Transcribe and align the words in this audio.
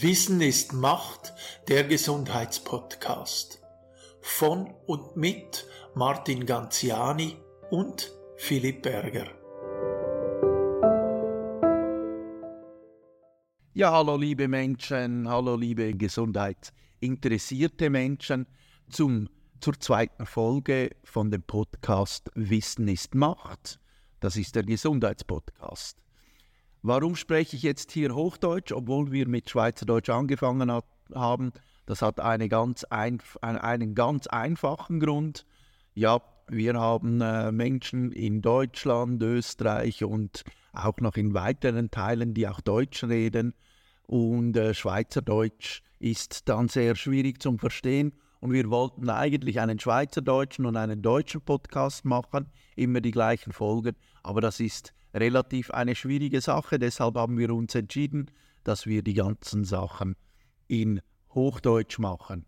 Wissen 0.00 0.40
ist 0.40 0.72
Macht, 0.72 1.32
der 1.68 1.84
Gesundheitspodcast. 1.84 3.62
Von 4.20 4.74
und 4.86 5.16
mit 5.16 5.68
Martin 5.94 6.46
Ganziani 6.46 7.36
und 7.70 8.10
Philipp 8.36 8.82
Berger. 8.82 9.28
Ja, 13.74 13.92
hallo 13.92 14.16
liebe 14.16 14.48
Menschen, 14.48 15.28
hallo 15.28 15.54
liebe 15.54 15.94
gesundheitsinteressierte 15.94 17.88
Menschen 17.88 18.48
zum, 18.90 19.28
zur 19.60 19.78
zweiten 19.78 20.26
Folge 20.26 20.90
von 21.04 21.30
dem 21.30 21.44
Podcast 21.44 22.32
Wissen 22.34 22.88
ist 22.88 23.14
Macht. 23.14 23.78
Das 24.18 24.36
ist 24.36 24.56
der 24.56 24.64
Gesundheitspodcast. 24.64 25.98
Warum 26.86 27.16
spreche 27.16 27.56
ich 27.56 27.62
jetzt 27.62 27.92
hier 27.92 28.14
Hochdeutsch, 28.14 28.70
obwohl 28.70 29.10
wir 29.10 29.26
mit 29.26 29.48
Schweizerdeutsch 29.48 30.10
angefangen 30.10 30.70
hat, 30.70 30.84
haben? 31.14 31.50
Das 31.86 32.02
hat 32.02 32.20
eine 32.20 32.50
ganz 32.50 32.84
ein, 32.84 33.22
einen 33.40 33.94
ganz 33.94 34.26
einfachen 34.26 35.00
Grund. 35.00 35.46
Ja, 35.94 36.20
wir 36.46 36.74
haben 36.74 37.22
äh, 37.22 37.52
Menschen 37.52 38.12
in 38.12 38.42
Deutschland, 38.42 39.22
Österreich 39.22 40.04
und 40.04 40.44
auch 40.74 40.98
noch 40.98 41.16
in 41.16 41.32
weiteren 41.32 41.90
Teilen, 41.90 42.34
die 42.34 42.46
auch 42.46 42.60
Deutsch 42.60 43.02
reden. 43.04 43.54
Und 44.02 44.54
äh, 44.58 44.74
Schweizerdeutsch 44.74 45.80
ist 46.00 46.50
dann 46.50 46.68
sehr 46.68 46.96
schwierig 46.96 47.40
zum 47.40 47.58
Verstehen. 47.58 48.12
Und 48.40 48.52
wir 48.52 48.68
wollten 48.68 49.08
eigentlich 49.08 49.58
einen 49.58 49.78
Schweizerdeutschen 49.78 50.66
und 50.66 50.76
einen 50.76 51.00
deutschen 51.00 51.40
Podcast 51.40 52.04
machen, 52.04 52.52
immer 52.76 53.00
die 53.00 53.10
gleichen 53.10 53.54
Folgen. 53.54 53.96
Aber 54.22 54.42
das 54.42 54.60
ist 54.60 54.92
relativ 55.14 55.70
eine 55.70 55.94
schwierige 55.94 56.40
Sache. 56.40 56.78
Deshalb 56.78 57.16
haben 57.16 57.38
wir 57.38 57.50
uns 57.54 57.74
entschieden, 57.74 58.30
dass 58.64 58.86
wir 58.86 59.02
die 59.02 59.14
ganzen 59.14 59.64
Sachen 59.64 60.16
in 60.66 61.00
Hochdeutsch 61.34 61.98
machen. 61.98 62.46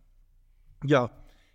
Ja, 0.84 1.10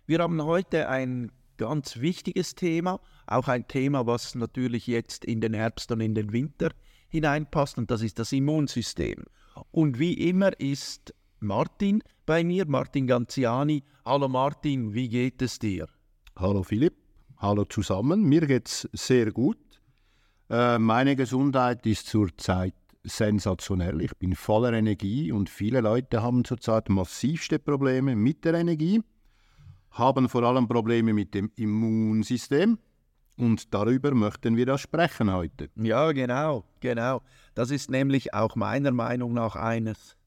wir 0.06 0.18
haben 0.18 0.42
heute 0.42 0.88
ein 0.88 1.30
ganz 1.56 2.00
wichtiges 2.00 2.54
Thema, 2.54 3.00
auch 3.26 3.48
ein 3.48 3.68
Thema, 3.68 4.06
was 4.06 4.34
natürlich 4.34 4.86
jetzt 4.86 5.24
in 5.24 5.40
den 5.40 5.54
Herbst 5.54 5.92
und 5.92 6.00
in 6.00 6.14
den 6.14 6.32
Winter 6.32 6.70
hineinpasst, 7.08 7.78
und 7.78 7.90
das 7.90 8.02
ist 8.02 8.18
das 8.18 8.32
Immunsystem. 8.32 9.24
Und 9.70 9.98
wie 9.98 10.14
immer 10.14 10.58
ist 10.58 11.14
Martin 11.40 12.02
bei 12.26 12.42
mir, 12.42 12.66
Martin 12.66 13.06
Ganziani. 13.06 13.84
Hallo 14.04 14.28
Martin, 14.28 14.94
wie 14.94 15.08
geht 15.08 15.42
es 15.42 15.58
dir? 15.58 15.88
Hallo 16.36 16.62
Philipp, 16.62 16.94
hallo 17.36 17.64
zusammen. 17.64 18.22
Mir 18.22 18.46
geht 18.46 18.68
es 18.68 18.88
sehr 18.92 19.30
gut. 19.30 19.58
Äh, 20.52 20.78
meine 20.78 21.16
Gesundheit 21.16 21.86
ist 21.86 22.08
zurzeit 22.08 22.74
sensationell. 23.04 24.02
Ich 24.02 24.14
bin 24.18 24.34
voller 24.34 24.74
Energie 24.74 25.32
und 25.32 25.48
viele 25.48 25.80
Leute 25.80 26.22
haben 26.22 26.44
zurzeit 26.44 26.90
massivste 26.90 27.58
Probleme 27.58 28.14
mit 28.14 28.44
der 28.44 28.54
Energie, 28.54 29.02
haben 29.92 30.28
vor 30.28 30.42
allem 30.42 30.68
Probleme 30.68 31.14
mit 31.14 31.32
dem 31.32 31.50
Immunsystem. 31.56 32.78
Und 33.38 33.72
darüber 33.72 34.14
möchten 34.14 34.58
wir 34.58 34.66
da 34.66 34.76
sprechen 34.76 35.32
heute. 35.32 35.70
Ja, 35.74 36.12
genau, 36.12 36.64
genau. 36.80 37.22
Das 37.54 37.70
ist 37.70 37.90
nämlich 37.90 38.34
auch 38.34 38.54
meiner 38.54 38.92
Meinung 38.92 39.32
nach 39.32 39.56
eines 39.56 40.18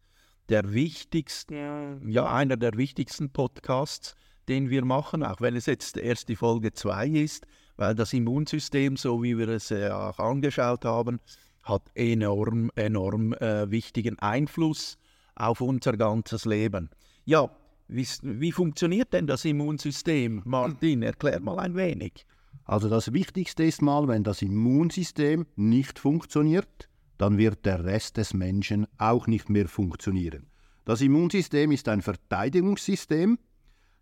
der 0.49 0.73
wichtigsten, 0.73 2.09
ja, 2.09 2.33
einer 2.33 2.57
der 2.57 2.75
wichtigsten 2.77 3.29
Podcasts, 3.29 4.15
den 4.47 4.71
wir 4.71 4.85
machen, 4.85 5.21
auch 5.21 5.39
wenn 5.39 5.55
es 5.55 5.67
jetzt 5.67 5.97
erst 5.97 6.29
die 6.29 6.35
Folge 6.35 6.73
2 6.73 7.09
ist 7.09 7.45
weil 7.77 7.95
das 7.95 8.13
Immunsystem, 8.13 8.97
so 8.97 9.21
wie 9.23 9.37
wir 9.37 9.49
es 9.49 9.71
äh, 9.71 9.89
auch 9.89 10.19
angeschaut 10.19 10.85
haben, 10.85 11.19
hat 11.63 11.83
enorm, 11.95 12.71
enorm 12.75 13.33
äh, 13.33 13.69
wichtigen 13.69 14.19
Einfluss 14.19 14.97
auf 15.35 15.61
unser 15.61 15.97
ganzes 15.97 16.45
Leben. 16.45 16.89
Ja, 17.25 17.49
wie, 17.87 18.07
wie 18.21 18.51
funktioniert 18.51 19.13
denn 19.13 19.27
das 19.27 19.45
Immunsystem? 19.45 20.41
Martin, 20.45 21.03
erklär 21.03 21.39
mal 21.39 21.59
ein 21.59 21.75
wenig. 21.75 22.25
Also 22.63 22.89
das 22.89 23.13
Wichtigste 23.13 23.63
ist 23.63 23.81
mal, 23.81 24.07
wenn 24.07 24.23
das 24.23 24.41
Immunsystem 24.41 25.45
nicht 25.55 25.99
funktioniert, 25.99 26.89
dann 27.17 27.37
wird 27.37 27.65
der 27.65 27.83
Rest 27.83 28.17
des 28.17 28.33
Menschen 28.33 28.87
auch 28.97 29.27
nicht 29.27 29.49
mehr 29.49 29.67
funktionieren. 29.67 30.47
Das 30.83 31.01
Immunsystem 31.01 31.71
ist 31.71 31.87
ein 31.87 32.01
Verteidigungssystem, 32.01 33.37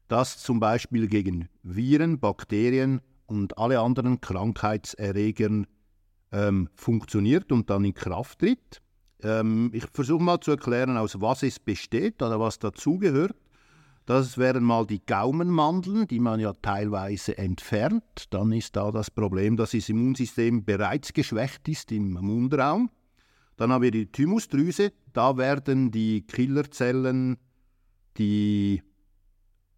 das 0.08 0.38
zum 0.38 0.60
Beispiel 0.60 1.08
gegen 1.08 1.50
Viren, 1.64 2.20
Bakterien 2.20 3.02
und 3.26 3.58
alle 3.58 3.80
anderen 3.80 4.22
Krankheitserregern 4.22 5.68
ähm, 6.32 6.70
funktioniert 6.76 7.52
und 7.52 7.70
dann 7.70 7.86
in 7.86 7.94
Kraft 7.94 8.40
tritt. 8.40 8.82
Ähm, 9.22 9.72
ich 9.74 9.86
versuche 9.92 10.24
mal 10.24 10.40
zu 10.40 10.52
erklären, 10.52 10.98
aus 10.98 11.20
was 11.22 11.44
es 11.44 11.60
besteht 11.60 12.22
oder 12.22 12.40
was 12.40 12.60
dazugehört. 12.60 13.36
Das 14.06 14.38
wären 14.38 14.66
mal 14.66 14.86
die 14.86 15.06
Gaumenmandeln, 15.06 16.08
die 16.08 16.20
man 16.20 16.40
ja 16.40 16.52
teilweise 16.62 17.38
entfernt. 17.38 18.26
Dann 18.32 18.52
ist 18.52 18.76
da 18.76 18.92
das 18.92 19.10
Problem, 19.10 19.56
dass 19.56 19.72
das 19.72 19.88
Immunsystem 19.88 20.66
bereits 20.66 21.14
geschwächt 21.14 21.70
ist 21.70 21.92
im 21.94 22.12
Mundraum. 22.14 22.90
Dann 23.56 23.72
haben 23.72 23.82
wir 23.82 23.92
die 23.92 24.12
Thymusdrüse. 24.12 24.92
Da 25.14 25.38
werden 25.38 25.92
die 25.92 26.26
Killerzellen, 26.26 27.38
die 28.18 28.82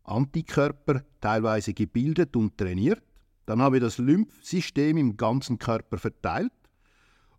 Antikörper 0.05 1.03
teilweise 1.21 1.73
gebildet 1.73 2.35
und 2.35 2.57
trainiert. 2.57 3.03
Dann 3.45 3.61
haben 3.61 3.73
wir 3.73 3.79
das 3.79 3.97
Lymphsystem 3.97 4.97
im 4.97 5.17
ganzen 5.17 5.59
Körper 5.59 5.97
verteilt. 5.97 6.51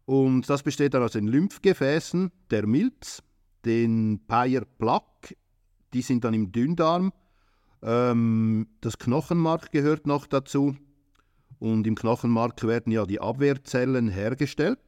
Und 0.04 0.48
das 0.48 0.62
besteht 0.62 0.94
dann 0.94 1.02
aus 1.02 1.12
den 1.12 1.26
Lymphgefäßen, 1.26 2.30
der 2.50 2.66
Milz, 2.66 3.22
den 3.64 4.20
Payer 4.28 4.62
Plaque, 4.78 5.36
die 5.92 6.02
sind 6.02 6.24
dann 6.24 6.34
im 6.34 6.52
Dünndarm. 6.52 7.12
Ähm, 7.82 8.68
das 8.80 8.98
Knochenmark 8.98 9.72
gehört 9.72 10.06
noch 10.06 10.26
dazu. 10.26 10.76
Und 11.58 11.86
im 11.86 11.96
Knochenmark 11.96 12.62
werden 12.64 12.92
ja 12.92 13.04
die 13.04 13.20
Abwehrzellen 13.20 14.08
hergestellt. 14.08 14.78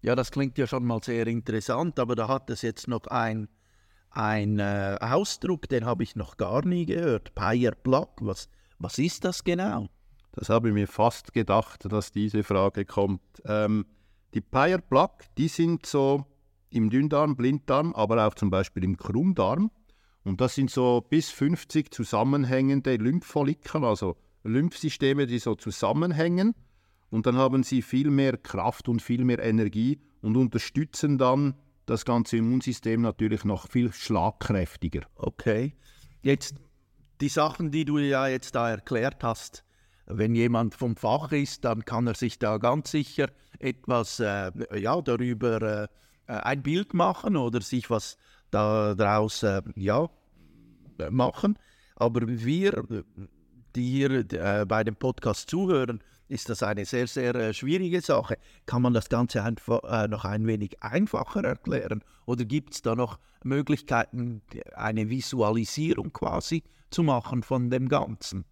Ja, 0.00 0.16
das 0.16 0.32
klingt 0.32 0.58
ja 0.58 0.66
schon 0.66 0.84
mal 0.84 1.00
sehr 1.02 1.26
interessant, 1.28 2.00
aber 2.00 2.16
da 2.16 2.26
hat 2.26 2.50
es 2.50 2.62
jetzt 2.62 2.88
noch 2.88 3.06
ein, 3.06 3.48
ein 4.10 4.58
äh, 4.58 4.98
Ausdruck, 5.00 5.68
den 5.68 5.84
habe 5.84 6.02
ich 6.02 6.16
noch 6.16 6.36
gar 6.36 6.66
nie 6.66 6.86
gehört. 6.86 7.34
Payer 7.36 7.72
Plaque, 7.72 8.26
was, 8.26 8.48
was 8.78 8.98
ist 8.98 9.24
das 9.24 9.44
genau? 9.44 9.88
Das 10.32 10.48
habe 10.48 10.68
ich 10.68 10.74
mir 10.74 10.88
fast 10.88 11.32
gedacht, 11.32 11.90
dass 11.90 12.10
diese 12.10 12.42
Frage 12.42 12.84
kommt. 12.84 13.20
Ähm, 13.44 13.86
die 14.34 14.40
Payer 14.40 14.78
Plaque, 14.78 15.26
die 15.36 15.48
sind 15.48 15.84
so 15.84 16.26
im 16.70 16.88
Dünndarm, 16.88 17.36
Blinddarm, 17.36 17.92
aber 17.94 18.26
auch 18.26 18.34
zum 18.34 18.50
Beispiel 18.50 18.82
im 18.84 18.96
Krummdarm. 18.96 19.70
Und 20.24 20.40
das 20.40 20.54
sind 20.54 20.70
so 20.70 21.02
bis 21.02 21.30
50 21.30 21.92
zusammenhängende 21.92 22.96
Lymphfollikel, 22.96 23.84
also 23.84 24.16
Lymphsysteme, 24.44 25.26
die 25.26 25.38
so 25.38 25.54
zusammenhängen. 25.54 26.54
Und 27.10 27.26
dann 27.26 27.36
haben 27.36 27.62
sie 27.62 27.82
viel 27.82 28.10
mehr 28.10 28.38
Kraft 28.38 28.88
und 28.88 29.02
viel 29.02 29.24
mehr 29.24 29.40
Energie 29.40 30.00
und 30.22 30.36
unterstützen 30.36 31.18
dann 31.18 31.54
das 31.84 32.04
ganze 32.04 32.38
Immunsystem 32.38 33.02
natürlich 33.02 33.44
noch 33.44 33.68
viel 33.68 33.92
schlagkräftiger. 33.92 35.02
Okay. 35.16 35.74
Jetzt 36.22 36.54
die 37.20 37.28
Sachen, 37.28 37.70
die 37.70 37.84
du 37.84 37.98
ja 37.98 38.28
jetzt 38.28 38.54
da 38.54 38.70
erklärt 38.70 39.22
hast, 39.22 39.64
wenn 40.18 40.34
jemand 40.34 40.74
vom 40.74 40.96
Fach 40.96 41.32
ist, 41.32 41.64
dann 41.64 41.84
kann 41.84 42.06
er 42.06 42.14
sich 42.14 42.38
da 42.38 42.58
ganz 42.58 42.90
sicher 42.90 43.28
etwas 43.58 44.20
äh, 44.20 44.50
ja, 44.78 45.00
darüber 45.00 45.82
äh, 45.82 45.88
ein 46.26 46.62
Bild 46.62 46.94
machen 46.94 47.36
oder 47.36 47.60
sich 47.60 47.90
was 47.90 48.16
daraus 48.50 49.42
äh, 49.42 49.62
ja, 49.76 50.08
machen. 51.10 51.58
Aber 51.96 52.20
wir, 52.26 52.84
die 53.74 53.90
hier 53.90 54.32
äh, 54.32 54.64
bei 54.66 54.84
dem 54.84 54.96
Podcast 54.96 55.48
zuhören, 55.48 56.02
ist 56.28 56.48
das 56.48 56.62
eine 56.62 56.84
sehr, 56.84 57.06
sehr 57.06 57.34
äh, 57.34 57.54
schwierige 57.54 58.00
Sache. 58.00 58.38
Kann 58.66 58.82
man 58.82 58.94
das 58.94 59.08
Ganze 59.08 59.42
einfach, 59.42 59.82
äh, 59.84 60.08
noch 60.08 60.24
ein 60.24 60.46
wenig 60.46 60.82
einfacher 60.82 61.44
erklären? 61.44 62.02
Oder 62.26 62.44
gibt 62.44 62.74
es 62.74 62.82
da 62.82 62.94
noch 62.94 63.18
Möglichkeiten, 63.44 64.42
eine 64.74 65.10
Visualisierung 65.10 66.12
quasi 66.12 66.62
zu 66.90 67.02
machen 67.02 67.42
von 67.42 67.70
dem 67.70 67.88
Ganzen? 67.88 68.44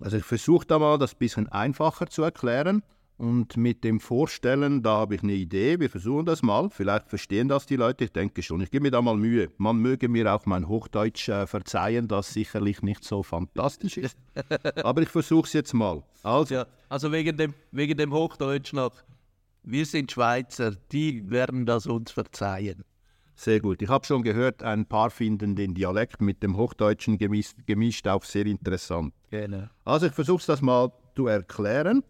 Also 0.00 0.16
ich 0.16 0.24
versuche 0.24 0.66
da 0.66 0.78
mal, 0.78 0.98
das 0.98 1.14
ein 1.14 1.18
bisschen 1.18 1.48
einfacher 1.48 2.06
zu 2.06 2.22
erklären. 2.22 2.82
Und 3.18 3.56
mit 3.56 3.82
dem 3.82 3.98
Vorstellen, 3.98 4.80
da 4.84 4.98
habe 4.98 5.16
ich 5.16 5.24
eine 5.24 5.32
Idee, 5.32 5.80
wir 5.80 5.90
versuchen 5.90 6.24
das 6.24 6.42
mal. 6.42 6.70
Vielleicht 6.70 7.08
verstehen 7.08 7.48
das 7.48 7.66
die 7.66 7.74
Leute, 7.74 8.04
ich 8.04 8.12
denke 8.12 8.44
schon. 8.44 8.60
Ich 8.60 8.70
gebe 8.70 8.84
mir 8.84 8.92
da 8.92 9.02
mal 9.02 9.16
Mühe. 9.16 9.50
Man 9.58 9.78
möge 9.78 10.08
mir 10.08 10.32
auch 10.32 10.46
mein 10.46 10.68
Hochdeutsch 10.68 11.28
äh, 11.28 11.48
verzeihen, 11.48 12.06
das 12.06 12.32
sicherlich 12.32 12.80
nicht 12.80 13.02
so 13.02 13.24
fantastisch 13.24 13.96
ist. 13.96 14.16
Aber 14.84 15.02
ich 15.02 15.08
versuche 15.08 15.48
es 15.48 15.52
jetzt 15.52 15.74
mal. 15.74 16.04
Also, 16.22 16.54
ja, 16.54 16.66
also 16.88 17.10
wegen, 17.10 17.36
dem, 17.36 17.54
wegen 17.72 17.98
dem 17.98 18.12
Hochdeutsch 18.12 18.72
noch. 18.72 18.92
Wir 19.64 19.84
sind 19.84 20.12
Schweizer, 20.12 20.76
die 20.92 21.28
werden 21.28 21.66
das 21.66 21.86
uns 21.88 22.12
verzeihen. 22.12 22.84
Sehr 23.38 23.60
gut. 23.60 23.80
Ich 23.82 23.88
habe 23.88 24.04
schon 24.04 24.22
gehört, 24.22 24.64
ein 24.64 24.84
paar 24.84 25.10
finden 25.10 25.54
den 25.54 25.72
Dialekt 25.72 26.20
mit 26.20 26.42
dem 26.42 26.56
Hochdeutschen 26.56 27.18
gemischt, 27.18 27.54
gemischt 27.66 28.08
auch 28.08 28.24
sehr 28.24 28.46
interessant. 28.46 29.14
Genau. 29.30 29.68
Also 29.84 30.06
ich 30.06 30.12
versuche 30.12 30.44
das 30.44 30.60
mal 30.60 30.90
zu 31.14 31.28
erklären. 31.28 32.02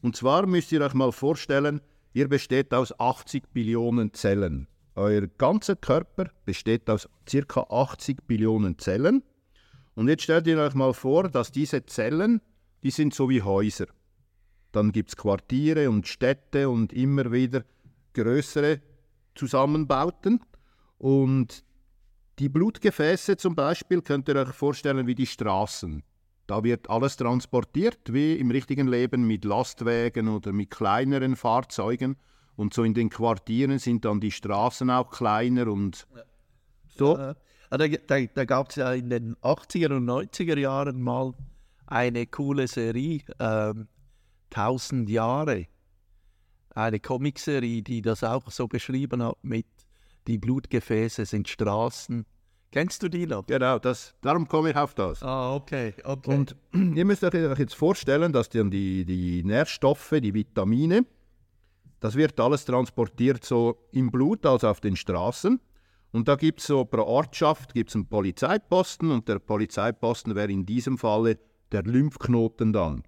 Und 0.00 0.14
zwar 0.14 0.46
müsst 0.46 0.70
ihr 0.70 0.80
euch 0.82 0.94
mal 0.94 1.10
vorstellen, 1.10 1.80
ihr 2.12 2.28
besteht 2.28 2.72
aus 2.72 2.96
80 3.00 3.52
Billionen 3.52 4.14
Zellen. 4.14 4.68
euer 4.94 5.26
ganzer 5.26 5.74
Körper 5.74 6.30
besteht 6.44 6.88
aus 6.88 7.08
ca. 7.24 7.66
80 7.68 8.24
Billionen 8.28 8.78
Zellen. 8.78 9.24
Und 9.96 10.06
jetzt 10.08 10.22
stellt 10.22 10.46
ihr 10.46 10.58
euch 10.60 10.74
mal 10.74 10.94
vor, 10.94 11.28
dass 11.28 11.50
diese 11.50 11.84
Zellen, 11.86 12.40
die 12.84 12.92
sind 12.92 13.12
so 13.12 13.28
wie 13.28 13.42
Häuser. 13.42 13.86
Dann 14.70 14.92
gibt 14.92 15.08
es 15.08 15.16
Quartiere 15.16 15.90
und 15.90 16.06
Städte 16.06 16.68
und 16.68 16.92
immer 16.92 17.32
wieder 17.32 17.64
größere 18.12 18.80
Zusammenbauten. 19.34 20.40
Und 20.98 21.64
die 22.38 22.48
Blutgefäße 22.48 23.36
zum 23.36 23.54
Beispiel 23.54 24.02
könnt 24.02 24.28
ihr 24.28 24.36
euch 24.36 24.52
vorstellen 24.52 25.06
wie 25.06 25.14
die 25.14 25.26
Straßen. 25.26 26.02
Da 26.46 26.62
wird 26.62 26.88
alles 26.88 27.16
transportiert, 27.16 28.12
wie 28.12 28.34
im 28.34 28.50
richtigen 28.50 28.86
Leben 28.86 29.26
mit 29.26 29.44
Lastwagen 29.44 30.28
oder 30.28 30.52
mit 30.52 30.70
kleineren 30.70 31.34
Fahrzeugen. 31.34 32.16
Und 32.54 32.72
so 32.72 32.84
in 32.84 32.94
den 32.94 33.10
Quartieren 33.10 33.78
sind 33.78 34.04
dann 34.04 34.20
die 34.20 34.30
Straßen 34.30 34.88
auch 34.90 35.10
kleiner 35.10 35.66
und 35.66 36.06
so. 36.96 37.16
Äh, 37.18 37.34
da 37.70 37.88
da, 37.88 38.20
da 38.20 38.44
gab 38.44 38.70
es 38.70 38.76
ja 38.76 38.92
in 38.92 39.10
den 39.10 39.36
80er 39.36 39.96
und 39.96 40.06
90er 40.06 40.58
Jahren 40.58 41.02
mal 41.02 41.34
eine 41.86 42.26
coole 42.26 42.68
Serie, 42.68 43.20
ähm, 43.38 43.88
1000 44.50 45.10
Jahre. 45.10 45.66
Eine 46.70 47.00
Comicserie, 47.00 47.82
die 47.82 48.02
das 48.02 48.22
auch 48.22 48.50
so 48.50 48.68
beschrieben 48.68 49.22
hat 49.22 49.38
mit 49.42 49.66
die 50.26 50.38
Blutgefäße 50.38 51.24
sind 51.24 51.48
Straßen. 51.48 52.26
Kennst 52.72 53.02
du 53.02 53.08
die 53.08 53.26
noch? 53.26 53.46
Genau, 53.46 53.78
das, 53.78 54.14
darum 54.20 54.46
komme 54.48 54.70
ich 54.70 54.76
auf 54.76 54.94
das. 54.94 55.22
Ah, 55.22 55.54
okay, 55.54 55.94
okay. 56.04 56.34
Und 56.34 56.56
ihr 56.72 57.04
müsst 57.04 57.24
euch 57.24 57.58
jetzt 57.58 57.74
vorstellen, 57.74 58.32
dass 58.32 58.48
dann 58.48 58.70
die, 58.70 59.04
die 59.04 59.42
Nährstoffe, 59.44 60.14
die 60.20 60.34
Vitamine, 60.34 61.06
das 62.00 62.16
wird 62.16 62.38
alles 62.38 62.64
transportiert 62.64 63.44
so 63.44 63.88
im 63.92 64.10
Blut, 64.10 64.44
also 64.44 64.68
auf 64.68 64.80
den 64.80 64.96
Straßen. 64.96 65.60
Und 66.12 66.28
da 66.28 66.36
gibt 66.36 66.60
es 66.60 66.66
so 66.66 66.84
pro 66.84 67.02
Ortschaft 67.02 67.74
gibt's 67.74 67.94
einen 67.94 68.06
Polizeiposten 68.06 69.10
und 69.10 69.28
der 69.28 69.38
Polizeiposten 69.38 70.34
wäre 70.34 70.52
in 70.52 70.66
diesem 70.66 70.98
Falle 70.98 71.38
der 71.72 71.82
Lymphknoten 71.82 72.72
dann. 72.72 73.02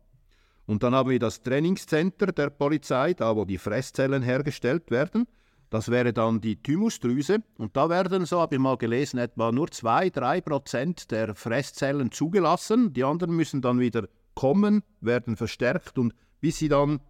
Und 0.67 0.83
dann 0.83 0.95
haben 0.95 1.11
wir 1.11 1.19
das 1.19 1.43
Trainingscenter 1.43 2.27
der 2.27 2.51
Polizei, 2.51 3.15
da 3.15 3.35
wo 3.35 3.45
die 3.45 3.57
Fresszellen 3.57 4.23
hergestellt 4.23 4.91
werden. 4.91 5.27
Das 5.71 5.91
wäre 5.91 6.13
dann 6.13 6.41
die 6.41 6.57
Thymusdrüse. 6.63 7.39
Und 7.59 7.77
da 7.77 7.91
werden, 7.91 8.25
so 8.25 8.41
habe 8.41 8.55
ich 8.55 8.61
mal 8.61 8.77
gelesen, 8.77 9.19
etwa 9.19 9.53
nur 9.53 9.67
2-3 9.67 10.41
Prozent 10.41 11.11
der 11.11 11.35
Fresszellen 11.35 12.11
zugelassen. 12.11 12.93
Die 12.93 13.05
anderen 13.05 13.37
müssen 13.37 13.61
dann 13.61 13.79
wieder 13.79 14.09
kommen, 14.35 14.83
werden 15.01 15.37
verstärkt 15.37 15.99
und 15.99 16.15
bis 16.41 16.59
sie 16.59 16.69
dann 16.69 17.01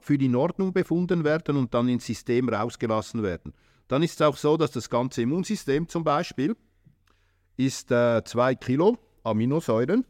für 0.00 0.18
die 0.18 0.26
in 0.26 0.36
Ordnung 0.36 0.72
befunden 0.72 1.24
werden 1.24 1.56
und 1.56 1.74
dann 1.74 1.88
ins 1.88 2.06
System 2.06 2.48
rausgelassen 2.48 3.22
werden. 3.22 3.52
Dann 3.88 4.02
ist 4.02 4.20
es 4.20 4.22
auch 4.22 4.36
so, 4.36 4.56
dass 4.56 4.70
das 4.70 4.88
ganze 4.88 5.22
Immunsystem 5.22 5.88
zum 5.88 6.04
Beispiel 6.04 6.56
ist 7.56 7.88
2 7.88 8.22
äh, 8.24 8.54
Kilo 8.54 8.98
Aminosäuren 9.24 10.04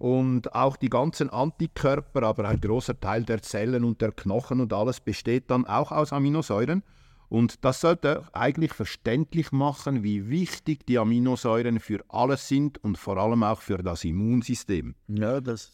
und 0.00 0.54
auch 0.54 0.78
die 0.78 0.88
ganzen 0.88 1.28
Antikörper, 1.28 2.22
aber 2.22 2.48
ein 2.48 2.58
großer 2.58 2.98
Teil 2.98 3.22
der 3.22 3.42
Zellen 3.42 3.84
und 3.84 4.00
der 4.00 4.12
Knochen 4.12 4.62
und 4.62 4.72
alles 4.72 4.98
besteht 4.98 5.50
dann 5.50 5.66
auch 5.66 5.92
aus 5.92 6.14
Aminosäuren. 6.14 6.82
Und 7.28 7.62
das 7.66 7.82
sollte 7.82 8.24
eigentlich 8.32 8.72
verständlich 8.72 9.52
machen, 9.52 10.02
wie 10.02 10.30
wichtig 10.30 10.86
die 10.86 10.98
Aminosäuren 10.98 11.80
für 11.80 12.02
alles 12.08 12.48
sind 12.48 12.82
und 12.82 12.96
vor 12.96 13.18
allem 13.18 13.42
auch 13.42 13.60
für 13.60 13.76
das 13.76 14.02
Immunsystem. 14.04 14.94
Ja, 15.08 15.38
das. 15.38 15.70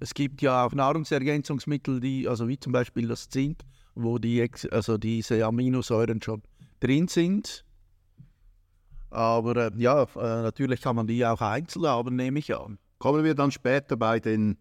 Es 0.00 0.14
gibt 0.14 0.42
ja 0.42 0.66
auch 0.66 0.72
Nahrungsergänzungsmittel, 0.72 2.00
die, 2.00 2.26
also 2.26 2.48
wie 2.48 2.58
zum 2.58 2.72
Beispiel 2.72 3.06
das 3.06 3.28
Zink, 3.28 3.60
wo 3.94 4.18
die, 4.18 4.50
also 4.72 4.98
diese 4.98 5.46
Aminosäuren 5.46 6.20
schon 6.20 6.42
drin 6.80 7.06
sind. 7.06 7.64
Aber 9.10 9.56
äh, 9.56 9.70
ja, 9.76 10.02
äh, 10.02 10.42
natürlich 10.42 10.80
kann 10.80 10.96
man 10.96 11.06
die 11.06 11.24
auch 11.24 11.40
einzeln 11.40 11.86
haben, 11.86 12.16
nehme 12.16 12.40
ich 12.40 12.52
an. 12.56 12.78
Kommen 13.02 13.24
wir 13.24 13.34
dann 13.34 13.50
später 13.50 13.96
bei 13.96 14.20
den, 14.20 14.56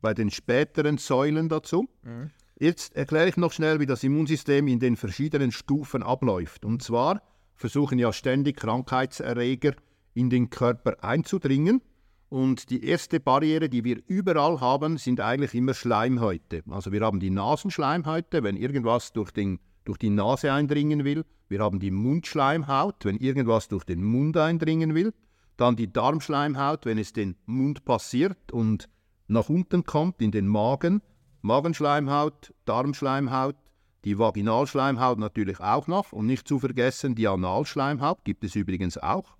bei 0.00 0.14
den 0.14 0.32
späteren 0.32 0.98
Säulen 0.98 1.48
dazu. 1.48 1.88
Mhm. 2.02 2.32
Jetzt 2.58 2.96
erkläre 2.96 3.28
ich 3.28 3.36
noch 3.36 3.52
schnell, 3.52 3.78
wie 3.78 3.86
das 3.86 4.02
Immunsystem 4.02 4.66
in 4.66 4.80
den 4.80 4.96
verschiedenen 4.96 5.52
Stufen 5.52 6.02
abläuft. 6.02 6.64
Und 6.64 6.82
zwar 6.82 7.22
versuchen 7.54 8.00
ja 8.00 8.12
ständig 8.12 8.56
Krankheitserreger 8.56 9.74
in 10.12 10.28
den 10.28 10.50
Körper 10.50 11.04
einzudringen. 11.04 11.82
Und 12.28 12.68
die 12.68 12.84
erste 12.84 13.20
Barriere, 13.20 13.68
die 13.68 13.84
wir 13.84 14.02
überall 14.08 14.60
haben, 14.60 14.98
sind 14.98 15.20
eigentlich 15.20 15.54
immer 15.54 15.74
Schleimhäute. 15.74 16.64
Also 16.68 16.90
wir 16.90 17.02
haben 17.02 17.20
die 17.20 17.30
Nasenschleimhäute, 17.30 18.42
wenn 18.42 18.56
irgendwas 18.56 19.12
durch, 19.12 19.30
den, 19.30 19.60
durch 19.84 19.98
die 19.98 20.10
Nase 20.10 20.52
eindringen 20.52 21.04
will. 21.04 21.24
Wir 21.48 21.60
haben 21.60 21.78
die 21.78 21.92
Mundschleimhaut, 21.92 23.04
wenn 23.04 23.18
irgendwas 23.18 23.68
durch 23.68 23.84
den 23.84 24.02
Mund 24.02 24.36
eindringen 24.36 24.96
will. 24.96 25.12
Dann 25.56 25.76
die 25.76 25.92
Darmschleimhaut, 25.92 26.86
wenn 26.86 26.98
es 26.98 27.12
den 27.12 27.36
Mund 27.46 27.84
passiert 27.84 28.52
und 28.52 28.88
nach 29.28 29.48
unten 29.48 29.84
kommt 29.84 30.20
in 30.20 30.30
den 30.30 30.46
Magen. 30.46 31.02
Magenschleimhaut, 31.42 32.54
Darmschleimhaut, 32.64 33.56
die 34.04 34.18
Vaginalschleimhaut 34.18 35.18
natürlich 35.18 35.60
auch 35.60 35.86
noch 35.86 36.12
und 36.12 36.26
nicht 36.26 36.48
zu 36.48 36.58
vergessen 36.58 37.14
die 37.14 37.28
Analschleimhaut 37.28 38.24
gibt 38.24 38.44
es 38.44 38.54
übrigens 38.56 38.98
auch. 38.98 39.36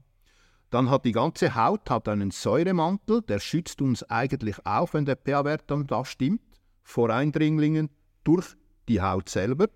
Dann 0.71 0.89
hat 0.89 1.05
die 1.05 1.13
ganze 1.13 1.55
Haut 1.55 1.91
hat 1.91 2.09
einen 2.09 2.31
Säuremantel, 2.31 3.23
der 3.23 3.41
schützt 3.41 3.83
uns 3.83 4.03
eigentlich 4.05 4.65
auch, 4.65 4.95
wenn 4.95 5.05
der 5.05 5.17
pH-Wert 5.17 5.65
dann 5.67 5.87
da 5.87 6.05
stimmt, 6.05 6.41
vor 6.83 7.11
Eindringlingen 7.11 7.91
durch 8.25 8.57
die 8.89 9.03
Haut 9.03 9.29
selber. 9.29 9.69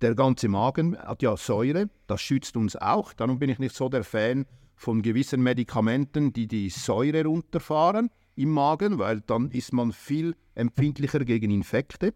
Der 0.00 0.14
ganze 0.14 0.48
Magen 0.48 0.96
hat 0.96 1.20
ja 1.20 1.36
Säure, 1.36 1.90
das 2.06 2.22
schützt 2.22 2.56
uns 2.56 2.76
auch. 2.76 3.12
Darum 3.12 3.38
bin 3.38 3.50
ich 3.50 3.58
nicht 3.58 3.74
so 3.74 3.88
der 3.88 4.04
Fan 4.04 4.46
von 4.80 5.02
gewissen 5.02 5.42
Medikamenten, 5.42 6.32
die 6.32 6.48
die 6.48 6.70
Säure 6.70 7.24
runterfahren 7.24 8.08
im 8.34 8.48
Magen, 8.48 8.98
weil 8.98 9.20
dann 9.20 9.50
ist 9.50 9.74
man 9.74 9.92
viel 9.92 10.34
empfindlicher 10.54 11.22
gegen 11.26 11.50
Infekte. 11.50 12.14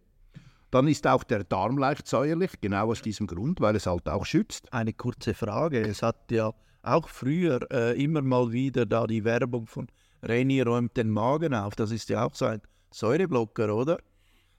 Dann 0.71 0.89
ist 0.89 1.07
auch 1.07 1.25
der 1.25 1.45
Darm 1.45 1.77
leicht 1.77 2.09
säuerlich, 2.09 2.53
genau 2.63 2.91
aus 2.91 3.03
diesem 3.03 3.27
Grund, 3.27 3.61
weil 3.61 3.77
es 3.77 3.87
halt 3.87 4.09
auch 4.09 4.25
schützt. 4.25 4.73
Eine 4.73 4.95
kurze 4.95 5.35
Frage. 5.35 5.83
Es 5.83 6.03
hat 6.03 6.31
ja 6.31 6.55
auch 6.83 7.11
früher 7.11 7.71
äh, 7.71 8.03
immer 8.03 8.23
mal 8.23 8.51
wieder 8.51 8.87
da 8.87 9.07
die 9.07 9.25
Werbung 9.25 9.67
von 9.67 9.89
Reni 10.23 10.63
räumt 10.63 10.97
den 10.97 11.11
Magen 11.11 11.53
auf. 11.53 11.77
Das 11.77 11.91
ist 11.91 12.09
ja 12.09 12.25
auch 12.25 12.35
so 12.35 12.47
ein 12.47 12.63
Säureblocker, 12.91 13.75
oder? 13.75 13.99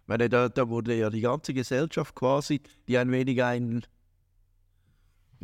Weil 0.05 0.29
da, 0.29 0.47
da 0.47 0.69
wurde 0.69 0.93
ja 0.93 1.09
die 1.09 1.21
ganze 1.21 1.55
Gesellschaft 1.55 2.13
quasi, 2.13 2.61
die 2.87 2.99
ein 2.99 3.11
wenig 3.11 3.43
ein 3.43 3.83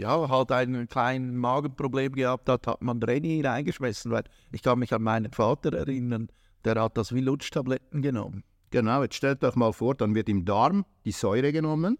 ja, 0.02 0.30
halt 0.30 0.52
ein 0.52 0.88
kleines 0.88 1.34
Magenproblem 1.34 2.14
gehabt 2.14 2.50
hat, 2.50 2.68
hat 2.68 2.82
man 2.82 3.02
Renny 3.02 3.38
hineingeschmissen, 3.38 4.12
weil 4.12 4.24
ich 4.52 4.62
kann 4.62 4.80
mich 4.80 4.94
an 4.94 5.04
meinen 5.04 5.32
Vater 5.32 5.74
erinnern, 5.74 6.30
der 6.66 6.82
hat 6.82 6.98
das 6.98 7.14
wie 7.14 7.22
Lutschtabletten 7.22 8.02
genommen. 8.02 8.44
Genau, 8.72 9.04
jetzt 9.04 9.16
stellt 9.16 9.44
euch 9.44 9.56
mal 9.56 9.74
vor, 9.74 9.96
dann 9.96 10.16
wird 10.16 10.30
im 10.30 10.46
Darm 10.46 10.86
die 11.06 11.12
Säure 11.12 11.52
genommen. 11.52 11.98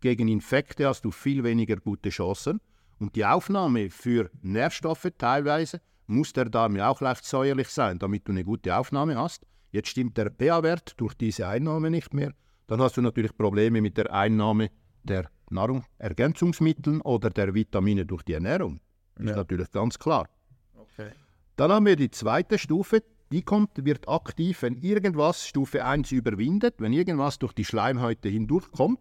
Gegen 0.00 0.28
Infekte 0.28 0.86
hast 0.86 1.04
du 1.04 1.10
viel 1.10 1.44
weniger 1.44 1.76
gute 1.76 2.10
Chancen. 2.10 2.60
Und 2.98 3.14
die 3.14 3.24
Aufnahme 3.24 3.90
für 3.90 4.30
Nährstoffe 4.42 5.08
teilweise 5.18 5.80
muss 6.06 6.32
der 6.32 6.46
Darm 6.46 6.76
ja 6.76 6.88
auch 6.88 7.00
leicht 7.00 7.24
säuerlich 7.24 7.68
sein, 7.68 7.98
damit 7.98 8.26
du 8.26 8.32
eine 8.32 8.44
gute 8.44 8.76
Aufnahme 8.76 9.16
hast. 9.16 9.46
Jetzt 9.70 9.88
stimmt 9.88 10.16
der 10.16 10.30
pH-Wert 10.30 10.94
durch 10.96 11.14
diese 11.14 11.46
Einnahme 11.46 11.90
nicht 11.90 12.14
mehr. 12.14 12.32
Dann 12.66 12.80
hast 12.80 12.96
du 12.96 13.02
natürlich 13.02 13.36
Probleme 13.36 13.80
mit 13.80 13.96
der 13.96 14.12
Einnahme 14.12 14.70
der 15.02 15.30
Nahrungsergänzungsmitteln 15.50 17.00
oder 17.00 17.30
der 17.30 17.54
Vitamine 17.54 18.06
durch 18.06 18.22
die 18.22 18.34
Ernährung. 18.34 18.80
Ja. 19.18 19.30
ist 19.30 19.36
natürlich 19.36 19.70
ganz 19.72 19.98
klar. 19.98 20.28
Okay. 20.74 21.10
Dann 21.56 21.72
haben 21.72 21.86
wir 21.86 21.96
die 21.96 22.10
zweite 22.10 22.58
Stufe, 22.58 23.02
die 23.32 23.42
kommt, 23.42 23.84
wird 23.84 24.08
aktiv, 24.08 24.62
wenn 24.62 24.76
irgendwas 24.76 25.46
Stufe 25.46 25.84
1 25.84 26.12
überwindet, 26.12 26.76
wenn 26.78 26.92
irgendwas 26.92 27.38
durch 27.38 27.52
die 27.52 27.64
Schleimhäute 27.64 28.28
hindurchkommt. 28.28 29.00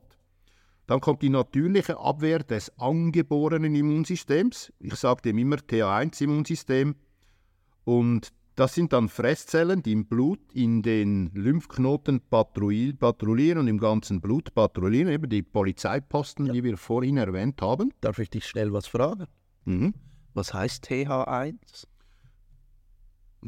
Dann 0.86 1.02
kommt 1.02 1.22
die 1.22 1.30
natürliche 1.30 2.00
Abwehr 2.00 2.40
des 2.40 2.72
angeborenen 2.80 3.76
Immunsystems. 3.76 4.72
Ich 4.80 4.96
sage 4.96 5.22
dem 5.22 5.38
immer 5.38 5.58
TA1-Immunsystem. 5.58 6.96
Und 7.84 8.34
das 8.58 8.74
sind 8.74 8.92
dann 8.92 9.08
Fresszellen, 9.08 9.84
die 9.84 9.92
im 9.92 10.08
Blut 10.08 10.40
in 10.52 10.82
den 10.82 11.30
Lymphknoten 11.36 12.22
patrouillieren 12.22 13.60
und 13.60 13.68
im 13.68 13.78
ganzen 13.78 14.20
Blut 14.20 14.56
patrouillieren, 14.56 15.14
eben 15.14 15.30
die 15.30 15.44
Polizeiposten, 15.44 16.48
ja. 16.48 16.54
die 16.54 16.64
wir 16.64 16.76
vorhin 16.76 17.18
erwähnt 17.18 17.62
haben. 17.62 17.94
Darf 18.02 18.18
ich 18.18 18.32
dich 18.32 18.48
schnell 18.48 18.74
was 18.74 18.88
fragen? 18.88 19.28
Mhm. 19.66 19.94
Was 20.34 20.56
heißt 20.56 20.86
TH1? 20.86 21.86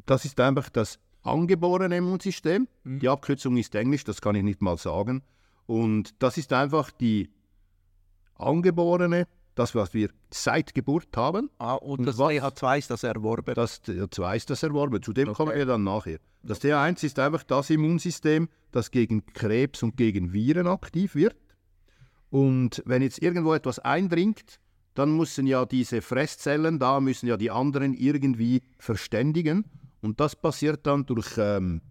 Das 0.05 0.25
ist 0.25 0.39
einfach 0.39 0.69
das 0.69 0.99
angeborene 1.23 1.97
Immunsystem. 1.97 2.67
Mhm. 2.83 2.99
Die 2.99 3.09
Abkürzung 3.09 3.57
ist 3.57 3.73
Englisch, 3.73 4.03
das 4.03 4.21
kann 4.21 4.35
ich 4.35 4.43
nicht 4.43 4.61
mal 4.61 4.77
sagen. 4.77 5.23
Und 5.65 6.21
das 6.21 6.37
ist 6.37 6.53
einfach 6.53 6.91
die 6.91 7.31
angeborene 8.35 9.27
das, 9.59 9.75
was 9.75 9.93
wir 9.93 10.09
seit 10.31 10.73
Geburt 10.73 11.15
haben. 11.15 11.49
Ah, 11.59 11.73
und, 11.73 11.99
und 11.99 12.05
das 12.05 12.17
was, 12.17 12.31
TH2 12.31 12.77
ist 12.77 12.91
das 12.91 13.03
erworben? 13.03 13.53
Das 13.53 13.83
TH2 13.83 14.35
ist 14.35 14.49
das 14.49 14.63
erworben. 14.63 15.03
Zu 15.03 15.13
dem 15.13 15.29
okay. 15.29 15.35
kommen 15.35 15.55
wir 15.55 15.65
dann 15.65 15.83
nachher. 15.83 16.19
Das 16.43 16.61
TH1 16.61 17.03
ist 17.03 17.19
einfach 17.19 17.43
das 17.43 17.69
Immunsystem, 17.69 18.47
das 18.71 18.91
gegen 18.91 19.25
Krebs 19.25 19.83
und 19.83 19.97
gegen 19.97 20.31
Viren 20.31 20.67
aktiv 20.67 21.13
wird. 21.13 21.35
Und 22.29 22.81
wenn 22.85 23.01
jetzt 23.01 23.21
irgendwo 23.21 23.53
etwas 23.53 23.79
eindringt, 23.79 24.59
dann 24.93 25.15
müssen 25.15 25.45
ja 25.45 25.65
diese 25.65 26.01
Fresszellen 26.01 26.79
da, 26.79 26.99
müssen 26.99 27.27
ja 27.27 27.37
die 27.37 27.51
anderen 27.51 27.93
irgendwie 27.93 28.63
verständigen. 28.77 29.65
Und 30.01 30.19
das 30.19 30.35
passiert 30.35 30.87
dann 30.87 31.05
durch 31.05 31.37
ähm, 31.37 31.81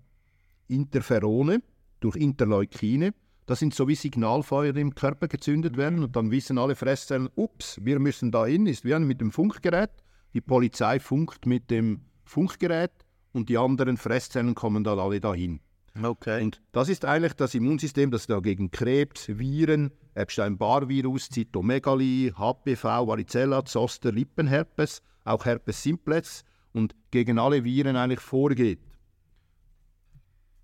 Interferone, 0.69 1.63
durch 2.01 2.17
Interleukine. 2.17 3.13
Das 3.49 3.61
sind 3.61 3.75
so 3.75 3.89
wie 3.89 3.95
Signalfeuer 3.95 4.75
die 4.75 4.83
im 4.83 4.95
Körper 4.95 5.27
gezündet 5.27 5.79
werden 5.79 6.05
und 6.05 6.15
dann 6.17 6.31
wissen 6.31 6.59
alle 6.59 6.77
Fresszellen, 6.77 7.31
ups, 7.35 7.79
wir 7.83 7.99
müssen 7.99 8.31
da 8.31 8.45
hin, 8.45 8.67
ist 8.67 8.85
wie 8.85 8.95
mit 8.99 9.23
dem 9.23 9.33
Funkgerät. 9.33 9.89
Die 10.35 10.43
Polizei 10.43 11.01
funkt 11.01 11.47
mit 11.47 11.71
dem 11.71 12.03
Funkgerät 12.25 12.93
und 13.33 13.49
die 13.49 13.57
anderen 13.57 13.97
Fresszellen 13.97 14.55
kommen 14.55 14.85
dann 14.85 14.99
alle 14.99 15.19
dahin. 15.19 15.61
Okay. 16.03 16.45
Und 16.45 16.61
das 16.73 16.91
ist 16.91 17.07
eigentlich 17.07 17.33
das 17.33 17.55
Immunsystem, 17.55 18.11
das 18.11 18.27
dagegen 18.27 18.71
Krebs, 18.71 19.29
Viren, 19.29 19.93
Epstein-Barr-Virus, 20.13 21.31
Zytomegalie, 21.31 22.35
HPV, 22.37 23.07
Varicella, 23.07 23.65
Zoster, 23.65 24.13
Lippenherpes, 24.13 25.01
auch 25.25 25.47
Herpes 25.47 25.83
simplex 25.83 26.45
und 26.75 26.95
gegen 27.11 27.39
alle 27.39 27.65
Viren 27.65 27.97
eigentlich 27.97 28.21
vorgeht. 28.21 28.81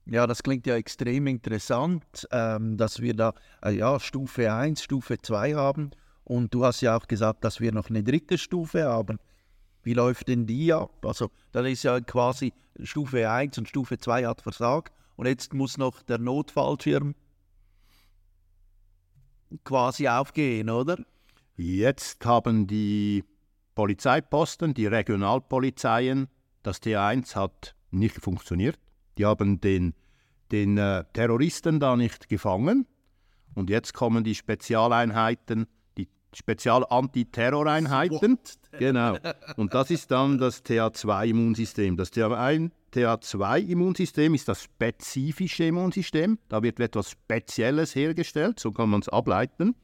Ja, 0.07 0.27
das 0.27 0.43
klingt 0.43 0.67
ja 0.67 0.77
extrem 0.77 1.27
interessant, 1.27 2.29
ähm, 2.31 2.77
dass 2.77 3.01
wir 3.01 3.15
da 3.15 3.33
äh, 3.65 3.71
ja, 3.71 3.99
Stufe 3.99 4.53
1, 4.53 4.83
Stufe 4.83 5.19
2 5.19 5.55
haben. 5.55 5.93
Und 6.25 6.53
du 6.53 6.65
hast 6.65 6.83
ja 6.83 6.97
auch 6.97 7.07
gesagt, 7.07 7.45
dass 7.45 7.61
wir 7.61 7.73
noch 7.73 7.89
eine 7.89 8.03
dritte 8.03 8.37
Stufe 8.37 8.85
haben. 8.85 9.19
Wie 9.83 9.95
läuft 9.95 10.29
denn 10.29 10.47
die 10.47 10.73
ab? 10.73 11.05
Also, 11.05 11.31
dann 11.53 11.67
ist 11.67 11.85
ja 11.85 12.01
quasi 12.01 12.53
Stufe 12.83 13.31
1 13.31 13.59
und 13.59 13.69
Stufe 13.69 13.99
2 13.99 14.27
hat 14.27 14.43
versagt. 14.43 14.93
Und 15.17 15.27
jetzt 15.27 15.55
muss 15.55 15.79
noch 15.79 16.03
der 16.03 16.19
Notfallschirm 16.19 17.15
quasi 19.63 20.09
aufgehen, 20.09 20.69
oder? 20.71 20.99
Jetzt 21.57 22.25
haben 22.27 22.67
die 22.67 23.25
Polizeiposten, 23.75 24.75
die 24.75 24.87
Regionalpolizeien, 24.87 26.29
das 26.63 26.83
T1 26.83 27.37
hat 27.37 27.75
nicht 27.91 28.17
funktioniert. 28.17 28.79
Die 29.19 29.25
haben 29.25 29.61
den, 29.61 29.95
den 30.51 30.79
äh, 30.79 31.05
Terroristen 31.13 31.79
da 31.81 31.97
nicht 31.97 32.29
gefangen. 32.29 32.87
Und 33.55 33.71
jetzt 33.71 33.95
kommen 33.95 34.25
die 34.25 34.35
Spezialeinheiten, 34.35 35.67
die 35.97 36.09
Spezial-Antiterroreinheiten. 36.35 38.39
Genau. 38.79 39.17
Und 39.57 39.75
das 39.75 39.91
ist 39.91 40.11
dann 40.11 40.39
das 40.39 40.65
TH2-Immunsystem. 40.65 41.97
Das 41.97 42.13
TH2-Immunsystem 42.13 44.35
ist 44.35 44.49
das 44.49 44.65
spezifische 44.65 45.67
Immunsystem. 45.67 46.39
Da 46.49 46.63
wird 46.63 46.81
etwas 46.81 47.11
Spezielles 47.11 47.95
hergestellt, 47.95 48.59
so 48.59 48.73
kann 48.73 48.91
man 48.91 49.01
es 49.01 49.09
ableiten. 49.09 49.77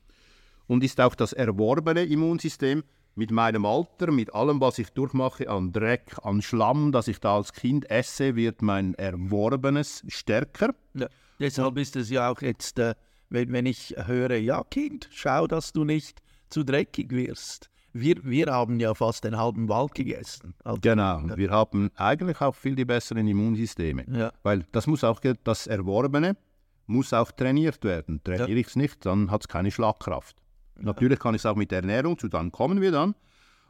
Und 0.66 0.82
ist 0.84 1.00
auch 1.00 1.14
das 1.14 1.32
erworbene 1.32 2.04
Immunsystem, 2.04 2.82
mit 3.21 3.33
meinem 3.33 3.67
Alter, 3.67 4.11
mit 4.12 4.35
allem, 4.35 4.62
was 4.62 4.79
ich 4.79 4.89
durchmache 4.95 5.50
an 5.50 5.73
Dreck, 5.73 6.17
an 6.23 6.41
Schlamm, 6.41 6.91
das 6.91 7.07
ich 7.07 7.21
da 7.21 7.37
als 7.37 7.53
Kind 7.53 7.91
esse, 7.91 8.35
wird 8.35 8.62
mein 8.62 8.95
Erworbenes 8.95 10.03
stärker. 10.09 10.75
Ja, 10.95 11.07
deshalb 11.39 11.77
ist 11.77 11.97
es 11.97 12.09
ja 12.09 12.31
auch 12.31 12.41
jetzt, 12.41 12.79
äh, 12.79 12.95
wenn, 13.29 13.53
wenn 13.53 13.67
ich 13.67 13.95
höre, 14.07 14.39
ja 14.39 14.65
Kind, 14.71 15.11
schau, 15.12 15.47
dass 15.47 15.75
du 15.75 15.85
nicht 15.85 16.23
zu 16.49 16.65
dreckig 16.65 17.11
wirst. 17.11 17.69
Wir, 17.93 18.17
wir 18.23 18.47
haben 18.47 18.81
ja 18.81 18.95
fast 18.95 19.25
den 19.25 19.37
halben 19.37 19.69
Wald 19.69 19.95
gegessen. 19.95 20.55
Also, 20.65 20.81
genau, 20.81 21.21
ja. 21.29 21.37
wir 21.37 21.50
haben 21.50 21.91
eigentlich 21.97 22.41
auch 22.41 22.55
viel 22.55 22.75
die 22.75 22.87
besseren 22.87 23.29
Immunsysteme. 23.29 24.07
Ja. 24.11 24.33
Weil 24.45 24.65
das 24.73 24.87
muss 24.87 25.05
auch, 25.05 25.21
das 25.45 25.67
Erworbene 25.67 26.39
muss 26.87 27.12
auch 27.12 27.33
trainiert 27.33 27.85
werden. 27.85 28.25
Trainiere 28.25 28.61
ich 28.61 28.69
es 28.69 28.77
nicht, 28.77 29.05
dann 29.05 29.31
hat 29.31 29.43
es 29.43 29.49
keine 29.49 29.71
Schlagkraft. 29.71 30.39
Natürlich 30.82 31.18
kann 31.18 31.34
ich 31.34 31.42
es 31.42 31.46
auch 31.46 31.56
mit 31.56 31.70
der 31.70 31.80
Ernährung, 31.80 32.18
zu 32.18 32.28
dann 32.28 32.50
kommen 32.52 32.80
wir 32.80 32.90
dann. 32.90 33.14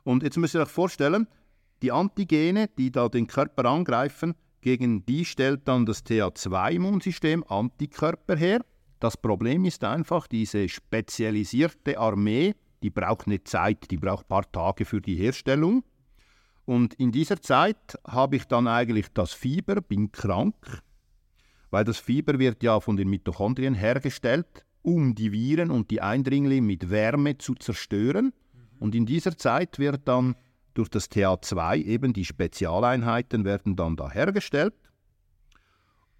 Und 0.05 0.23
jetzt 0.23 0.37
müsst 0.37 0.55
ihr 0.55 0.63
euch 0.63 0.69
vorstellen, 0.69 1.27
die 1.83 1.93
Antigene, 1.93 2.69
die 2.79 2.91
da 2.91 3.09
den 3.09 3.27
Körper 3.27 3.65
angreifen, 3.67 4.35
gegen 4.61 5.05
die 5.07 5.25
stellt 5.25 5.67
dann 5.67 5.87
das 5.87 6.05
TH2-Immunsystem 6.05 7.43
Antikörper 7.45 8.37
her. 8.37 8.61
Das 8.99 9.17
Problem 9.17 9.65
ist 9.65 9.83
einfach, 9.85 10.27
diese 10.27 10.69
spezialisierte 10.69 11.99
Armee, 11.99 12.55
die 12.83 12.91
braucht 12.91 13.27
eine 13.27 13.43
Zeit, 13.43 13.91
die 13.91 13.97
braucht 13.97 14.27
ein 14.27 14.29
paar 14.29 14.53
Tage 14.53 14.85
für 14.85 15.01
die 15.01 15.17
Herstellung. 15.17 15.83
Und 16.67 16.95
in 16.95 17.11
dieser 17.11 17.41
Zeit 17.41 17.99
habe 18.07 18.37
ich 18.37 18.45
dann 18.45 18.69
eigentlich 18.69 19.09
das 19.13 19.33
Fieber, 19.33 19.81
bin 19.81 20.13
krank, 20.13 20.83
weil 21.71 21.85
das 21.85 21.99
Fieber 21.99 22.39
wird 22.39 22.63
ja 22.63 22.79
von 22.81 22.97
den 22.97 23.09
Mitochondrien 23.09 23.75
hergestellt 23.75 24.65
um 24.83 25.15
die 25.15 25.33
Viren 25.33 25.71
und 25.71 25.91
die 25.91 26.01
Eindringlinge 26.01 26.67
mit 26.67 26.91
Wärme 26.91 27.39
zu 27.39 27.55
zerstören. 27.55 28.33
Und 28.79 28.95
in 28.95 29.07
dieser 29.07 29.37
Zeit 29.37 29.79
wird 29.79 30.09
dann 30.09 30.37
durch 30.75 30.89
das 30.89 31.11
TA2 31.11 31.77
eben 31.85 32.13
die 32.13 32.25
Spezialeinheiten 32.25 33.45
werden 33.45 33.77
dann 33.77 33.97
da 33.97 34.11
hergestellt. 34.11 34.75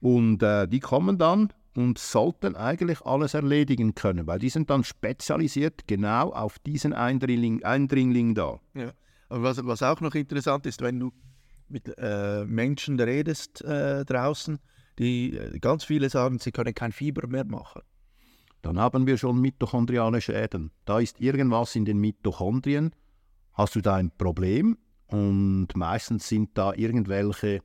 Und 0.01 0.43
äh, 0.43 0.67
die 0.67 0.81
kommen 0.81 1.19
dann 1.19 1.53
und 1.75 1.99
sollten 1.99 2.57
eigentlich 2.57 3.03
alles 3.03 3.35
erledigen 3.35 3.95
können, 3.95 4.27
weil 4.27 4.39
die 4.39 4.49
sind 4.49 4.71
dann 4.71 4.83
spezialisiert 4.83 5.87
genau 5.87 6.33
auf 6.33 6.59
diesen 6.59 6.93
Eindringling, 6.93 7.63
Eindringling 7.63 8.35
da. 8.35 8.61
Ja. 8.75 8.93
Aber 9.29 9.43
was, 9.45 9.65
was 9.65 9.83
auch 9.83 10.01
noch 10.01 10.15
interessant 10.15 10.67
ist, 10.67 10.83
wenn 10.83 10.99
du 10.99 11.13
mit 11.69 11.95
äh, 11.99 12.45
Menschen 12.45 12.99
redest 12.99 13.63
äh, 13.63 14.05
draußen, 14.05 14.59
die 14.99 15.37
äh, 15.37 15.59
ganz 15.61 15.85
viele 15.85 16.11
sagen, 16.11 16.39
sie 16.39 16.51
können 16.51 16.75
kein 16.75 16.93
Fieber 16.93 17.27
mehr 17.29 17.45
machen 17.45 17.83
dann 18.63 18.79
haben 18.79 19.07
wir 19.07 19.17
schon 19.17 19.41
mitochondriale 19.41 20.21
Schäden. 20.21 20.71
Da 20.85 21.01
ist 21.01 21.21
irgendwas 21.21 21.77
in 21.77 21.85
den 21.85 21.99
Mitochondrien, 21.99 22.93
hast 23.53 23.77
du 23.77 23.81
da 23.81 23.97
ein 23.97 24.11
Problem 24.11 24.77
und 25.07 25.69
meistens 25.75 26.29
sind 26.29 26.51
da 26.55 26.73
irgendwelche 26.75 27.61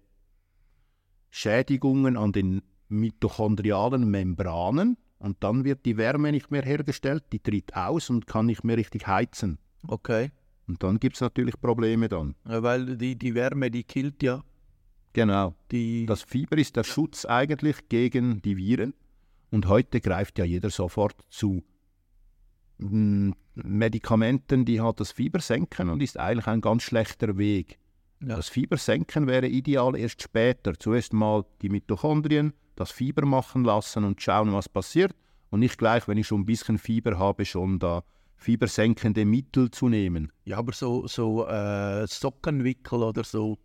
Schädigungen 1.30 2.18
an 2.18 2.32
den 2.32 2.62
mitochondrialen 2.88 4.10
Membranen 4.10 4.98
und 5.18 5.44
dann 5.44 5.64
wird 5.64 5.86
die 5.86 5.98
Wärme 5.98 6.32
nicht 6.32 6.52
mehr 6.52 6.64
hergestellt, 6.64 7.24
die 7.32 7.40
tritt 7.40 7.76
aus 7.76 8.10
und 8.10 8.28
kann 8.28 8.46
nicht 8.46 8.64
mehr 8.64 8.78
richtig 8.78 9.08
heizen. 9.08 9.58
Okay. 9.88 10.32
Und 10.68 10.82
dann 10.82 11.00
gibt 11.00 11.16
es 11.16 11.22
natürlich 11.22 11.60
Probleme 11.60 12.10
dann. 12.10 12.36
Ja, 12.48 12.64
weil 12.64 12.98
die, 12.98 13.16
die 13.16 13.36
Wärme, 13.36 13.70
die 13.70 13.84
killt 13.84 14.24
ja. 14.24 14.44
Genau. 15.14 15.56
Die 15.72 16.06
das 16.06 16.24
Fieber 16.24 16.58
ist 16.58 16.76
der 16.76 16.84
Schutz 16.84 17.26
eigentlich 17.26 17.88
gegen 17.88 18.42
die 18.42 18.58
Viren. 18.58 18.94
Und 19.52 19.68
heute 19.68 20.02
greift 20.02 20.38
ja 20.40 20.46
jeder 20.46 20.70
sofort 20.70 21.16
zu 21.30 21.64
hm, 22.80 23.36
Medikamenten, 23.56 24.66
die 24.66 24.82
halt 24.82 25.00
das 25.00 25.12
Fieber 25.12 25.40
senken 25.40 25.90
und 25.90 26.02
ist 26.02 26.20
eigentlich 26.20 26.48
ein 26.48 26.62
ganz 26.62 26.84
schlechter 26.84 27.38
Weg. 27.38 27.80
Ja. 28.22 28.36
Das 28.38 28.50
Fieber 28.50 28.78
senken 28.78 29.28
wäre 29.28 29.48
ideal 29.48 29.96
erst 29.96 30.22
später. 30.22 30.74
Zuerst 30.78 31.14
mal 31.14 31.46
die 31.62 31.70
Mitochondrien, 31.70 32.54
das 32.76 32.92
Fieber 32.92 33.26
machen 33.26 33.64
lassen 33.64 34.04
und 34.04 34.22
schauen, 34.22 34.52
was 34.54 34.70
passiert. 34.70 35.14
Und 35.50 35.60
nicht 35.60 35.78
gleich, 35.78 36.08
wenn 36.08 36.18
ich 36.18 36.28
schon 36.28 36.42
ein 36.42 36.46
bisschen 36.46 36.78
Fieber 36.78 37.18
habe, 37.18 37.46
schon 37.46 37.80
da 37.80 38.04
fiebersenkende 38.38 39.26
Mittel 39.26 39.72
zu 39.72 39.90
nehmen. 39.90 40.32
Ja, 40.44 40.58
aber 40.58 40.74
so, 40.74 41.08
so 41.08 41.48
äh, 41.48 42.06
Sockenwickel 42.08 43.02
oder 43.02 43.24
so, 43.24 43.58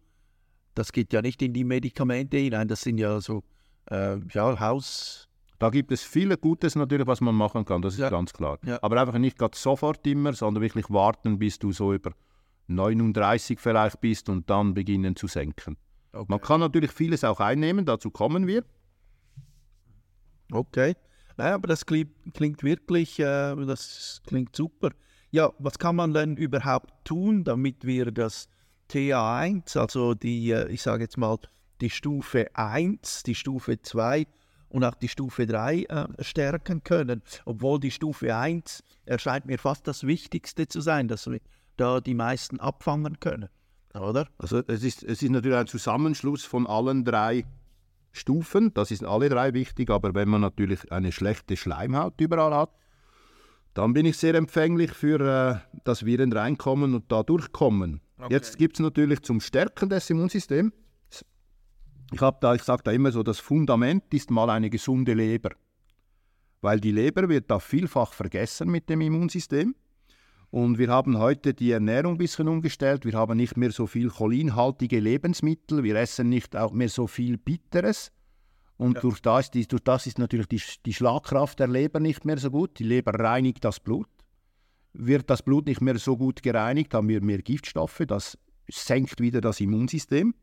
das 0.74 0.92
geht 0.92 1.12
ja 1.12 1.22
nicht 1.22 1.42
in 1.42 1.52
die 1.52 1.64
Medikamente 1.64 2.36
hinein. 2.36 2.68
Das 2.68 2.82
sind 2.82 2.98
ja 2.98 3.20
so 3.20 3.42
äh, 3.90 4.18
ja, 4.32 4.60
Haus, 4.60 5.28
da 5.60 5.68
gibt 5.68 5.92
es 5.92 6.02
viele 6.02 6.38
Gutes 6.38 6.74
natürlich, 6.74 7.06
was 7.06 7.20
man 7.20 7.34
machen 7.34 7.66
kann, 7.66 7.82
das 7.82 7.94
ist 7.94 8.00
ja. 8.00 8.08
ganz 8.08 8.32
klar. 8.32 8.58
Ja. 8.64 8.78
Aber 8.82 8.98
einfach 8.98 9.18
nicht 9.18 9.38
gerade 9.38 9.56
sofort 9.56 10.04
immer, 10.06 10.32
sondern 10.32 10.62
wirklich 10.62 10.88
warten, 10.88 11.38
bis 11.38 11.58
du 11.58 11.70
so 11.70 11.92
über 11.92 12.12
39 12.68 13.60
vielleicht 13.60 14.00
bist 14.00 14.30
und 14.30 14.48
dann 14.48 14.72
beginnen 14.72 15.16
zu 15.16 15.26
senken. 15.26 15.76
Okay. 16.12 16.24
Man 16.28 16.40
kann 16.40 16.60
natürlich 16.60 16.92
vieles 16.92 17.24
auch 17.24 17.40
einnehmen, 17.40 17.84
dazu 17.84 18.10
kommen 18.10 18.46
wir. 18.46 18.64
Okay. 20.50 20.94
Naja, 21.36 21.54
aber 21.56 21.68
das 21.68 21.84
klingt, 21.84 22.10
klingt 22.32 22.62
wirklich, 22.62 23.18
äh, 23.18 23.54
das 23.54 24.22
klingt 24.26 24.56
super. 24.56 24.90
Ja, 25.30 25.52
was 25.58 25.78
kann 25.78 25.94
man 25.94 26.14
denn 26.14 26.38
überhaupt 26.38 27.04
tun, 27.04 27.44
damit 27.44 27.84
wir 27.84 28.10
das 28.12 28.48
TA1, 28.90 29.78
also 29.78 30.14
die, 30.14 30.52
äh, 30.52 30.68
ich 30.68 30.80
sage 30.80 31.02
jetzt 31.02 31.18
mal, 31.18 31.36
die 31.82 31.90
Stufe 31.90 32.48
1, 32.54 33.24
die 33.24 33.34
Stufe 33.34 33.80
2 33.80 34.26
und 34.70 34.84
auch 34.84 34.94
die 34.94 35.08
Stufe 35.08 35.46
3 35.46 35.82
äh, 35.82 36.06
stärken 36.20 36.82
können. 36.82 37.22
Obwohl 37.44 37.78
die 37.78 37.90
Stufe 37.90 38.34
1 38.34 38.82
erscheint 39.04 39.46
mir 39.46 39.58
fast 39.58 39.86
das 39.86 40.06
Wichtigste 40.06 40.66
zu 40.66 40.80
sein, 40.80 41.08
dass 41.08 41.30
wir 41.30 41.40
da 41.76 42.00
die 42.00 42.14
meisten 42.14 42.60
abfangen 42.60 43.20
können. 43.20 43.48
Oder? 43.94 44.28
Also 44.38 44.62
es 44.66 44.82
ist, 44.82 45.02
es 45.02 45.22
ist 45.22 45.30
natürlich 45.30 45.58
ein 45.58 45.66
Zusammenschluss 45.66 46.44
von 46.44 46.66
allen 46.66 47.04
drei 47.04 47.44
Stufen. 48.12 48.72
Das 48.74 48.88
sind 48.88 49.04
alle 49.04 49.28
drei 49.28 49.52
wichtig, 49.54 49.90
aber 49.90 50.14
wenn 50.14 50.28
man 50.28 50.40
natürlich 50.40 50.90
eine 50.92 51.12
schlechte 51.12 51.56
Schleimhaut 51.56 52.20
überall 52.20 52.54
hat, 52.54 52.70
dann 53.74 53.92
bin 53.92 54.06
ich 54.06 54.16
sehr 54.18 54.34
empfänglich 54.34 54.92
für, 54.92 55.20
äh, 55.20 55.78
dass 55.84 56.04
Viren 56.04 56.32
reinkommen 56.32 56.94
und 56.94 57.10
da 57.10 57.22
durchkommen. 57.22 58.00
Okay. 58.18 58.34
Jetzt 58.34 58.58
gibt 58.58 58.76
es 58.76 58.80
natürlich 58.80 59.22
zum 59.22 59.40
Stärken 59.40 59.88
des 59.88 60.10
Immunsystems 60.10 60.72
ich 62.12 62.20
habe 62.20 62.38
da, 62.40 62.54
ich 62.54 62.62
sage 62.62 62.82
da 62.84 62.92
immer 62.92 63.12
so, 63.12 63.22
das 63.22 63.38
Fundament 63.38 64.12
ist 64.12 64.30
mal 64.30 64.50
eine 64.50 64.70
gesunde 64.70 65.14
Leber. 65.14 65.50
weil 66.62 66.80
die 66.80 66.92
Leber 66.92 67.28
wird 67.28 67.50
da 67.50 67.58
vielfach 67.58 68.12
vergessen 68.12 68.70
mit 68.70 68.88
dem 68.88 69.00
Immunsystem. 69.00 69.74
Und 70.50 70.78
wir 70.78 70.88
haben 70.88 71.16
heute 71.16 71.54
die 71.54 71.70
Ernährung 71.70 72.14
ein 72.14 72.18
bisschen 72.18 72.48
umgestellt. 72.48 73.04
Wir 73.04 73.14
haben 73.14 73.36
nicht 73.36 73.56
mehr 73.56 73.70
so 73.70 73.86
viel 73.86 74.10
cholinhaltige 74.10 74.98
Lebensmittel. 74.98 75.84
Wir 75.84 75.94
essen 75.96 76.28
nicht 76.28 76.56
auch 76.56 76.72
mehr 76.72 76.88
so 76.88 77.06
viel 77.06 77.38
Bitteres. 77.38 78.10
Und 78.76 78.94
ja. 78.94 79.00
durch, 79.00 79.20
das, 79.22 79.50
die, 79.50 79.66
durch 79.66 79.84
das 79.84 80.06
ist 80.06 80.18
natürlich 80.18 80.48
die, 80.48 80.60
die 80.84 80.92
Schlagkraft 80.92 81.60
der 81.60 81.68
Leber 81.68 82.00
nicht 82.00 82.24
mehr 82.24 82.38
so 82.38 82.50
gut. 82.50 82.78
Die 82.78 82.84
Leber 82.84 83.12
reinigt 83.12 83.64
das 83.64 83.78
Blut. 83.78 84.08
Wird 84.92 85.30
das 85.30 85.42
Blut 85.42 85.66
nicht 85.66 85.80
mehr 85.80 85.98
so 85.98 86.16
gut 86.16 86.42
gereinigt, 86.42 86.94
haben 86.94 87.08
wir 87.08 87.22
mehr 87.22 87.42
Giftstoffe. 87.42 88.02
Das 88.08 88.36
senkt 88.68 89.20
wieder 89.20 89.40
das 89.40 89.60
Immunsystem. 89.60 90.34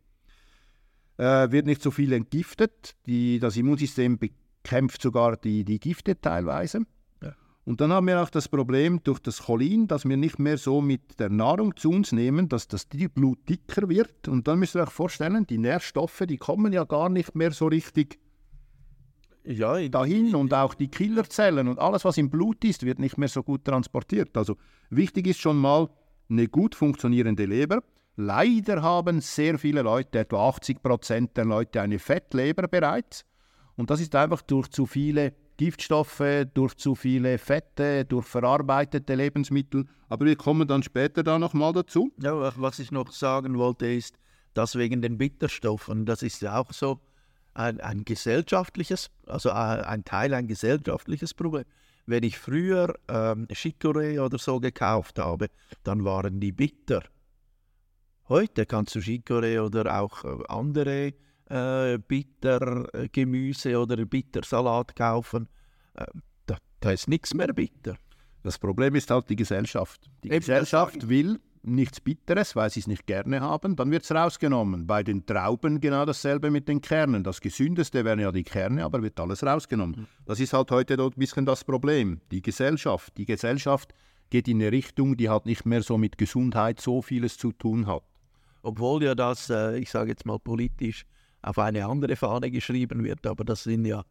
Äh, 1.17 1.51
wird 1.51 1.65
nicht 1.65 1.81
so 1.81 1.91
viel 1.91 2.13
entgiftet. 2.13 2.95
Die, 3.05 3.39
das 3.39 3.57
Immunsystem 3.57 4.17
bekämpft 4.17 5.01
sogar 5.01 5.37
die, 5.37 5.63
die 5.63 5.79
Gifte 5.79 6.19
teilweise. 6.19 6.81
Und 7.67 7.81
dann 7.81 7.91
haben 7.91 8.07
wir 8.07 8.23
auch 8.23 8.29
das 8.29 8.47
Problem 8.47 9.01
durch 9.03 9.19
das 9.19 9.43
Cholin, 9.43 9.89
dass 9.89 10.07
wir 10.07 10.15
nicht 10.15 10.39
mehr 10.39 10.57
so 10.57 10.79
mit 10.79 11.19
der 11.19 11.29
Nahrung 11.29 11.75
zu 11.75 11.89
uns 11.89 12.13
nehmen, 12.13 12.47
dass 12.47 12.69
das 12.69 12.85
Blut 12.85 13.39
dicker 13.49 13.89
wird. 13.89 14.29
Und 14.29 14.47
dann 14.47 14.59
müsst 14.59 14.75
ihr 14.75 14.83
euch 14.83 14.89
vorstellen, 14.89 15.45
die 15.45 15.57
Nährstoffe, 15.57 16.23
die 16.29 16.37
kommen 16.37 16.71
ja 16.71 16.85
gar 16.85 17.09
nicht 17.09 17.35
mehr 17.35 17.51
so 17.51 17.67
richtig 17.67 18.19
ja, 19.43 19.85
dahin 19.89 20.33
und 20.33 20.53
auch 20.53 20.75
die 20.75 20.87
Killerzellen 20.87 21.67
und 21.67 21.77
alles, 21.77 22.05
was 22.05 22.17
im 22.17 22.29
Blut 22.29 22.63
ist, 22.63 22.85
wird 22.85 22.99
nicht 22.99 23.17
mehr 23.17 23.27
so 23.27 23.43
gut 23.43 23.65
transportiert. 23.65 24.37
Also 24.37 24.55
wichtig 24.89 25.27
ist 25.27 25.41
schon 25.41 25.57
mal 25.57 25.89
eine 26.29 26.47
gut 26.47 26.73
funktionierende 26.73 27.43
Leber. 27.43 27.83
Leider 28.19 28.81
haben 28.81 29.21
sehr 29.21 29.59
viele 29.59 29.83
Leute, 29.83 30.17
etwa 30.17 30.49
80 30.49 30.81
Prozent 30.81 31.37
der 31.37 31.45
Leute, 31.45 31.81
eine 31.81 31.99
Fettleber 31.99 32.67
bereits. 32.67 33.23
Und 33.75 33.91
das 33.91 34.01
ist 34.01 34.15
einfach 34.15 34.41
durch 34.41 34.69
zu 34.69 34.87
viele 34.87 35.33
Giftstoffe, 35.57 36.47
durch 36.51 36.75
zu 36.77 36.95
viele 36.95 37.37
Fette, 37.37 38.05
durch 38.05 38.25
verarbeitete 38.25 39.13
Lebensmittel. 39.13 39.85
Aber 40.09 40.25
wir 40.25 40.35
kommen 40.35 40.67
dann 40.67 40.81
später 40.81 41.21
da 41.21 41.37
nochmal 41.37 41.73
dazu. 41.73 42.11
Ja, 42.19 42.51
was 42.59 42.79
ich 42.79 42.91
noch 42.91 43.11
sagen 43.11 43.59
wollte 43.59 43.85
ist, 43.85 44.17
dass 44.55 44.75
wegen 44.75 45.03
den 45.03 45.19
Bitterstoffen, 45.19 46.07
das 46.07 46.23
ist 46.23 46.41
ja 46.41 46.59
auch 46.59 46.73
so 46.73 46.99
ein, 47.53 47.79
ein 47.81 48.03
gesellschaftliches, 48.03 49.11
also 49.27 49.51
ein 49.51 50.03
Teil, 50.05 50.33
ein 50.33 50.47
gesellschaftliches 50.47 51.35
Problem. 51.35 51.65
Wenn 52.07 52.23
ich 52.23 52.39
früher 52.39 52.95
ähm, 53.09 53.47
Chicorée 53.51 54.19
oder 54.19 54.39
so 54.39 54.59
gekauft 54.59 55.19
habe, 55.19 55.49
dann 55.83 56.03
waren 56.03 56.39
die 56.39 56.51
bitter. 56.51 57.03
Heute 58.29 58.65
kannst 58.65 58.93
du 58.93 58.99
Chicorée 58.99 59.59
oder 59.61 60.01
auch 60.01 60.25
äh, 60.25 60.37
andere 60.49 61.13
äh, 61.49 61.97
Bittergemüse 61.97 63.79
oder 63.79 64.05
Bittersalat 64.05 64.95
kaufen. 64.97 65.47
Äh, 65.93 66.05
da, 66.45 66.57
da, 66.81 66.91
ist 66.91 67.07
nichts 67.07 67.33
mehr 67.33 67.53
bitter. 67.53 67.95
Das 68.43 68.59
Problem 68.59 68.95
ist 68.95 69.09
halt 69.09 69.29
die 69.29 69.37
Gesellschaft. 69.37 70.09
Die 70.23 70.27
Eben 70.27 70.39
Gesellschaft 70.39 71.07
will 71.07 71.39
nichts 71.63 72.01
Bitteres, 72.01 72.55
weil 72.55 72.69
sie 72.69 72.81
es 72.81 72.87
nicht 72.87 73.07
gerne 73.07 73.41
haben, 73.41 73.75
dann 73.75 73.91
wird 73.91 74.03
es 74.03 74.11
rausgenommen. 74.11 74.87
Bei 74.87 75.03
den 75.03 75.25
Trauben 75.25 75.79
genau 75.79 76.05
dasselbe 76.05 76.51
mit 76.51 76.67
den 76.67 76.81
Kernen. 76.81 77.23
Das 77.23 77.39
Gesündeste 77.39 78.03
wären 78.03 78.19
ja 78.19 78.31
die 78.31 78.43
Kerne, 78.43 78.83
aber 78.83 79.01
wird 79.03 79.19
alles 79.19 79.43
rausgenommen. 79.43 80.01
Mhm. 80.01 80.07
Das 80.25 80.39
ist 80.41 80.51
halt 80.51 80.71
heute 80.71 81.01
ein 81.01 81.09
bisschen 81.11 81.45
das 81.45 81.63
Problem. 81.63 82.19
Die 82.31 82.41
Gesellschaft. 82.41 83.17
Die 83.17 83.25
Gesellschaft 83.25 83.93
geht 84.29 84.49
in 84.49 84.61
eine 84.61 84.71
Richtung, 84.71 85.15
die 85.15 85.29
halt 85.29 85.45
nicht 85.45 85.65
mehr 85.65 85.81
so 85.81 85.97
mit 85.97 86.17
Gesundheit 86.17 86.81
so 86.81 87.01
vieles 87.01 87.37
zu 87.37 87.53
tun 87.53 87.87
hat. 87.87 88.03
Obwohl 88.61 89.03
ja 89.03 89.15
das, 89.15 89.49
äh, 89.49 89.77
ich 89.77 89.89
sage 89.89 90.11
jetzt 90.11 90.25
mal 90.25 90.39
politisch, 90.39 91.05
auf 91.41 91.59
eine 91.59 91.85
andere 91.85 92.15
Fahne 92.15 92.51
geschrieben 92.51 93.03
wird. 93.03 93.25
Aber 93.25 93.43
das 93.43 93.63
sind 93.63 93.85
ja, 93.85 94.03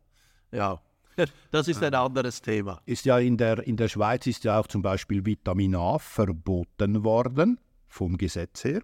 ja, 0.53 0.81
das 1.51 1.69
ist 1.69 1.83
ein 1.83 1.95
anderes 1.95 2.43
Thema. 2.43 2.81
Ist 2.87 3.05
ja 3.05 3.19
in 3.19 3.37
der, 3.37 3.67
in 3.67 3.77
der 3.77 3.89
Schweiz 3.89 4.27
ist 4.27 4.45
ja 4.45 4.59
auch 4.59 4.67
zum 4.67 4.83
Beispiel 4.83 5.25
Vitamin 5.25 5.75
A 5.75 5.99
verboten 5.99 7.05
worden, 7.05 7.59
vom 7.89 8.17
Gesetz 8.17 8.65
her. 8.65 8.83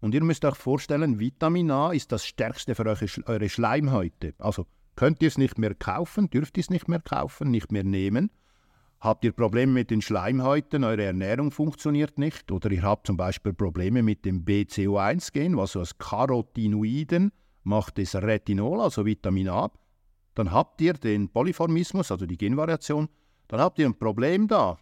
Und 0.00 0.14
ihr 0.14 0.24
müsst 0.24 0.44
euch 0.44 0.56
vorstellen, 0.56 1.18
Vitamin 1.18 1.70
A 1.70 1.92
ist 1.92 2.10
das 2.12 2.24
Stärkste 2.24 2.74
für 2.74 2.86
eure, 2.86 3.06
eure 3.26 3.48
Schleimhäute. 3.48 4.34
Also 4.38 4.66
könnt 4.96 5.20
ihr 5.22 5.28
es 5.28 5.38
nicht 5.38 5.58
mehr 5.58 5.74
kaufen, 5.74 6.30
dürft 6.30 6.56
ihr 6.56 6.62
es 6.62 6.70
nicht 6.70 6.88
mehr 6.88 7.00
kaufen, 7.00 7.50
nicht 7.50 7.70
mehr 7.70 7.84
nehmen. 7.84 8.30
Habt 9.00 9.24
ihr 9.24 9.32
Probleme 9.32 9.72
mit 9.72 9.90
den 9.90 10.02
Schleimhäuten, 10.02 10.84
eure 10.84 11.04
Ernährung 11.04 11.50
funktioniert 11.50 12.18
nicht. 12.18 12.52
Oder 12.52 12.70
ihr 12.70 12.82
habt 12.82 13.06
zum 13.06 13.16
Beispiel 13.16 13.54
Probleme 13.54 14.02
mit 14.02 14.26
dem 14.26 14.44
BCO1-Gen, 14.44 15.56
was 15.56 15.74
aus 15.74 15.96
Carotinoiden 15.96 17.32
macht 17.64 17.98
es 17.98 18.14
Retinol, 18.14 18.80
also 18.80 19.06
Vitamin 19.06 19.48
A, 19.48 19.70
dann 20.34 20.52
habt 20.52 20.80
ihr 20.80 20.94
den 20.94 21.28
Polyformismus, 21.28 22.10
also 22.10 22.26
die 22.26 22.36
Genvariation, 22.36 23.08
dann 23.48 23.60
habt 23.60 23.78
ihr 23.78 23.86
ein 23.86 23.98
Problem 23.98 24.48
da 24.48 24.78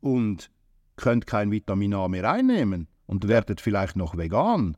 und 0.00 0.50
könnt 0.96 1.26
kein 1.26 1.50
Vitamin 1.50 1.94
A 1.94 2.08
mehr 2.08 2.30
einnehmen 2.30 2.88
und 3.06 3.28
werdet 3.28 3.60
vielleicht 3.60 3.96
noch 3.96 4.16
vegan, 4.16 4.76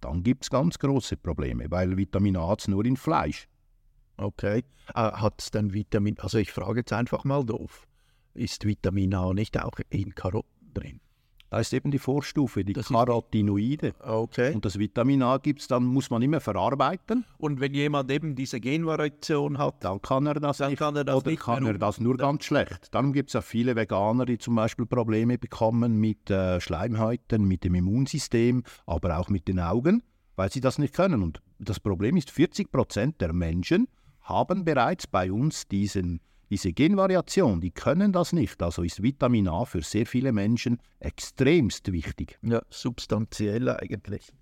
dann 0.00 0.22
gibt 0.22 0.44
es 0.44 0.50
ganz 0.50 0.78
große 0.78 1.16
Probleme, 1.16 1.70
weil 1.70 1.96
Vitamin 1.96 2.36
A 2.36 2.48
hat 2.48 2.60
es 2.60 2.68
nur 2.68 2.84
in 2.84 2.96
Fleisch. 2.96 3.48
Okay. 4.16 4.64
Äh, 4.94 5.12
hat 5.12 5.40
es 5.40 5.50
dann 5.50 5.72
Vitamin, 5.72 6.18
also 6.20 6.38
ich 6.38 6.52
frage 6.52 6.80
jetzt 6.80 6.92
einfach 6.92 7.24
mal 7.24 7.44
doof, 7.44 7.86
ist 8.34 8.64
Vitamin 8.64 9.14
A 9.14 9.32
nicht 9.32 9.60
auch 9.62 9.78
in 9.90 10.14
Karotten 10.14 10.72
drin? 10.74 11.00
Da 11.50 11.58
ist 11.58 11.72
eben 11.72 11.90
die 11.90 11.98
Vorstufe, 11.98 12.64
die 12.64 12.74
das 12.74 12.88
Carotinoide. 12.88 13.92
Okay. 13.98 14.54
Und 14.54 14.64
das 14.64 14.78
Vitamin 14.78 15.20
A 15.24 15.38
gibt's, 15.38 15.66
dann 15.66 15.84
muss 15.84 16.08
man 16.08 16.22
immer 16.22 16.40
verarbeiten. 16.40 17.24
Und 17.38 17.58
wenn 17.58 17.74
jemand 17.74 18.08
eben 18.12 18.36
diese 18.36 18.60
Genvariation 18.60 19.58
hat, 19.58 19.82
dann 19.82 20.00
kann 20.00 20.26
er 20.26 20.34
das 20.34 20.60
nicht, 20.60 20.78
kann 20.78 20.94
er 20.94 21.02
das 21.02 21.16
oder 21.16 21.30
nicht 21.32 21.42
kann 21.42 21.66
er 21.66 21.76
das 21.76 21.98
nur 21.98 22.16
ganz 22.16 22.44
schlecht. 22.44 22.94
Dann 22.94 23.12
gibt 23.12 23.30
es 23.30 23.34
ja 23.34 23.42
viele 23.42 23.74
Veganer, 23.74 24.26
die 24.26 24.38
zum 24.38 24.54
Beispiel 24.54 24.86
Probleme 24.86 25.38
bekommen 25.38 25.98
mit 25.98 26.30
äh, 26.30 26.60
Schleimhäuten, 26.60 27.44
mit 27.44 27.64
dem 27.64 27.74
Immunsystem, 27.74 28.62
aber 28.86 29.18
auch 29.18 29.28
mit 29.28 29.48
den 29.48 29.58
Augen, 29.58 30.04
weil 30.36 30.52
sie 30.52 30.60
das 30.60 30.78
nicht 30.78 30.94
können. 30.94 31.20
Und 31.20 31.42
das 31.58 31.80
Problem 31.80 32.16
ist, 32.16 32.30
40 32.30 32.70
Prozent 32.70 33.20
der 33.20 33.32
Menschen 33.32 33.88
haben 34.20 34.64
bereits 34.64 35.08
bei 35.08 35.32
uns 35.32 35.66
diesen 35.66 36.20
diese 36.50 36.72
Genvariation, 36.72 37.60
die 37.60 37.70
können 37.70 38.12
das 38.12 38.32
nicht. 38.32 38.62
Also 38.62 38.82
ist 38.82 39.02
Vitamin 39.02 39.48
A 39.48 39.64
für 39.64 39.82
sehr 39.82 40.04
viele 40.04 40.32
Menschen 40.32 40.78
extremst 40.98 41.90
wichtig. 41.92 42.38
Ja, 42.42 42.60
substanziell 42.68 43.68
eigentlich. 43.68 44.32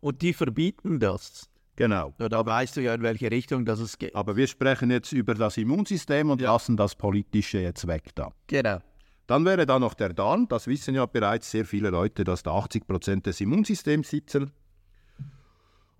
Und 0.00 0.22
die 0.22 0.32
verbieten 0.32 0.98
das. 0.98 1.48
Genau. 1.76 2.12
Ja, 2.18 2.28
da 2.28 2.44
weißt 2.44 2.76
du 2.76 2.82
ja, 2.82 2.94
in 2.94 3.02
welche 3.02 3.30
Richtung 3.30 3.64
das 3.64 3.78
es 3.78 3.96
geht. 3.96 4.14
Aber 4.14 4.36
wir 4.36 4.46
sprechen 4.46 4.90
jetzt 4.90 5.12
über 5.12 5.34
das 5.34 5.56
Immunsystem 5.56 6.30
und 6.30 6.40
ja. 6.40 6.52
lassen 6.52 6.76
das 6.76 6.96
Politische 6.96 7.60
jetzt 7.60 7.86
weg 7.86 8.14
da. 8.14 8.32
Genau. 8.48 8.80
Dann 9.26 9.44
wäre 9.44 9.64
da 9.64 9.78
noch 9.78 9.94
der 9.94 10.12
Darm. 10.12 10.48
Das 10.48 10.66
wissen 10.66 10.94
ja 10.94 11.06
bereits 11.06 11.50
sehr 11.50 11.64
viele 11.64 11.90
Leute, 11.90 12.24
dass 12.24 12.42
da 12.42 12.52
80 12.52 12.86
Prozent 12.86 13.26
des 13.26 13.40
Immunsystems 13.40 14.10
sitzen. 14.10 14.50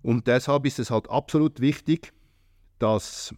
Und 0.01 0.27
deshalb 0.27 0.65
ist 0.65 0.79
es 0.79 0.91
halt 0.91 1.09
absolut 1.09 1.61
wichtig, 1.61 2.13
dass 2.77 3.33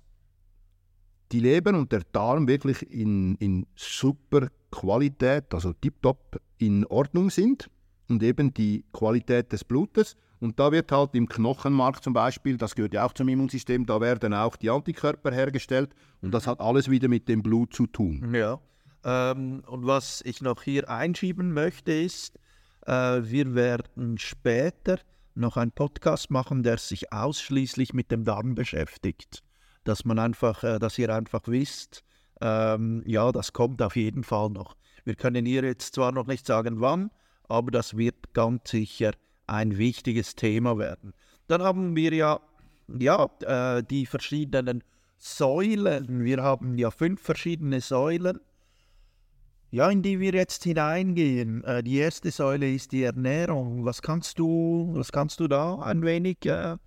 die 1.32 1.40
Leber 1.40 1.74
und 1.78 1.92
der 1.92 2.02
Darm 2.12 2.48
wirklich 2.48 2.90
in, 2.92 3.36
in 3.36 3.66
super 3.76 4.50
Qualität, 4.72 5.54
also 5.54 5.74
tiptop 5.74 6.40
in 6.58 6.86
Ordnung 6.86 7.30
sind 7.30 7.70
und 8.10 8.22
eben 8.24 8.54
die 8.54 8.86
Qualität 8.94 9.52
des 9.52 9.64
Blutes. 9.64 10.16
Und 10.40 10.60
da 10.60 10.72
wird 10.72 10.92
halt 10.92 11.16
im 11.16 11.28
Knochenmark 11.28 12.04
zum 12.04 12.14
Beispiel, 12.14 12.58
das 12.58 12.76
gehört 12.76 12.94
ja 12.94 13.06
auch 13.06 13.14
zum 13.14 13.30
Immunsystem, 13.30 13.86
da 13.86 14.02
werden 14.02 14.34
auch 14.34 14.56
die 14.58 14.70
Antikörper 14.70 15.32
hergestellt 15.32 15.96
und 16.22 16.32
das 16.32 16.46
hat 16.46 16.60
alles 16.60 16.90
wieder 16.90 17.08
mit 17.08 17.28
dem 17.30 17.42
Blut 17.42 17.74
zu 17.74 17.88
tun. 17.88 18.34
Ja. 18.36 18.60
Ähm, 19.04 19.64
und 19.66 19.88
was 19.88 20.22
ich 20.26 20.42
noch 20.42 20.62
hier 20.62 20.90
einschieben 20.90 21.54
möchte 21.54 21.94
ist, 21.94 22.38
äh, 22.86 22.92
wir 23.24 23.56
werden 23.56 24.18
später 24.18 25.00
noch 25.36 25.58
einen 25.58 25.72
Podcast 25.72 26.30
machen, 26.32 26.64
der 26.64 26.78
sich 26.78 27.12
ausschließlich 27.12 27.94
mit 27.94 28.12
dem 28.12 28.24
Darm 28.24 28.56
beschäftigt 28.56 29.45
dass 29.86 30.04
man 30.04 30.20
einfach, 30.20 30.64
äh, 30.64 30.80
dass 30.80 31.00
ihr 31.00 31.14
einfach 31.16 31.44
wisst, 31.48 32.04
ähm, 32.42 33.02
ja, 33.06 33.32
das 33.32 33.54
kommt 33.54 33.82
auf 33.82 33.96
jeden 33.96 34.24
Fall 34.24 34.50
noch. 34.50 34.76
Wir 35.06 35.16
können 35.16 35.46
hier 35.46 35.64
jetzt 35.64 35.96
zwar 35.96 36.12
noch 36.12 36.28
nicht 36.28 36.46
sagen, 36.46 36.82
wann, 36.82 37.12
aber 37.48 37.72
das 37.72 37.96
wird 37.96 38.34
ganz 38.34 38.70
sicher 38.70 39.14
ein 39.48 39.78
wichtiges 39.78 40.36
Thema 40.36 40.78
werden. 40.78 41.14
Dann 41.48 41.62
haben 41.62 41.96
wir 41.96 42.14
ja, 42.14 42.40
ja 42.88 43.30
äh, 43.42 43.84
die 43.84 44.06
verschiedenen 44.06 44.84
Säulen. 45.18 46.24
Wir 46.24 46.42
haben 46.42 46.78
ja 46.78 46.92
fünf 46.92 47.22
verschiedene 47.22 47.80
Säulen, 47.82 48.40
ja, 49.72 49.90
in 49.90 50.02
die 50.02 50.20
wir 50.20 50.34
jetzt 50.34 50.64
hineingehen. 50.64 51.64
Äh, 51.64 51.84
die 51.84 51.98
erste 51.98 52.32
Säule 52.32 52.72
ist 52.72 52.92
die 52.92 53.04
Ernährung. 53.04 53.86
Was 53.86 54.02
kannst 54.02 54.40
du, 54.40 54.92
was 54.96 55.12
kannst 55.12 55.40
du 55.40 55.48
da 55.48 55.80
ein 55.80 56.02
wenig 56.02 56.46
äh, 56.46 56.78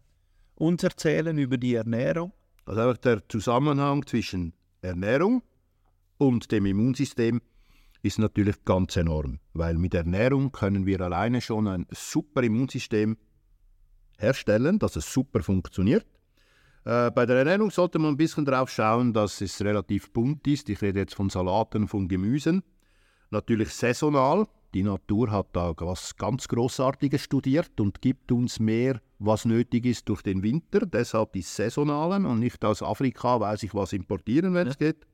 uns 0.57 0.83
erzählen 0.83 1.37
über 1.39 1.57
die 1.57 1.75
Ernährung? 1.75 2.33
Also 2.69 2.83
einfach 2.83 2.99
der 2.99 3.27
Zusammenhang 3.31 4.07
zwischen 4.07 4.53
Ernährung 4.83 5.43
und 6.19 6.53
dem 6.53 6.67
Immunsystem 6.67 7.41
ist 8.03 8.19
natürlich 8.19 8.63
ganz 8.67 8.95
enorm, 8.99 9.41
weil 9.55 9.79
mit 9.79 9.95
Ernährung 9.95 10.53
können 10.53 10.85
wir 10.85 11.01
alleine 11.01 11.41
schon 11.41 11.67
ein 11.67 11.87
super 11.91 12.43
Immunsystem 12.43 13.17
herstellen, 14.19 14.79
dass 14.79 14.97
es 14.97 15.11
super 15.11 15.43
funktioniert. 15.43 16.05
Äh, 16.85 17.11
bei 17.11 17.25
der 17.25 17.39
Ernährung 17.39 17.71
sollte 17.71 17.99
man 17.99 18.11
ein 18.11 18.17
bisschen 18.19 18.45
darauf 18.45 18.69
schauen, 18.69 19.15
dass 19.15 19.41
es 19.41 19.63
relativ 19.63 20.13
bunt 20.13 20.47
ist. 20.47 20.69
Ich 20.69 20.83
rede 20.83 21.01
jetzt 21.01 21.15
von 21.15 21.31
Salaten, 21.31 21.89
von 21.89 22.07
Gemüsen. 22.07 22.63
Natürlich 23.31 23.73
saisonal. 23.73 24.47
Die 24.75 24.83
Natur 24.83 25.31
hat 25.31 25.49
da 25.55 25.73
was 25.79 26.17
ganz 26.17 26.47
Großartiges 26.49 27.23
studiert 27.23 27.81
und 27.81 28.03
gibt 28.03 28.31
uns 28.33 28.61
mehr, 28.61 29.01
was 29.19 29.47
nötig 29.47 29.87
ist 29.87 30.09
durch 30.09 30.23
den 30.23 30.43
Winter. 30.43 30.81
Deshalb 30.81 31.33
die 31.33 31.43
saisonalen 31.43 32.27
und 32.27 32.41
nicht 32.41 32.63
aus 32.65 32.83
Afrika 32.83 33.41
weiß 33.41 33.63
ich 33.63 33.75
was 33.75 33.95
importieren, 33.95 34.53
wenn 34.55 34.69
es 34.69 34.77
ja. 34.79 34.89
geht. 34.89 35.07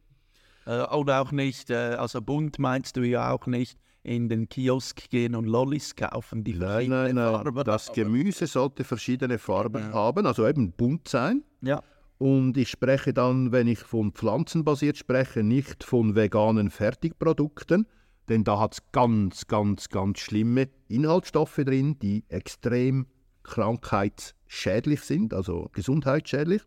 Äh, 0.66 0.82
oder 0.94 1.20
auch 1.20 1.30
nicht, 1.30 1.70
äh, 1.70 1.74
also 1.74 2.20
bunt 2.20 2.58
meinst 2.58 2.96
du 2.96 3.02
ja 3.02 3.30
auch 3.30 3.46
nicht 3.46 3.78
in 4.02 4.28
den 4.28 4.48
Kiosk 4.48 5.08
gehen 5.08 5.34
und 5.34 5.46
Lollis 5.46 5.94
kaufen, 5.96 6.44
die 6.44 6.54
nein, 6.54 6.90
nein, 6.90 7.14
nein. 7.14 7.32
Farben 7.32 7.64
Das 7.64 7.88
haben. 7.88 7.94
Gemüse 7.94 8.46
sollte 8.46 8.84
verschiedene 8.84 9.38
Farben 9.38 9.82
ja. 9.82 9.92
haben, 9.92 10.26
also 10.26 10.46
eben 10.46 10.72
bunt 10.72 11.08
sein. 11.08 11.42
Ja. 11.62 11.82
Und 12.18 12.56
ich 12.56 12.70
spreche 12.70 13.12
dann, 13.12 13.50
wenn 13.50 13.66
ich 13.66 13.80
von 13.80 14.12
pflanzenbasiert 14.12 14.96
spreche, 14.96 15.42
nicht 15.42 15.84
von 15.84 16.14
veganen 16.14 16.70
Fertigprodukten, 16.70 17.86
denn 18.28 18.44
da 18.44 18.58
hat 18.58 18.74
es 18.74 18.82
ganz, 18.92 19.46
ganz, 19.46 19.88
ganz 19.88 20.18
schlimme 20.18 20.68
Inhaltsstoffe 20.88 21.56
drin, 21.56 21.98
die 22.00 22.24
extrem 22.28 23.06
krankheitsschädlich 23.42 25.00
sind, 25.00 25.34
also 25.34 25.68
gesundheitsschädlich 25.72 26.62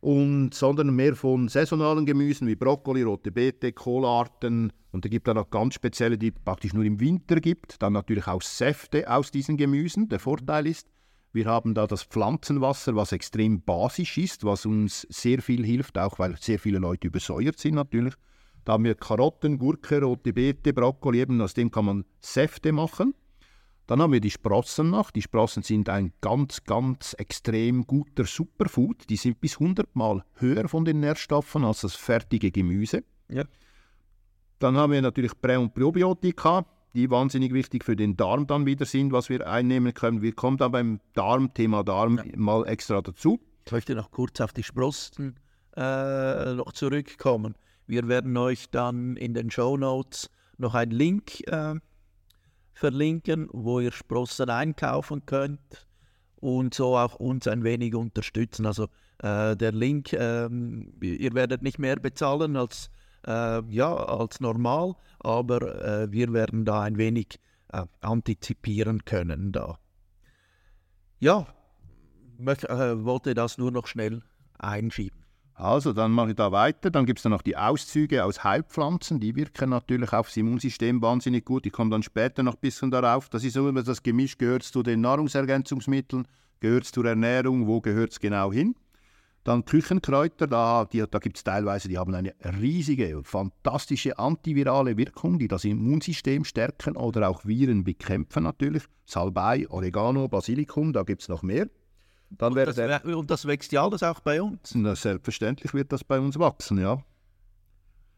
und, 0.00 0.54
sondern 0.54 0.94
mehr 0.94 1.14
von 1.14 1.48
saisonalen 1.48 2.06
Gemüsen 2.06 2.48
wie 2.48 2.56
Brokkoli, 2.56 3.02
rote 3.02 3.30
Beete, 3.30 3.72
Kohlarten. 3.72 4.72
Und 4.92 5.04
es 5.04 5.10
gibt 5.10 5.28
dann 5.28 5.38
auch 5.38 5.50
ganz 5.50 5.74
spezielle, 5.74 6.18
die 6.18 6.28
es 6.28 6.42
praktisch 6.44 6.72
nur 6.72 6.84
im 6.84 7.00
Winter 7.00 7.36
gibt. 7.36 7.80
Dann 7.82 7.92
natürlich 7.92 8.26
auch 8.26 8.42
Säfte 8.42 9.10
aus 9.10 9.30
diesen 9.30 9.56
Gemüsen. 9.56 10.08
Der 10.08 10.18
Vorteil 10.18 10.66
ist, 10.66 10.88
wir 11.32 11.44
haben 11.44 11.74
da 11.74 11.86
das 11.86 12.02
Pflanzenwasser, 12.02 12.96
was 12.96 13.12
extrem 13.12 13.62
basisch 13.62 14.18
ist, 14.18 14.44
was 14.44 14.66
uns 14.66 15.06
sehr 15.10 15.40
viel 15.42 15.64
hilft, 15.64 15.96
auch 15.96 16.18
weil 16.18 16.36
sehr 16.40 16.58
viele 16.58 16.78
Leute 16.78 17.06
übersäuert 17.06 17.58
sind 17.58 17.74
natürlich. 17.74 18.14
Da 18.70 18.74
haben 18.74 18.84
wir 18.84 18.94
Karotten, 18.94 19.58
Gurke, 19.58 20.00
rote 20.00 20.32
Beete, 20.32 20.72
Brokkoli, 20.72 21.22
eben 21.22 21.40
aus 21.40 21.54
dem 21.54 21.72
kann 21.72 21.86
man 21.86 22.04
Säfte 22.20 22.70
machen. 22.70 23.16
Dann 23.88 24.00
haben 24.00 24.12
wir 24.12 24.20
die 24.20 24.30
Sprossen 24.30 24.90
noch. 24.90 25.10
Die 25.10 25.22
Sprossen 25.22 25.64
sind 25.64 25.88
ein 25.88 26.12
ganz, 26.20 26.62
ganz 26.62 27.14
extrem 27.14 27.84
guter 27.84 28.26
Superfood. 28.26 29.10
Die 29.10 29.16
sind 29.16 29.40
bis 29.40 29.54
100 29.54 29.96
Mal 29.96 30.24
höher 30.34 30.68
von 30.68 30.84
den 30.84 31.00
Nährstoffen 31.00 31.64
als 31.64 31.80
das 31.80 31.96
fertige 31.96 32.52
Gemüse. 32.52 33.02
Ja. 33.28 33.42
Dann 34.60 34.76
haben 34.76 34.92
wir 34.92 35.02
natürlich 35.02 35.32
Prä- 35.40 35.56
und 35.56 35.74
Probiotika, 35.74 36.64
die 36.94 37.10
wahnsinnig 37.10 37.52
wichtig 37.52 37.82
für 37.82 37.96
den 37.96 38.16
Darm 38.16 38.46
dann 38.46 38.66
wieder 38.66 38.86
sind, 38.86 39.10
was 39.10 39.30
wir 39.30 39.48
einnehmen 39.48 39.94
können. 39.94 40.22
Wir 40.22 40.32
kommen 40.32 40.58
dann 40.58 40.70
beim 40.70 41.00
Darm, 41.14 41.52
Thema 41.54 41.82
Darm, 41.82 42.18
ja. 42.18 42.24
mal 42.36 42.68
extra 42.68 43.02
dazu. 43.02 43.40
Ich 43.66 43.72
möchte 43.72 43.96
noch 43.96 44.12
kurz 44.12 44.40
auf 44.40 44.52
die 44.52 44.62
Sprossen 44.62 45.34
äh, 45.76 46.54
noch 46.54 46.70
zurückkommen. 46.70 47.56
Wir 47.90 48.06
werden 48.06 48.36
euch 48.36 48.70
dann 48.70 49.16
in 49.16 49.34
den 49.34 49.50
Show 49.50 49.76
Notes 49.76 50.30
noch 50.58 50.76
einen 50.76 50.92
Link 50.92 51.40
äh, 51.48 51.74
verlinken, 52.72 53.48
wo 53.52 53.80
ihr 53.80 53.90
Sprossen 53.90 54.48
einkaufen 54.48 55.26
könnt 55.26 55.88
und 56.36 56.72
so 56.72 56.96
auch 56.96 57.16
uns 57.16 57.48
ein 57.48 57.64
wenig 57.64 57.96
unterstützen. 57.96 58.64
Also 58.64 58.84
äh, 59.18 59.56
der 59.56 59.72
Link, 59.72 60.12
äh, 60.12 60.48
ihr 61.00 61.34
werdet 61.34 61.62
nicht 61.62 61.80
mehr 61.80 61.96
bezahlen 61.96 62.56
als, 62.56 62.90
äh, 63.26 63.60
ja, 63.68 63.92
als 63.92 64.38
normal, 64.38 64.94
aber 65.18 65.84
äh, 65.84 66.12
wir 66.12 66.32
werden 66.32 66.64
da 66.64 66.82
ein 66.82 66.96
wenig 66.96 67.40
äh, 67.72 67.86
antizipieren 68.02 69.04
können. 69.04 69.50
Da. 69.50 69.80
Ja, 71.18 71.44
möchte, 72.38 72.68
äh, 72.68 73.04
wollte 73.04 73.34
das 73.34 73.58
nur 73.58 73.72
noch 73.72 73.88
schnell 73.88 74.22
einschieben. 74.60 75.20
Also, 75.54 75.92
dann 75.92 76.12
mache 76.12 76.30
ich 76.30 76.36
da 76.36 76.52
weiter. 76.52 76.90
Dann 76.90 77.04
gibt 77.06 77.18
es 77.18 77.24
noch 77.26 77.42
die 77.42 77.56
Auszüge 77.56 78.24
aus 78.24 78.44
Heilpflanzen. 78.44 79.20
Die 79.20 79.36
wirken 79.36 79.70
natürlich 79.70 80.12
aufs 80.12 80.36
Immunsystem 80.36 81.02
wahnsinnig 81.02 81.44
gut. 81.44 81.66
Ich 81.66 81.72
komme 81.72 81.90
dann 81.90 82.02
später 82.02 82.42
noch 82.42 82.54
ein 82.54 82.60
bisschen 82.60 82.90
darauf. 82.90 83.28
Das 83.28 83.44
ist 83.44 83.56
immer 83.56 83.82
das 83.82 84.02
Gemisch, 84.02 84.38
gehört 84.38 84.62
es 84.62 84.72
zu 84.72 84.82
den 84.82 85.02
Nahrungsergänzungsmitteln, 85.02 86.26
gehört 86.60 86.84
es 86.84 86.92
zur 86.92 87.04
Ernährung, 87.04 87.66
wo 87.66 87.80
gehört 87.80 88.12
es 88.12 88.20
genau 88.20 88.52
hin. 88.52 88.74
Dann 89.42 89.64
Küchenkräuter, 89.64 90.46
da, 90.46 90.84
da 90.84 91.18
gibt 91.18 91.38
es 91.38 91.44
teilweise, 91.44 91.88
die 91.88 91.96
haben 91.96 92.14
eine 92.14 92.34
riesige, 92.60 93.22
fantastische 93.24 94.18
antivirale 94.18 94.98
Wirkung, 94.98 95.38
die 95.38 95.48
das 95.48 95.64
Immunsystem 95.64 96.44
stärken 96.44 96.94
oder 96.94 97.28
auch 97.30 97.46
Viren 97.46 97.82
bekämpfen 97.82 98.42
natürlich. 98.42 98.84
Salbei, 99.06 99.66
Oregano, 99.70 100.28
Basilikum, 100.28 100.92
da 100.92 101.04
gibt 101.04 101.22
es 101.22 101.28
noch 101.28 101.42
mehr. 101.42 101.68
Dann 102.30 102.52
und, 102.52 102.66
das, 102.66 102.76
der, 102.76 103.04
und 103.04 103.30
das 103.30 103.46
wächst 103.46 103.72
ja 103.72 103.84
alles 103.84 104.02
auch 104.02 104.20
bei 104.20 104.40
uns? 104.40 104.74
Na, 104.74 104.94
selbstverständlich 104.94 105.74
wird 105.74 105.92
das 105.92 106.04
bei 106.04 106.20
uns 106.20 106.38
wachsen, 106.38 106.78
ja. 106.78 107.02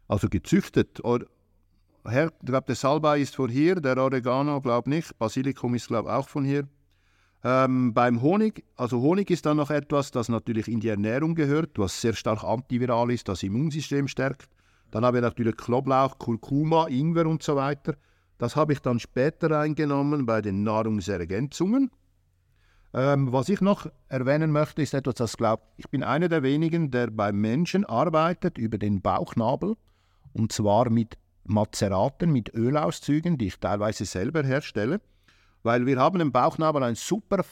Also 0.07 0.29
gezüchtet. 0.29 0.99
Ich 0.99 2.13
glaube, 2.45 2.67
der 2.67 2.75
Salbei 2.75 3.21
ist 3.21 3.37
von 3.37 3.49
hier, 3.49 3.77
der 3.77 3.97
Oregano 3.97 4.61
glaube 4.61 4.91
nicht, 4.91 5.19
Basilikum 5.19 5.75
ist 5.75 5.89
glaube 5.89 6.13
auch 6.13 6.29
von 6.29 6.45
hier. 6.45 6.69
Ähm, 7.45 7.93
beim 7.93 8.23
Honig, 8.23 8.65
also 8.77 9.01
Honig 9.01 9.31
ist 9.31 9.47
dann 9.47 9.57
noch 9.57 9.71
etwas, 9.71 10.13
das 10.13 10.29
natürlich 10.29 10.69
in 10.69 10.79
die 10.79 10.89
Ernährung 10.89 11.35
gehört, 11.35 11.71
was 11.77 12.01
sehr 12.01 12.13
stark 12.13 12.45
antiviral 12.45 13.11
ist, 13.11 13.29
das 13.29 13.43
Immunsystem 13.43 14.07
stärkt. 14.07 14.49
Dann 14.93 15.05
haben 15.05 15.15
wir 15.15 15.23
natürlich 15.23 15.57
Knoblauch, 15.57 16.19
Kurkuma, 16.19 16.87
Ingwer 16.89 17.27
und 17.27 17.43
so 17.43 17.57
weiter. 17.57 17.95
Das 18.39 18.55
habe 18.55 18.75
ich 18.75 18.81
dann 18.81 19.01
später 19.01 19.59
eingenommen 19.59 20.27
bei 20.27 20.41
den 20.41 20.63
Nahrungsergänzungen. 20.63 21.91
Ähm, 22.95 23.33
was 23.33 23.49
ich 23.49 23.61
noch 23.61 23.87
erwähnen 24.09 24.51
möchte, 24.51 24.83
ist 24.83 24.93
etwas, 24.93 25.15
das 25.15 25.37
glaubt, 25.37 25.65
ich 25.79 25.89
bin 25.89 26.03
einer 26.03 26.29
der 26.29 26.43
wenigen, 26.43 26.91
der 26.91 27.09
beim 27.09 27.41
Menschen 27.41 27.87
arbeitet 27.87 28.59
über 28.59 28.77
den 28.77 29.01
Bauchnabel 29.01 29.77
und 30.35 30.53
zwar 30.53 30.91
mit 30.91 31.17
Mazeraten, 31.45 32.31
mit 32.31 32.55
Ölauszügen, 32.55 33.39
die 33.39 33.47
ich 33.47 33.59
teilweise 33.59 34.05
selber 34.05 34.45
herstelle, 34.45 35.01
weil 35.63 35.87
wir 35.87 35.99
haben 35.99 36.21
im 36.21 36.33
Bauchnabel 36.33 36.83
ein 36.83 36.95
super 36.95 37.45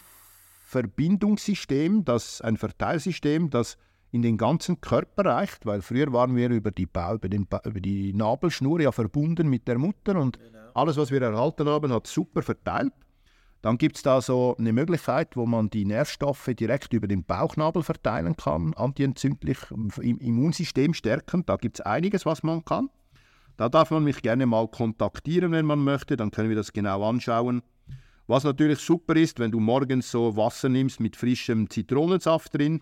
Verbindungssystem, 0.67 2.05
das 2.05 2.43
ein 2.43 2.57
Verteilsystem, 2.57 3.51
das 3.51 3.79
in 4.13 4.23
den 4.23 4.37
ganzen 4.37 4.81
Körper 4.81 5.25
reicht, 5.25 5.67
weil 5.67 5.83
früher 5.83 6.13
waren 6.13 6.37
wir 6.37 6.51
über 6.51 6.71
die, 6.71 6.87
ba 6.87 7.15
über, 7.15 7.29
den, 7.29 7.47
über 7.65 7.81
die 7.81 8.13
Nabelschnur 8.13 8.81
ja 8.81 8.93
verbunden 8.93 9.49
mit 9.49 9.69
der 9.69 9.79
Mutter 9.79 10.17
und 10.17 10.39
genau. 10.39 10.59
alles, 10.75 10.97
was 10.97 11.11
wir 11.11 11.23
erhalten 11.23 11.69
haben, 11.69 11.93
hat 11.93 12.07
super 12.07 12.43
verteilt. 12.43 12.93
Dann 13.63 13.77
gibt 13.77 13.97
es 13.97 14.03
da 14.03 14.23
so 14.23 14.57
eine 14.59 14.73
Möglichkeit, 14.73 15.37
wo 15.37 15.45
man 15.45 15.69
die 15.69 15.85
Nährstoffe 15.85 16.51
direkt 16.59 16.93
über 16.95 17.07
den 17.07 17.25
Bauchnabel 17.25 17.83
verteilen 17.83 18.37
kann, 18.37 18.73
antientzündlich 18.75 19.59
im 19.71 20.19
Immunsystem 20.19 20.95
stärken. 20.95 21.45
Da 21.45 21.57
gibt 21.57 21.79
es 21.79 21.85
einiges, 21.85 22.25
was 22.25 22.43
man 22.43 22.65
kann. 22.65 22.89
Da 23.59 23.69
darf 23.69 23.91
man 23.91 24.05
mich 24.05 24.23
gerne 24.23 24.47
mal 24.47 24.69
kontaktieren, 24.69 25.53
wenn 25.53 25.67
man 25.67 25.85
möchte, 25.85 26.17
dann 26.17 26.31
können 26.31 26.49
wir 26.49 26.57
das 26.57 26.73
genau 26.73 27.07
anschauen. 27.07 27.61
Was 28.27 28.45
natürlich 28.45 28.79
super 28.79 29.17
ist, 29.17 29.39
wenn 29.39 29.51
du 29.51 29.61
morgens 29.61 30.11
so 30.11 30.37
Wasser 30.37 30.71
nimmst 30.71 31.01
mit 31.01 31.17
frischem 31.17 31.69
Zitronensaft 31.69 32.55
drin, 32.55 32.81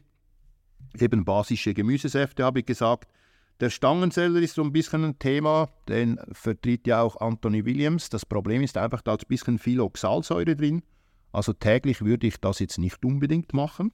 eben 1.01 1.25
basische 1.25 1.75
Gemüsesäfte, 1.75 2.45
habe 2.45 2.61
ich 2.61 2.67
gesagt, 2.67 3.11
der 3.61 3.71
Stangenseller 3.71 4.41
ist 4.41 4.55
so 4.55 4.63
ein 4.63 4.73
bisschen 4.73 5.05
ein 5.05 5.19
Thema, 5.19 5.69
den 5.89 6.21
vertritt 6.33 6.87
ja 6.87 7.03
auch 7.03 7.21
Anthony 7.21 7.65
Williams. 7.65 8.09
Das 8.09 8.25
Problem 8.25 8.63
ist 8.63 8.77
einfach, 8.77 9.03
da 9.03 9.15
ist 9.15 9.25
ein 9.25 9.29
bisschen 9.29 9.59
viel 9.59 9.81
Oxalsäure 9.81 10.55
drin. 10.55 10.83
Also 11.33 11.53
täglich 11.53 12.05
würde 12.05 12.27
ich 12.27 12.41
das 12.41 12.61
jetzt 12.61 12.79
nicht 12.79 13.05
unbedingt 13.05 13.53
machen. 13.53 13.93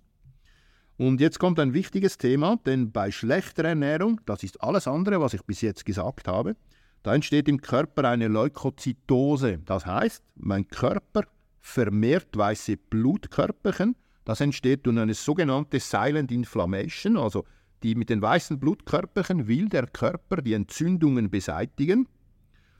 Und 0.96 1.20
jetzt 1.20 1.40
kommt 1.40 1.58
ein 1.58 1.74
wichtiges 1.74 2.18
Thema, 2.18 2.56
denn 2.66 2.92
bei 2.92 3.10
schlechter 3.10 3.64
Ernährung, 3.64 4.20
das 4.26 4.42
ist 4.44 4.62
alles 4.62 4.86
andere, 4.86 5.20
was 5.20 5.34
ich 5.34 5.42
bis 5.42 5.60
jetzt 5.60 5.84
gesagt 5.84 6.28
habe, 6.28 6.56
da 7.02 7.14
entsteht 7.14 7.48
im 7.48 7.60
Körper 7.60 8.08
eine 8.08 8.28
Leukozytose. 8.28 9.58
Das 9.64 9.86
heißt, 9.86 10.22
mein 10.36 10.68
Körper 10.68 11.24
vermehrt 11.60 12.36
weiße 12.36 12.76
Blutkörperchen. 12.76 13.96
Das 14.24 14.40
entsteht 14.40 14.86
durch 14.86 14.98
eine 14.98 15.14
sogenannte 15.14 15.80
Silent 15.80 16.30
Inflammation, 16.30 17.16
also 17.16 17.44
die 17.84 17.94
mit 17.94 18.08
den 18.08 18.22
weißen 18.22 18.58
Blutkörperchen 18.58 19.46
will 19.46 19.68
der 19.68 19.86
Körper 19.86 20.40
die 20.40 20.54
Entzündungen 20.54 21.30
beseitigen. 21.30 22.08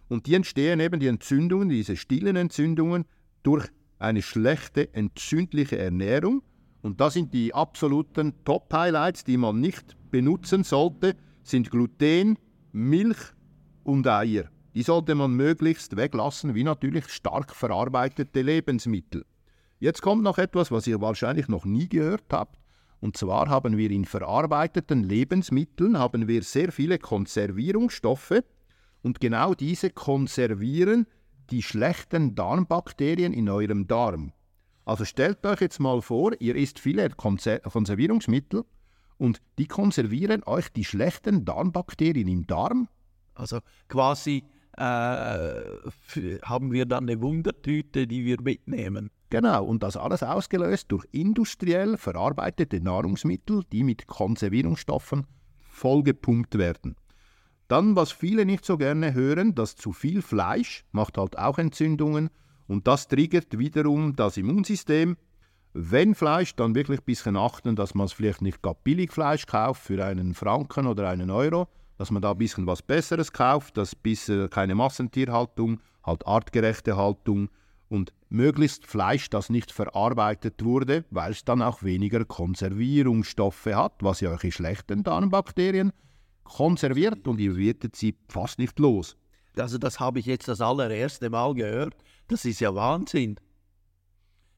Und 0.09 0.27
die 0.27 0.35
entstehen 0.35 0.81
eben, 0.81 0.99
die 0.99 1.09
Entzündungen, 1.09 1.69
diese 1.69 1.97
stillen 1.97 2.37
Entzündungen, 2.37 3.05
durch 3.43 3.69
eine 3.99 4.23
schlechte 4.23 4.93
entzündliche 4.95 5.79
Ernährung. 5.79 6.43
Und 6.81 7.01
das 7.03 7.15
sind 7.15 7.35
die 7.35 7.55
absoluten 7.55 8.33
Top-Highlights, 8.45 9.25
die 9.25 9.37
man 9.37 9.61
nicht 9.61 9.95
benutzen 10.11 10.65
sollte, 10.65 11.17
sind 11.43 11.71
Gluten, 11.71 12.39
Milch 12.73 13.19
und 13.83 14.07
Eier. 14.07 14.45
Die 14.75 14.83
sollte 14.83 15.15
man 15.15 15.35
möglichst 15.35 15.97
weglassen, 15.97 16.55
wie 16.55 16.65
natürlich 16.65 17.09
stark 17.11 17.55
verarbeitete 17.55 18.41
Lebensmittel. 18.41 19.27
Jetzt 19.81 20.01
kommt 20.01 20.23
noch 20.23 20.39
etwas, 20.39 20.73
was 20.73 20.87
ihr 20.87 21.03
wahrscheinlich 21.03 21.49
noch 21.49 21.67
nie 21.67 21.89
gehört 21.91 22.25
habt. 22.33 22.64
Und 23.05 23.19
zwar 23.19 23.51
haben 23.51 23.77
wir 23.77 23.91
in 23.91 24.07
verarbeiteten 24.07 25.05
Lebensmitteln 25.05 25.99
haben 25.99 26.27
wir 26.27 26.43
sehr 26.43 26.73
viele 26.73 26.99
Konservierungsstoffe 26.99 28.41
und 29.03 29.21
genau 29.21 29.53
diese 29.53 29.91
konservieren 29.91 31.07
die 31.51 31.63
schlechten 31.63 32.35
Darmbakterien 32.35 33.35
in 33.35 33.51
eurem 33.51 33.87
Darm. 33.87 34.33
Also 34.87 35.05
stellt 35.05 35.45
euch 35.45 35.61
jetzt 35.61 35.81
mal 35.81 36.01
vor, 36.01 36.33
ihr 36.41 36.57
isst 36.57 36.79
viele 36.79 37.11
Konser 37.11 37.59
Konservierungsmittel 37.59 38.65
Und 39.19 39.43
die 39.59 39.67
konservieren 39.67 40.43
euch 40.47 40.73
die 40.73 40.87
schlechten 40.87 41.45
Darmbakterien 41.45 42.27
im 42.27 42.47
Darm. 42.47 42.89
Also 43.35 43.59
quasi 43.87 44.45
äh, 44.79 44.81
haben 46.43 46.73
wir 46.73 46.87
dann 46.87 47.07
eine 47.07 47.21
Wundertüte, 47.21 48.07
die 48.07 48.25
wir 48.25 48.41
mitnehmen. 48.41 49.11
Genau, 49.31 49.65
und 49.65 49.83
das 49.83 49.97
alles 49.97 50.23
ausgelöst 50.23 50.93
durch 50.93 51.07
industriell 51.13 51.97
verarbeitete 51.97 52.81
Nahrungsmittel, 52.81 53.63
die 53.73 53.83
mit 53.83 54.07
Konservierungsstoffen 54.07 55.27
vollgepumpt 55.61 56.57
werden. 56.57 56.97
Dann, 57.69 57.97
was 57.97 58.13
viele 58.13 58.45
nicht 58.45 58.65
so 58.65 58.77
gerne 58.77 59.15
hören, 59.15 59.55
dass 59.55 59.77
zu 59.77 59.93
viel 59.93 60.23
Fleisch 60.23 60.85
macht 60.93 61.19
halt 61.19 61.39
auch 61.39 61.59
Entzündungen 61.59 62.31
und 62.67 62.87
das 62.87 63.09
triggert 63.09 63.59
wiederum 63.59 64.15
das 64.15 64.37
Immunsystem. 64.37 65.17
Wenn 65.73 66.15
Fleisch, 66.15 66.55
dann 66.55 66.75
wirklich 66.75 67.01
ein 67.01 67.05
bisschen 67.05 67.37
achten, 67.37 67.75
dass 67.75 67.95
man 67.95 68.07
es 68.07 68.13
vielleicht 68.13 68.43
nicht 68.43 68.63
gar 68.63 68.75
billig 68.75 69.13
Fleisch 69.13 69.47
kauft 69.47 69.83
für 69.83 70.05
einen 70.05 70.35
Franken 70.35 70.87
oder 70.87 71.09
einen 71.09 71.31
Euro, 71.31 71.67
dass 71.99 72.11
man 72.11 72.23
da 72.23 72.33
ein 72.33 72.39
bisschen 72.39 72.67
was 72.67 72.83
Besseres 72.83 73.33
kauft, 73.33 73.77
dass 73.77 73.95
bis 73.95 74.31
keine 74.51 74.75
Massentierhaltung, 74.75 75.81
halt 76.05 76.27
artgerechte 76.27 76.97
Haltung 76.97 77.49
und 77.89 78.13
möglichst 78.35 78.87
Fleisch, 78.87 79.31
das 79.31 79.49
nicht 79.49 79.73
verarbeitet 79.73 80.63
wurde, 80.63 81.05
weil 81.11 81.33
es 81.33 81.45
dann 81.45 81.63
auch 81.63 81.83
weniger 81.83 82.25
Konservierungsstoffe 82.25 83.67
hat, 83.67 83.95
was 84.01 84.21
ja 84.21 84.31
eure 84.31 84.53
schlechten 84.53 85.03
Darmbakterien 85.03 85.93
konserviert 86.43 87.27
und 87.27 87.41
ihr 87.41 87.57
werdet 87.57 87.97
sie 87.97 88.17
fast 88.29 88.59
nicht 88.59 88.79
los. 88.79 89.17
Also 89.57 89.79
das 89.79 90.01
habe 90.01 90.19
ich 90.19 90.27
jetzt 90.27 90.49
das 90.49 90.61
allererste 90.61 91.31
Mal 91.31 91.55
gehört. 91.55 91.95
Das 92.29 92.45
ist 92.45 92.61
ja 92.61 92.75
Wahnsinn. 92.75 93.37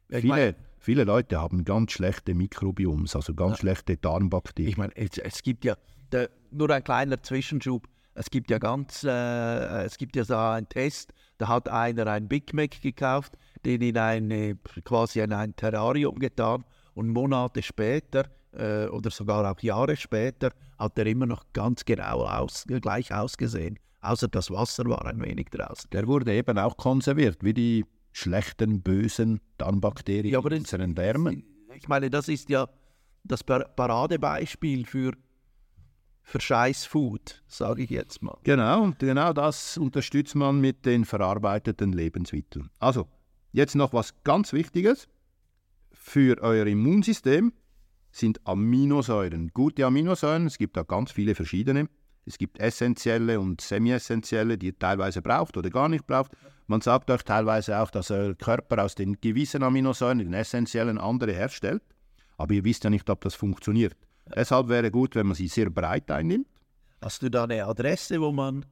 Ich 0.08 0.20
Viele, 0.20 0.28
meine, 0.28 0.54
viele 0.78 1.04
Leute 1.04 1.40
haben 1.40 1.64
ganz 1.64 1.92
schlechte 1.92 2.34
Mikrobioms, 2.34 3.14
also 3.14 3.34
ganz 3.34 3.58
schlechte 3.58 3.96
Darmbakterien. 3.96 4.70
ich 4.70 4.76
meine 4.78 4.96
es, 4.96 5.18
es 5.18 5.42
gibt 5.42 5.64
ja, 5.64 5.76
der, 6.12 6.30
nur 6.50 6.70
ein 6.70 6.82
kleiner 6.82 7.22
Zwischenschub, 7.22 7.86
es 8.14 8.30
gibt 8.30 8.50
ja 8.50 8.58
ganz, 8.58 9.04
äh, 9.04 9.84
es 9.84 9.98
gibt 9.98 10.16
ja 10.16 10.24
so 10.24 10.36
einen 10.36 10.68
Test, 10.68 11.12
da 11.38 11.48
hat 11.48 11.68
einer 11.68 12.06
ein 12.06 12.28
Big 12.28 12.54
Mac 12.54 12.80
gekauft, 12.80 13.36
den 13.66 13.82
in 13.82 13.98
eine, 13.98 14.56
quasi 14.84 15.20
in 15.20 15.32
ein 15.32 15.56
Terrarium 15.56 16.18
getan 16.18 16.64
und 16.94 17.08
Monate 17.08 17.62
später 17.62 18.24
äh, 18.52 18.86
oder 18.86 19.10
sogar 19.10 19.50
auch 19.50 19.60
Jahre 19.60 19.96
später 19.96 20.50
hat 20.78 20.98
er 20.98 21.06
immer 21.06 21.26
noch 21.26 21.44
ganz 21.52 21.84
genau 21.84 22.24
aus, 22.24 22.64
gleich 22.80 23.12
ausgesehen, 23.12 23.78
außer 24.00 24.28
das 24.28 24.50
Wasser 24.50 24.84
war 24.86 25.04
ein 25.06 25.20
wenig 25.20 25.48
draußen. 25.50 25.90
Der 25.90 26.06
wurde 26.06 26.32
eben 26.32 26.58
auch 26.58 26.76
konserviert, 26.76 27.42
wie 27.42 27.54
die 27.54 27.84
schlechten, 28.12 28.80
bösen 28.82 29.40
Darmbakterien 29.58 30.32
Ja, 30.32 30.38
aber 30.38 30.52
in 30.52 30.60
unseren 30.60 30.94
Därmen. 30.94 31.42
Ich 31.74 31.88
meine, 31.88 32.08
das 32.08 32.28
ist 32.28 32.48
ja 32.48 32.68
das 33.24 33.42
Par- 33.42 33.68
Paradebeispiel 33.68 34.86
für, 34.86 35.12
für 36.22 36.40
Scheißfood, 36.40 37.42
sage 37.48 37.82
ich 37.82 37.90
jetzt 37.90 38.22
mal. 38.22 38.38
Genau, 38.44 38.92
genau 38.98 39.32
das 39.32 39.76
unterstützt 39.76 40.34
man 40.34 40.60
mit 40.60 40.86
den 40.86 41.04
verarbeiteten 41.04 41.92
Lebensmitteln. 41.92 42.70
Also, 42.78 43.08
jetzt 43.56 43.74
noch 43.74 43.92
was 43.94 44.14
ganz 44.22 44.52
Wichtiges. 44.52 45.08
Für 45.90 46.40
euer 46.42 46.66
Immunsystem 46.66 47.52
sind 48.12 48.46
Aminosäuren. 48.46 49.50
Gute 49.54 49.86
Aminosäuren, 49.86 50.46
es 50.46 50.58
gibt 50.58 50.76
da 50.76 50.82
ganz 50.82 51.10
viele 51.10 51.34
verschiedene. 51.34 51.88
Es 52.26 52.36
gibt 52.38 52.60
essentielle 52.60 53.40
und 53.40 53.60
semi-essentielle, 53.60 54.58
die 54.58 54.66
ihr 54.66 54.78
teilweise 54.78 55.22
braucht 55.22 55.56
oder 55.56 55.70
gar 55.70 55.88
nicht 55.88 56.06
braucht. 56.06 56.32
Man 56.66 56.82
sagt 56.82 57.10
euch 57.10 57.22
teilweise 57.22 57.78
auch, 57.78 57.90
dass 57.90 58.10
euer 58.10 58.34
Körper 58.34 58.84
aus 58.84 58.94
den 58.94 59.20
gewissen 59.20 59.62
Aminosäuren, 59.62 60.18
den 60.18 60.34
essentiellen, 60.34 60.98
andere 60.98 61.32
herstellt. 61.32 61.82
Aber 62.36 62.52
ihr 62.52 62.64
wisst 62.64 62.84
ja 62.84 62.90
nicht, 62.90 63.08
ob 63.08 63.22
das 63.22 63.34
funktioniert. 63.34 63.96
Deshalb 64.34 64.68
wäre 64.68 64.90
gut, 64.90 65.14
wenn 65.14 65.28
man 65.28 65.36
sie 65.36 65.48
sehr 65.48 65.70
breit 65.70 66.10
einnimmt. 66.10 66.48
Hast 67.00 67.22
du 67.22 67.30
da 67.30 67.44
eine 67.44 67.64
Adresse, 67.64 68.20
wo 68.20 68.32
man 68.32 68.66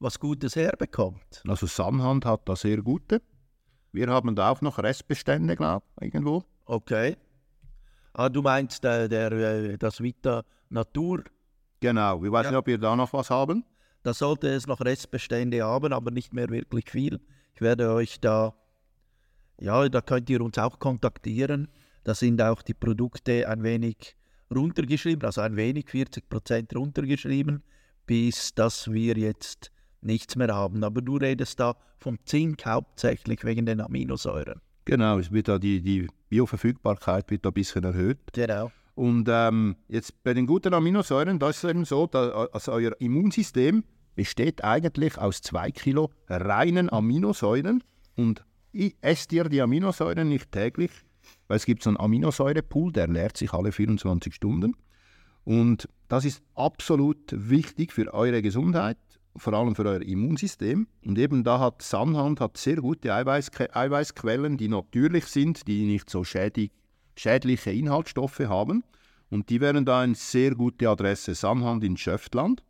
was 0.00 0.18
Gutes 0.20 0.56
herbekommt? 0.56 1.42
Also 1.46 1.66
Sanhand 1.66 2.26
hat 2.26 2.46
da 2.46 2.56
sehr 2.56 2.82
gute. 2.82 3.22
Wir 3.92 4.08
haben 4.08 4.34
da 4.34 4.50
auch 4.50 4.60
noch 4.60 4.78
Restbestände, 4.78 5.56
glaube 5.56 5.84
ich, 6.00 6.12
irgendwo. 6.14 6.44
Okay. 6.66 7.16
Ah, 8.12 8.28
du 8.28 8.42
meinst 8.42 8.82
der, 8.84 9.08
der, 9.08 9.32
äh, 9.32 9.78
das 9.78 10.00
Vita 10.02 10.44
Natur, 10.68 11.24
Genau, 11.80 12.24
ich 12.24 12.32
weiß 12.32 12.44
Ja. 12.46 12.50
nicht, 12.50 12.58
ob 12.58 12.66
wir 12.66 12.78
da 12.78 12.96
noch 12.96 13.12
was 13.12 13.30
haben. 13.30 13.64
da 14.02 14.12
sollte 14.14 14.48
es 14.48 14.66
noch 14.66 14.80
Restbestände 14.80 15.62
haben, 15.62 15.92
aber 15.92 16.10
nicht 16.10 16.32
mehr 16.34 16.48
wirklich 16.48 16.90
viel. 16.90 17.20
Ich 17.54 17.60
werde 17.60 17.92
euch 17.92 18.20
da, 18.20 18.54
ja, 19.60 19.88
da 19.88 20.00
könnt 20.00 20.28
ihr 20.30 20.40
uns 20.40 20.58
auch 20.58 20.78
kontaktieren. 20.78 21.68
Da 22.04 22.14
sind 22.14 22.40
auch 22.42 22.62
die 22.62 22.74
Produkte 22.74 23.48
ein 23.48 23.62
wenig 23.62 24.16
runtergeschrieben, 24.54 25.24
also 25.24 25.40
ein 25.42 25.56
wenig, 25.56 25.86
40% 25.86 26.74
runtergeschrieben, 26.76 27.62
bis 28.06 28.54
dass 28.54 28.90
wir 28.90 29.16
jetzt 29.16 29.70
nichts 30.00 30.36
mehr 30.36 30.54
haben. 30.54 30.84
Aber 30.84 31.02
du 31.02 31.16
redest 31.16 31.60
da 31.60 31.76
vom 31.98 32.18
Zink 32.24 32.64
hauptsächlich 32.66 33.44
wegen 33.44 33.66
den 33.66 33.80
Aminosäuren. 33.80 34.60
Genau, 34.84 35.18
es 35.18 35.32
wird 35.32 35.48
da 35.48 35.58
die, 35.58 35.82
die 35.82 36.08
Bioverfügbarkeit 36.28 37.30
wird 37.30 37.44
da 37.44 37.50
ein 37.50 37.54
bisschen 37.54 37.84
erhöht. 37.84 38.18
Genau. 38.32 38.70
Und 38.94 39.28
ähm, 39.30 39.76
jetzt 39.88 40.22
bei 40.24 40.34
den 40.34 40.46
guten 40.46 40.74
Aminosäuren, 40.74 41.38
da 41.38 41.50
ist 41.50 41.62
es 41.62 41.70
eben 41.70 41.84
so, 41.84 42.06
dass 42.06 42.32
also 42.52 42.72
euer 42.72 42.92
Immunsystem 42.98 43.84
besteht 44.16 44.64
eigentlich 44.64 45.16
aus 45.18 45.40
zwei 45.40 45.70
Kilo 45.70 46.10
reinen 46.28 46.90
Aminosäuren 46.90 47.84
und 48.16 48.44
ich 48.72 48.96
esst 49.00 49.32
ihr 49.32 49.44
die 49.44 49.62
Aminosäuren 49.62 50.28
nicht 50.28 50.50
täglich, 50.50 50.90
weil 51.46 51.58
es 51.58 51.66
gibt 51.66 51.82
so 51.84 51.90
einen 51.90 52.00
Aminosäurepool, 52.00 52.92
der 52.92 53.06
leert 53.06 53.36
sich 53.36 53.52
alle 53.52 53.70
24 53.70 54.34
Stunden. 54.34 54.74
Und 55.44 55.88
das 56.08 56.24
ist 56.24 56.42
absolut 56.54 57.18
wichtig 57.30 57.92
für 57.92 58.12
eure 58.12 58.42
Gesundheit, 58.42 58.98
vor 59.38 59.54
allem 59.54 59.74
für 59.74 59.84
euer 59.84 60.02
Immunsystem. 60.02 60.86
Und 61.04 61.18
eben 61.18 61.44
da 61.44 61.60
hat 61.60 61.82
Sanhand 61.82 62.40
hat 62.40 62.56
sehr 62.56 62.76
gute 62.76 63.14
Eiweißque 63.14 63.74
Eiweißquellen, 63.74 64.56
die 64.56 64.68
natürlich 64.68 65.26
sind, 65.26 65.66
die 65.66 65.84
nicht 65.84 66.10
so 66.10 66.24
schädig, 66.24 66.72
schädliche 67.16 67.70
Inhaltsstoffe 67.70 68.40
haben. 68.40 68.84
Und 69.30 69.50
die 69.50 69.60
wären 69.60 69.84
da 69.84 70.00
eine 70.00 70.14
sehr 70.14 70.54
gute 70.54 70.88
Adresse, 70.88 71.34
Sanhand 71.34 71.84
in 71.84 71.96
Schöftland. 71.96 72.62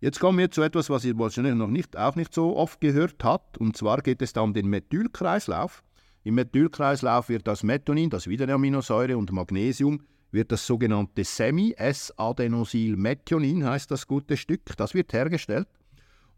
Jetzt 0.00 0.20
kommen 0.20 0.38
wir 0.38 0.50
zu 0.50 0.62
etwas, 0.62 0.88
was 0.88 1.04
ihr 1.04 1.18
wahrscheinlich 1.18 1.54
noch 1.54 1.68
nicht, 1.68 1.96
auch 1.96 2.16
nicht 2.16 2.32
so 2.32 2.56
oft 2.56 2.80
gehört 2.80 3.22
habt. 3.22 3.58
Und 3.58 3.76
zwar 3.76 4.00
geht 4.00 4.22
es 4.22 4.32
da 4.32 4.40
um 4.40 4.54
den 4.54 4.68
Methylkreislauf. 4.68 5.82
Im 6.22 6.36
Methylkreislauf 6.36 7.28
wird 7.28 7.46
das 7.46 7.62
Metonin, 7.62 8.10
das 8.10 8.26
wieder 8.26 8.44
eine 8.44 8.54
Aminosäure, 8.54 9.18
und 9.18 9.32
Magnesium 9.32 10.00
wird 10.32 10.52
das 10.52 10.64
sogenannte 10.66 11.24
Semi-S-Adenosylmethionin, 11.24 13.66
heißt 13.66 13.90
das 13.90 14.06
gute 14.06 14.36
Stück, 14.36 14.76
das 14.76 14.94
wird 14.94 15.12
hergestellt. 15.12 15.66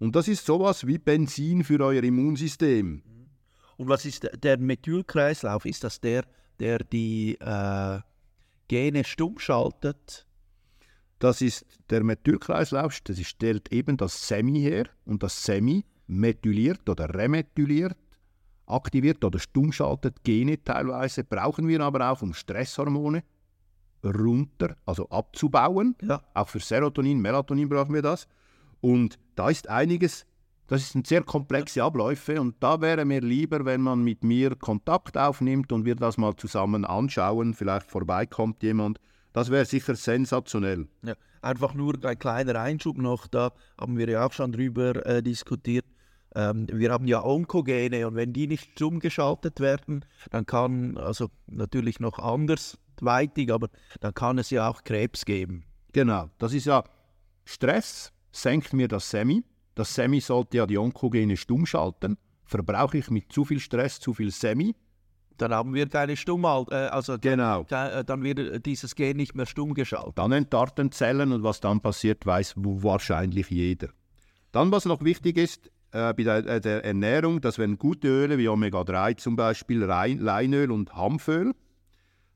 Und 0.03 0.17
das 0.17 0.27
ist 0.27 0.45
sowas 0.45 0.85
wie 0.85 0.99
Benzin 0.99 1.62
für 1.62 1.79
euer 1.79 2.03
Immunsystem. 2.03 3.05
Und 3.77 3.88
was 3.88 4.05
ist 4.05 4.29
der- 4.43 4.59
Methylkreislauf? 4.59 5.65
Ist 5.65 5.85
das 5.85 6.01
der, 6.01 6.25
der 6.59 6.79
die 6.81 7.38
äh, 7.38 8.01
Gene 8.67 9.05
stumm 9.05 9.38
schaltet? 9.38 10.27
Das 11.21 11.41
ist 11.41 11.65
der 11.88 12.03
Methylkreislauf, 12.03 13.01
das 13.05 13.21
stellt 13.21 13.71
eben 13.73 13.97
das 13.97 14.27
Semi 14.27 14.59
her 14.61 14.87
und 15.05 15.23
das 15.23 15.45
Semi 15.45 15.85
methyliert 16.09 16.88
oder 16.88 17.15
remethyliert, 17.15 17.97
aktiviert 18.67 19.25
oder 19.25 19.38
stummschaltet 19.38 20.25
Gene 20.25 20.61
teilweise, 20.65 21.23
brauchen 21.23 21.69
wir 21.69 21.81
aber 21.81 22.11
auch, 22.11 22.23
um 22.23 22.35
Stresshormone 22.35 23.23
runter, 24.05 24.77
also 24.85 25.09
abzubauen. 25.11 25.95
Ja. 26.03 26.21
Auch 26.35 26.49
für 26.49 26.59
Serotonin, 26.59 27.21
Melatonin 27.21 27.69
brauchen 27.69 27.95
wir 27.95 28.03
das. 28.03 28.27
Und 28.83 29.18
da 29.37 29.49
ist 29.49 29.71
einiges, 29.71 30.27
das 30.66 30.90
sind 30.90 31.07
sehr 31.07 31.23
komplexe 31.23 31.83
Abläufe 31.83 32.40
und 32.40 32.57
da 32.61 32.81
wäre 32.81 33.05
mir 33.05 33.21
lieber, 33.21 33.64
wenn 33.64 33.81
man 33.81 34.03
mit 34.03 34.25
mir 34.25 34.57
Kontakt 34.57 35.16
aufnimmt 35.16 35.73
und 35.73 35.85
wir 35.85 35.95
das 35.95 36.18
mal 36.18 36.35
zusammen 36.37 36.85
anschauen. 36.85 37.55
Vielleicht 37.55 37.90
vorbeikommt 37.90 38.62
jemand. 38.62 38.99
Das 39.33 39.51
wäre 39.51 39.64
sicher 39.64 39.95
sensationell. 39.95 40.88
Ja, 41.03 41.14
einfach 41.40 41.75
nur 41.75 42.05
ein 42.05 42.18
kleiner 42.18 42.61
Einschub 42.61 42.99
noch, 42.99 43.27
da 43.27 43.53
haben 43.79 43.97
wir 43.97 44.09
ja 44.09 44.27
auch 44.27 44.33
schon 44.33 44.53
drüber 44.53 45.07
äh, 45.07 45.23
diskutiert. 45.23 45.87
Ähm, 46.35 46.66
wir 46.71 46.90
haben 46.90 47.07
ja 47.07 47.25
Onkogene 47.25 48.07
und 48.07 48.14
wenn 48.16 48.33
die 48.33 48.47
nicht 48.47 48.71
stumm 48.73 48.99
geschaltet 48.99 49.61
werden, 49.61 50.05
dann 50.31 50.45
kann, 50.45 50.97
also 50.97 51.29
natürlich 51.47 52.01
noch 52.01 52.18
andersweitig, 52.18 53.53
aber 53.53 53.68
dann 54.01 54.14
kann 54.14 54.38
es 54.38 54.51
ja 54.51 54.68
auch 54.68 54.83
Krebs 54.83 55.25
geben. 55.25 55.64
Genau, 55.92 56.31
das 56.38 56.53
ist 56.53 56.64
ja 56.64 56.83
Stress, 57.45 58.12
senkt 58.33 58.73
mir 58.73 58.88
das 58.88 59.09
Semi. 59.11 59.45
Das 59.75 59.95
Semi 59.95 60.21
sollte 60.21 60.57
ja 60.59 60.66
die 60.66 60.79
Onkogene 60.79 61.37
stumm 61.37 61.64
schalten. 61.66 62.18
Verbrauche 62.45 62.99
ich 62.99 63.11
mit 63.11 63.33
zu 63.33 63.45
viel 63.45 63.61
Stress 63.61 64.01
zu 64.01 64.12
viel 64.12 64.31
Semi? 64.31 64.75
Dann 65.38 65.53
haben 65.55 65.73
wir 65.75 65.88
keine 65.88 66.16
Stummhalt, 66.16 66.71
äh, 66.71 66.75
also 66.75 67.16
Genau. 67.18 67.64
ke- 67.64 67.75
äh, 67.92 68.05
dann 68.05 68.23
wird 68.23 68.66
dieses 68.66 68.95
Gen 68.95 69.16
nicht 69.16 69.35
mehr 69.35 69.47
stumm 69.47 69.73
geschaltet. 69.75 70.18
Dann 70.18 70.33
entarten 70.33 70.92
Zellen 70.92 71.33
und 71.33 71.42
was 71.42 71.61
dann 71.61 71.81
passiert, 71.81 72.27
weiß 72.27 72.55
wahrscheinlich 72.57 73.49
jeder. 73.51 73.88
Dann, 74.53 74.71
was 74.71 74.85
noch 74.85 75.03
wichtig 75.03 75.38
ist, 75.38 75.71
äh, 75.92 76.12
bei 76.12 76.23
der, 76.25 76.47
äh, 76.64 76.81
Ernährung, 76.87 77.40
das 77.40 77.59
wären 77.59 77.79
gute 77.79 78.09
Öle 78.09 78.37
wie 78.38 78.49
Omega-3 78.49 79.16
zum 79.16 79.35
Beispiel, 79.37 79.79
Leinöl 79.81 80.71
und 80.71 80.95
Hanföl. 80.95 81.55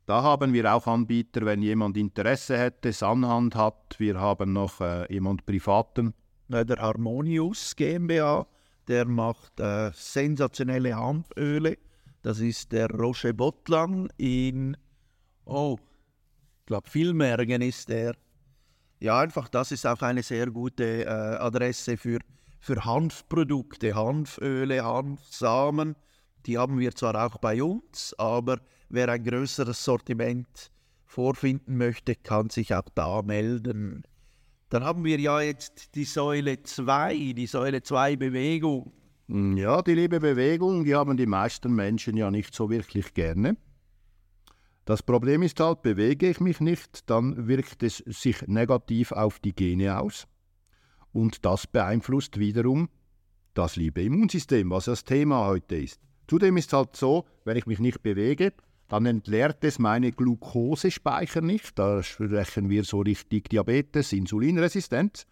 Da 0.06 0.22
haben 0.22 0.52
wir 0.52 0.72
auch 0.72 0.86
Anbieter, 0.86 1.44
wenn 1.44 1.62
jemand 1.62 1.96
Interesse 1.96 2.56
hätte, 2.56 2.92
Sanhand 2.92 3.56
hat. 3.56 3.96
Wir 3.98 4.20
haben 4.20 4.52
noch 4.52 4.80
äh, 4.80 5.12
jemand 5.12 5.44
Privaten. 5.44 6.14
Äh, 6.48 6.64
der 6.64 6.76
Harmonius 6.76 7.74
GmbH, 7.74 8.46
der 8.86 9.04
macht 9.04 9.58
äh, 9.58 9.90
sensationelle 9.92 10.96
Hanföle. 10.96 11.78
Das 12.22 12.38
ist 12.38 12.70
der 12.70 12.88
Roche 12.88 13.34
Bottlang 13.34 14.08
in, 14.16 14.76
oh, 15.44 15.76
ich 16.60 16.66
glaube, 16.66 16.88
Vilmergen 16.92 17.62
ist 17.62 17.88
der. 17.88 18.14
Ja, 19.00 19.18
einfach, 19.18 19.48
das 19.48 19.72
ist 19.72 19.88
auch 19.88 20.02
eine 20.02 20.22
sehr 20.22 20.52
gute 20.52 21.04
äh, 21.04 21.08
Adresse 21.08 21.96
für, 21.96 22.20
für 22.60 22.84
Hanfprodukte, 22.84 23.96
Hanföle, 23.96 24.84
Hanfsamen. 24.84 25.96
Die 26.46 26.56
haben 26.56 26.78
wir 26.78 26.94
zwar 26.94 27.26
auch 27.26 27.38
bei 27.38 27.60
uns, 27.60 28.14
aber 28.18 28.60
wer 28.88 29.08
ein 29.08 29.24
größeres 29.24 29.84
Sortiment 29.84 30.70
vorfinden 31.04 31.76
möchte, 31.76 32.14
kann 32.14 32.50
sich 32.50 32.74
auch 32.74 32.88
da 32.94 33.22
melden. 33.22 34.04
Dann 34.68 34.84
haben 34.84 35.04
wir 35.04 35.18
ja 35.18 35.40
jetzt 35.40 35.94
die 35.94 36.04
Säule 36.04 36.62
2, 36.62 37.32
die 37.36 37.46
Säule 37.46 37.82
2 37.82 38.16
Bewegung. 38.16 38.92
Hm, 39.28 39.56
ja, 39.56 39.82
die 39.82 39.94
liebe 39.94 40.20
Bewegung, 40.20 40.84
die 40.84 40.94
haben 40.94 41.16
die 41.16 41.26
meisten 41.26 41.74
Menschen 41.74 42.16
ja 42.16 42.30
nicht 42.30 42.54
so 42.54 42.70
wirklich 42.70 43.14
gerne. 43.14 43.56
Das 44.84 45.02
Problem 45.02 45.42
ist 45.42 45.58
halt, 45.58 45.82
bewege 45.82 46.28
ich 46.28 46.38
mich 46.38 46.60
nicht, 46.60 47.10
dann 47.10 47.48
wirkt 47.48 47.82
es 47.82 47.98
sich 47.98 48.46
negativ 48.46 49.10
auf 49.10 49.40
die 49.40 49.54
Gene 49.54 49.98
aus. 49.98 50.28
Und 51.12 51.44
das 51.44 51.66
beeinflusst 51.66 52.38
wiederum 52.38 52.88
das 53.54 53.74
liebe 53.74 54.02
Immunsystem, 54.02 54.70
was 54.70 54.84
das 54.84 55.04
Thema 55.04 55.46
heute 55.46 55.76
ist. 55.76 56.00
Zudem 56.28 56.56
ist 56.56 56.66
es 56.66 56.72
halt 56.72 56.94
so, 56.94 57.24
wenn 57.44 57.56
ich 57.56 57.66
mich 57.66 57.80
nicht 57.80 58.02
bewege, 58.02 58.52
dann 58.88 59.06
entleert 59.06 59.64
es 59.64 59.78
meine 59.78 60.12
Glukosespeicher 60.12 61.40
nicht. 61.40 61.78
Da 61.78 62.02
sprechen 62.02 62.70
wir 62.70 62.84
so 62.84 63.00
richtig 63.00 63.48
Diabetes, 63.48 64.12
Insulinresistenz. 64.12 65.26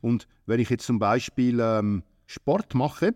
Und 0.00 0.28
wenn 0.46 0.60
ich 0.60 0.70
jetzt 0.70 0.86
zum 0.86 0.98
Beispiel 0.98 1.58
ähm, 1.60 2.02
Sport 2.26 2.74
mache, 2.74 3.14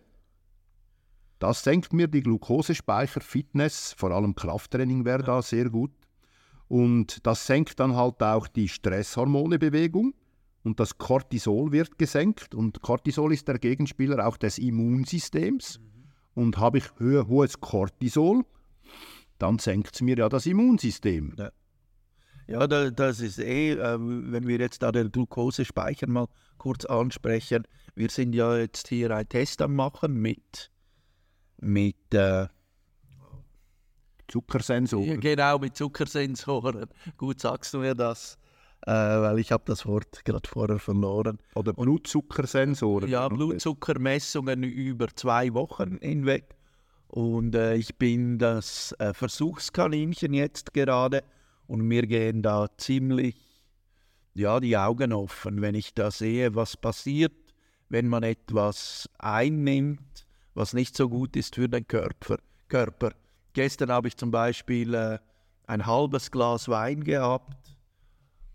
das 1.38 1.62
senkt 1.62 1.92
mir 1.92 2.08
die 2.08 2.22
Glukosespeicher, 2.22 3.20
Fitness, 3.20 3.94
vor 3.96 4.10
allem 4.10 4.34
Krafttraining 4.34 5.04
wäre 5.04 5.22
da 5.22 5.42
sehr 5.42 5.70
gut. 5.70 5.92
Und 6.68 7.24
das 7.26 7.46
senkt 7.46 7.78
dann 7.78 7.94
halt 7.94 8.22
auch 8.22 8.48
die 8.48 8.68
Stresshormonebewegung 8.68 10.14
und 10.64 10.80
das 10.80 10.96
Cortisol 10.98 11.70
wird 11.70 11.98
gesenkt. 11.98 12.54
Und 12.54 12.80
Cortisol 12.80 13.32
ist 13.32 13.46
der 13.46 13.58
Gegenspieler 13.58 14.26
auch 14.26 14.36
des 14.36 14.58
Immunsystems. 14.58 15.78
Mhm. 15.78 15.84
Und 16.34 16.58
habe 16.58 16.78
ich 16.78 16.86
hohes 16.98 17.60
Cortisol, 17.60 18.44
dann 19.38 19.58
senkt 19.58 19.94
es 19.94 20.00
mir 20.00 20.16
ja 20.16 20.28
das 20.28 20.46
Immunsystem. 20.46 21.34
Ja. 21.38 21.50
Ja, 22.46 22.66
das 22.66 23.20
ist 23.20 23.38
eh, 23.38 23.72
äh, 23.72 23.98
wenn 23.98 24.46
wir 24.46 24.58
jetzt 24.58 24.82
da 24.82 24.92
den 24.92 25.10
Glukosespeicher 25.10 26.06
mal 26.06 26.26
kurz 26.58 26.84
ansprechen. 26.84 27.64
Wir 27.94 28.10
sind 28.10 28.34
ja 28.34 28.56
jetzt 28.56 28.88
hier 28.88 29.10
ein 29.12 29.28
Test 29.28 29.62
am 29.62 29.74
machen 29.74 30.20
mit, 30.20 30.70
mit 31.58 32.12
äh, 32.12 32.48
Zuckersensoren. 34.28 35.20
Genau, 35.20 35.58
mit 35.58 35.76
Zuckersensoren. 35.76 36.86
Gut 37.16 37.40
sagst 37.40 37.72
du 37.72 37.78
mir 37.78 37.94
das, 37.94 38.36
äh, 38.86 38.92
weil 38.92 39.38
ich 39.38 39.50
habe 39.50 39.64
das 39.66 39.86
Wort 39.86 40.24
gerade 40.24 40.48
vorher 40.48 40.78
verloren. 40.78 41.38
Oder 41.54 41.72
Blutzuckersensoren. 41.72 43.08
Ja, 43.08 43.28
Blutzuckermessungen 43.28 44.64
über 44.64 45.08
zwei 45.14 45.54
Wochen 45.54 45.98
hinweg. 46.02 46.53
Und 47.14 47.54
äh, 47.54 47.76
ich 47.76 47.94
bin 47.94 48.38
das 48.38 48.92
äh, 48.98 49.14
Versuchskaninchen 49.14 50.34
jetzt 50.34 50.74
gerade 50.74 51.22
und 51.68 51.82
mir 51.82 52.08
gehen 52.08 52.42
da 52.42 52.66
ziemlich 52.76 53.36
ja, 54.34 54.58
die 54.58 54.76
Augen 54.76 55.12
offen, 55.12 55.62
wenn 55.62 55.76
ich 55.76 55.94
da 55.94 56.10
sehe, 56.10 56.56
was 56.56 56.76
passiert, 56.76 57.54
wenn 57.88 58.08
man 58.08 58.24
etwas 58.24 59.08
einnimmt, 59.16 60.26
was 60.54 60.72
nicht 60.72 60.96
so 60.96 61.08
gut 61.08 61.36
ist 61.36 61.54
für 61.54 61.68
den 61.68 61.86
Körper. 61.86 62.38
Körper. 62.66 63.12
Gestern 63.52 63.92
habe 63.92 64.08
ich 64.08 64.16
zum 64.16 64.32
Beispiel 64.32 64.92
äh, 64.94 65.20
ein 65.68 65.86
halbes 65.86 66.32
Glas 66.32 66.68
Wein 66.68 67.04
gehabt 67.04 67.76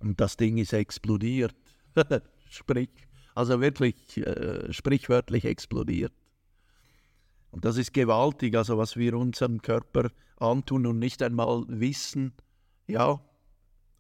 und 0.02 0.20
das 0.20 0.36
Ding 0.36 0.58
ist 0.58 0.74
explodiert. 0.74 1.56
Sprich, 2.50 2.90
also 3.36 3.62
wirklich 3.62 4.18
äh, 4.18 4.74
sprichwörtlich 4.74 5.46
explodiert. 5.46 6.12
Und 7.52 7.66
das 7.66 7.78
ist 7.78 7.94
gewaltig, 7.94 8.56
also 8.56 8.78
was 8.78 8.96
wir 8.96 9.16
unserem 9.16 9.62
Körper 9.62 10.10
antun 10.38 10.86
und 10.86 11.00
nicht 11.00 11.22
einmal 11.22 11.64
wissen, 11.68 12.34
ja, 12.88 13.20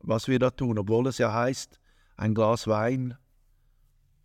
was 0.01 0.27
wir 0.27 0.39
da 0.39 0.49
tun, 0.51 0.77
obwohl 0.77 1.07
es 1.07 1.17
ja 1.17 1.33
heißt, 1.33 1.79
ein 2.15 2.33
Glas 2.33 2.67
Wein, 2.67 3.17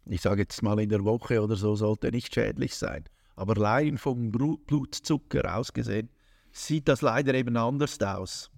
ich 0.07 0.21
sage 0.21 0.43
jetzt 0.43 0.63
mal 0.63 0.79
in 0.81 0.91
der 0.91 1.05
Woche 1.05 1.43
oder 1.43 1.57
so, 1.57 1.75
sollte 1.75 2.11
nicht 2.11 2.35
schädlich 2.35 2.75
sein. 2.75 3.05
Aber 3.37 3.57
allein 3.57 3.99
vom 3.99 4.31
Blutzucker 4.31 5.57
ausgesehen, 5.57 6.11
sieht 6.53 6.89
das 6.89 7.03
leider 7.03 7.35
eben 7.35 7.57
anders 7.57 8.01
aus. 8.01 8.51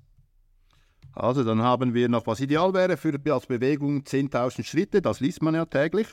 Also 1.12 1.44
dann 1.44 1.62
haben 1.62 1.94
wir 1.94 2.08
noch, 2.10 2.26
was 2.26 2.40
ideal 2.40 2.74
wäre 2.74 2.98
für 2.98 3.18
als 3.32 3.46
Bewegung 3.46 4.02
10.000 4.02 4.64
Schritte, 4.64 5.00
das 5.00 5.20
liest 5.20 5.42
man 5.42 5.54
ja 5.54 5.64
täglich. 5.64 6.08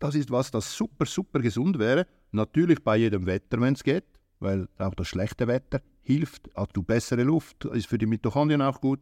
Das 0.00 0.14
ist 0.14 0.30
was, 0.30 0.50
das 0.50 0.76
super, 0.76 1.06
super 1.06 1.40
gesund 1.40 1.78
wäre. 1.78 2.06
Natürlich 2.30 2.82
bei 2.82 2.96
jedem 2.96 3.26
Wetter, 3.26 3.60
wenn 3.60 3.74
es 3.74 3.82
geht, 3.82 4.04
weil 4.40 4.68
auch 4.78 4.94
das 4.94 5.08
schlechte 5.08 5.46
Wetter 5.46 5.80
hilft, 6.02 6.48
hast 6.54 6.76
du 6.76 6.82
bessere 6.82 7.22
Luft, 7.22 7.64
ist 7.66 7.86
für 7.86 7.98
die 7.98 8.06
Mitochondrien 8.06 8.62
auch 8.62 8.80
gut. 8.80 9.00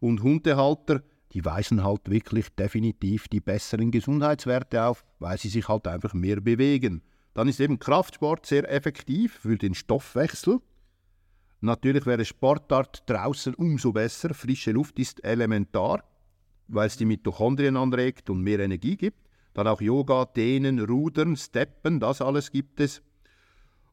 Und 0.00 0.22
Hundehalter, 0.22 1.02
die 1.32 1.44
weisen 1.44 1.84
halt 1.84 2.10
wirklich 2.10 2.48
definitiv 2.50 3.28
die 3.28 3.40
besseren 3.40 3.90
Gesundheitswerte 3.90 4.84
auf, 4.84 5.04
weil 5.18 5.38
sie 5.38 5.48
sich 5.48 5.68
halt 5.68 5.86
einfach 5.86 6.14
mehr 6.14 6.40
bewegen. 6.40 7.02
Dann 7.34 7.48
ist 7.48 7.60
eben 7.60 7.78
Kraftsport 7.78 8.46
sehr 8.46 8.70
effektiv 8.70 9.38
für 9.40 9.56
den 9.56 9.74
Stoffwechsel. 9.74 10.60
Natürlich 11.60 12.06
wäre 12.06 12.24
Sportart 12.24 13.04
draußen 13.06 13.54
umso 13.54 13.92
besser. 13.92 14.34
Frische 14.34 14.72
Luft 14.72 14.98
ist 14.98 15.22
elementar, 15.22 16.02
weil 16.68 16.86
es 16.86 16.96
die 16.96 17.04
Mitochondrien 17.04 17.76
anregt 17.76 18.30
und 18.30 18.42
mehr 18.42 18.60
Energie 18.60 18.96
gibt. 18.96 19.29
Dann 19.54 19.66
auch 19.66 19.80
Yoga, 19.80 20.24
Dehnen, 20.24 20.78
Rudern, 20.80 21.36
Steppen, 21.36 22.00
das 22.00 22.20
alles 22.20 22.50
gibt 22.50 22.80
es. 22.80 23.02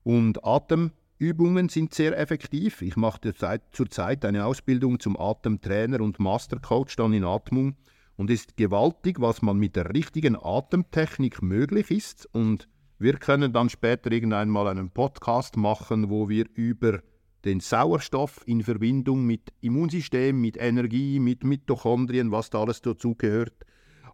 Und 0.04 0.44
Atemübungen 0.46 1.70
sind 1.70 1.94
sehr 1.94 2.18
effektiv. 2.18 2.82
Ich 2.82 2.96
mache 2.96 3.34
zurzeit 3.72 4.24
eine 4.24 4.46
Ausbildung 4.46 5.00
zum 5.00 5.20
Atemtrainer 5.20 6.02
und 6.02 6.20
Mastercoach 6.20 6.96
dann 6.96 7.14
in 7.14 7.24
Atmung. 7.24 7.76
Und 8.16 8.32
ist 8.32 8.58
gewaltig, 8.58 9.22
was 9.22 9.44
man 9.44 9.58
mit 9.58 9.76
der 9.76 9.94
richtigen 9.94 10.36
Atemtechnik 10.36 11.44
möglich 11.44 11.92
ist. 11.92 12.28
Und 12.32 12.68
wir 12.98 13.14
können 13.14 13.54
dann 13.54 13.70
später 13.70 14.12
irgendwann 14.12 14.50
mal 14.50 14.68
einen 14.68 14.90
Podcast 14.90 15.56
machen, 15.56 16.10
wo 16.10 16.28
wir 16.30 16.46
über 16.56 17.02
den 17.46 17.60
Sauerstoff 17.60 18.42
in 18.48 18.64
Verbindung 18.64 19.26
mit 19.26 19.54
Immunsystem, 19.62 20.42
mit 20.42 20.58
Energie, 20.58 21.20
mit 21.20 21.44
Mitochondrien, 21.44 22.32
was 22.32 22.50
da 22.50 22.62
alles 22.62 22.82
dazugehört, 22.82 23.54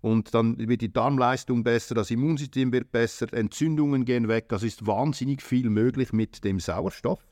und 0.04 0.34
dann 0.34 0.58
wird 0.58 0.82
die 0.82 0.92
Darmleistung 0.92 1.64
besser, 1.64 1.96
das 1.96 2.12
Immunsystem 2.12 2.74
wird 2.74 2.92
besser, 2.92 3.32
Entzündungen 3.32 4.04
gehen 4.04 4.28
weg. 4.28 4.48
Also 4.52 4.66
ist 4.66 4.86
wahnsinnig 4.86 5.42
viel 5.42 5.70
möglich 5.70 6.12
mit 6.12 6.44
dem 6.44 6.60
Sauerstoff. 6.60 7.26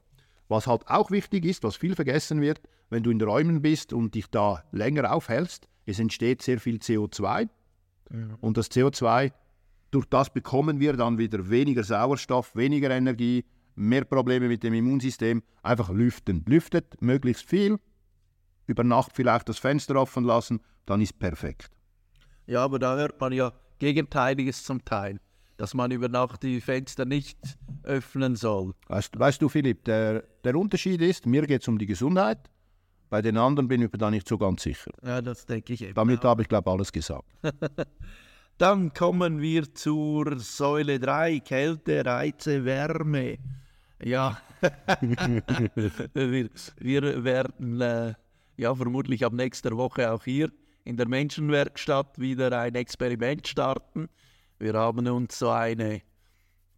Was 0.47 0.67
halt 0.67 0.87
auch 0.87 1.11
wichtig 1.11 1.43
ist, 1.43 1.63
was 1.63 1.75
viel 1.75 1.95
vergessen 1.95 2.39
wird, 2.39 2.61
wenn 2.89 3.03
du 3.03 3.11
in 3.11 3.21
Räumen 3.21 3.61
bist 3.61 3.91
und 3.91 4.15
dich 4.15 4.27
da 4.27 4.63
länger 4.71 5.11
aufhältst, 5.11 5.67
es 5.85 5.99
entsteht 5.99 6.43
sehr 6.43 6.61
viel 6.61 6.77
CO2. 6.77 7.49
Ja. 8.09 8.19
Und 8.39 8.55
das 8.55 8.71
CO2, 8.71 9.33
durch 9.91 10.05
das 10.05 10.31
bekommen 10.31 10.79
wir 10.79 10.93
dann 10.93 11.17
wieder 11.17 11.49
weniger 11.49 11.83
Sauerstoff, 11.83 12.55
weniger 12.55 12.89
Energie, 12.91 13.43
mehr 13.75 14.05
Probleme 14.05 14.47
mit 14.47 14.63
dem 14.63 14.73
Immunsystem. 14.73 15.43
Einfach 15.61 15.89
lüften. 15.89 16.45
Lüftet 16.47 17.01
möglichst 17.01 17.49
viel, 17.49 17.79
über 18.65 18.85
Nacht 18.85 19.11
vielleicht 19.13 19.49
das 19.49 19.59
Fenster 19.59 19.97
offen 19.97 20.23
lassen, 20.23 20.61
dann 20.85 21.01
ist 21.01 21.19
perfekt. 21.19 21.80
Ja, 22.47 22.63
aber 22.63 22.79
da 22.79 22.95
hört 22.95 23.19
man 23.19 23.33
ja 23.33 23.53
Gegenteiliges 23.79 24.63
zum 24.63 24.83
Teil, 24.83 25.19
dass 25.57 25.73
man 25.73 25.91
über 25.91 26.09
Nacht 26.09 26.43
die 26.43 26.61
Fenster 26.61 27.05
nicht 27.05 27.37
öffnen 27.83 28.35
soll. 28.35 28.73
Weißt, 28.87 29.17
weißt 29.17 29.41
du, 29.41 29.49
Philipp, 29.49 29.83
der, 29.85 30.23
der 30.43 30.55
Unterschied 30.55 31.01
ist, 31.01 31.25
mir 31.25 31.45
geht 31.47 31.61
es 31.61 31.67
um 31.67 31.77
die 31.77 31.85
Gesundheit, 31.85 32.39
bei 33.09 33.21
den 33.21 33.37
anderen 33.37 33.67
bin 33.67 33.81
ich 33.81 33.91
mir 33.91 33.97
da 33.97 34.09
nicht 34.09 34.27
so 34.27 34.37
ganz 34.37 34.63
sicher. 34.63 34.91
Ja, 35.03 35.21
das 35.21 35.45
denke 35.45 35.73
ich 35.73 35.81
eben. 35.81 35.93
Damit 35.95 36.23
habe 36.23 36.43
ich, 36.43 36.47
glaube 36.47 36.69
ich, 36.69 36.73
alles 36.73 36.91
gesagt. 36.91 37.25
Dann 38.57 38.93
kommen 38.93 39.41
wir 39.41 39.73
zur 39.73 40.39
Säule 40.39 40.99
3, 40.99 41.39
Kälte, 41.39 42.05
Reize, 42.05 42.63
Wärme. 42.63 43.37
Ja, 44.03 44.39
wir, 45.01 46.49
wir, 46.79 47.23
werden 47.23 47.81
äh, 47.81 48.13
ja 48.57 48.75
vermutlich 48.75 49.25
ab 49.25 49.33
nächster 49.33 49.75
Woche 49.75 50.11
auch 50.11 50.23
hier 50.23 50.49
in 50.83 50.97
der 50.97 51.07
Menschenwerkstatt 51.07 52.19
wieder 52.19 52.57
ein 52.59 52.75
Experiment 52.75 53.47
starten. 53.47 54.09
Wir 54.59 54.73
haben 54.73 55.07
uns 55.07 55.39
so 55.39 55.49
eine 55.49 56.01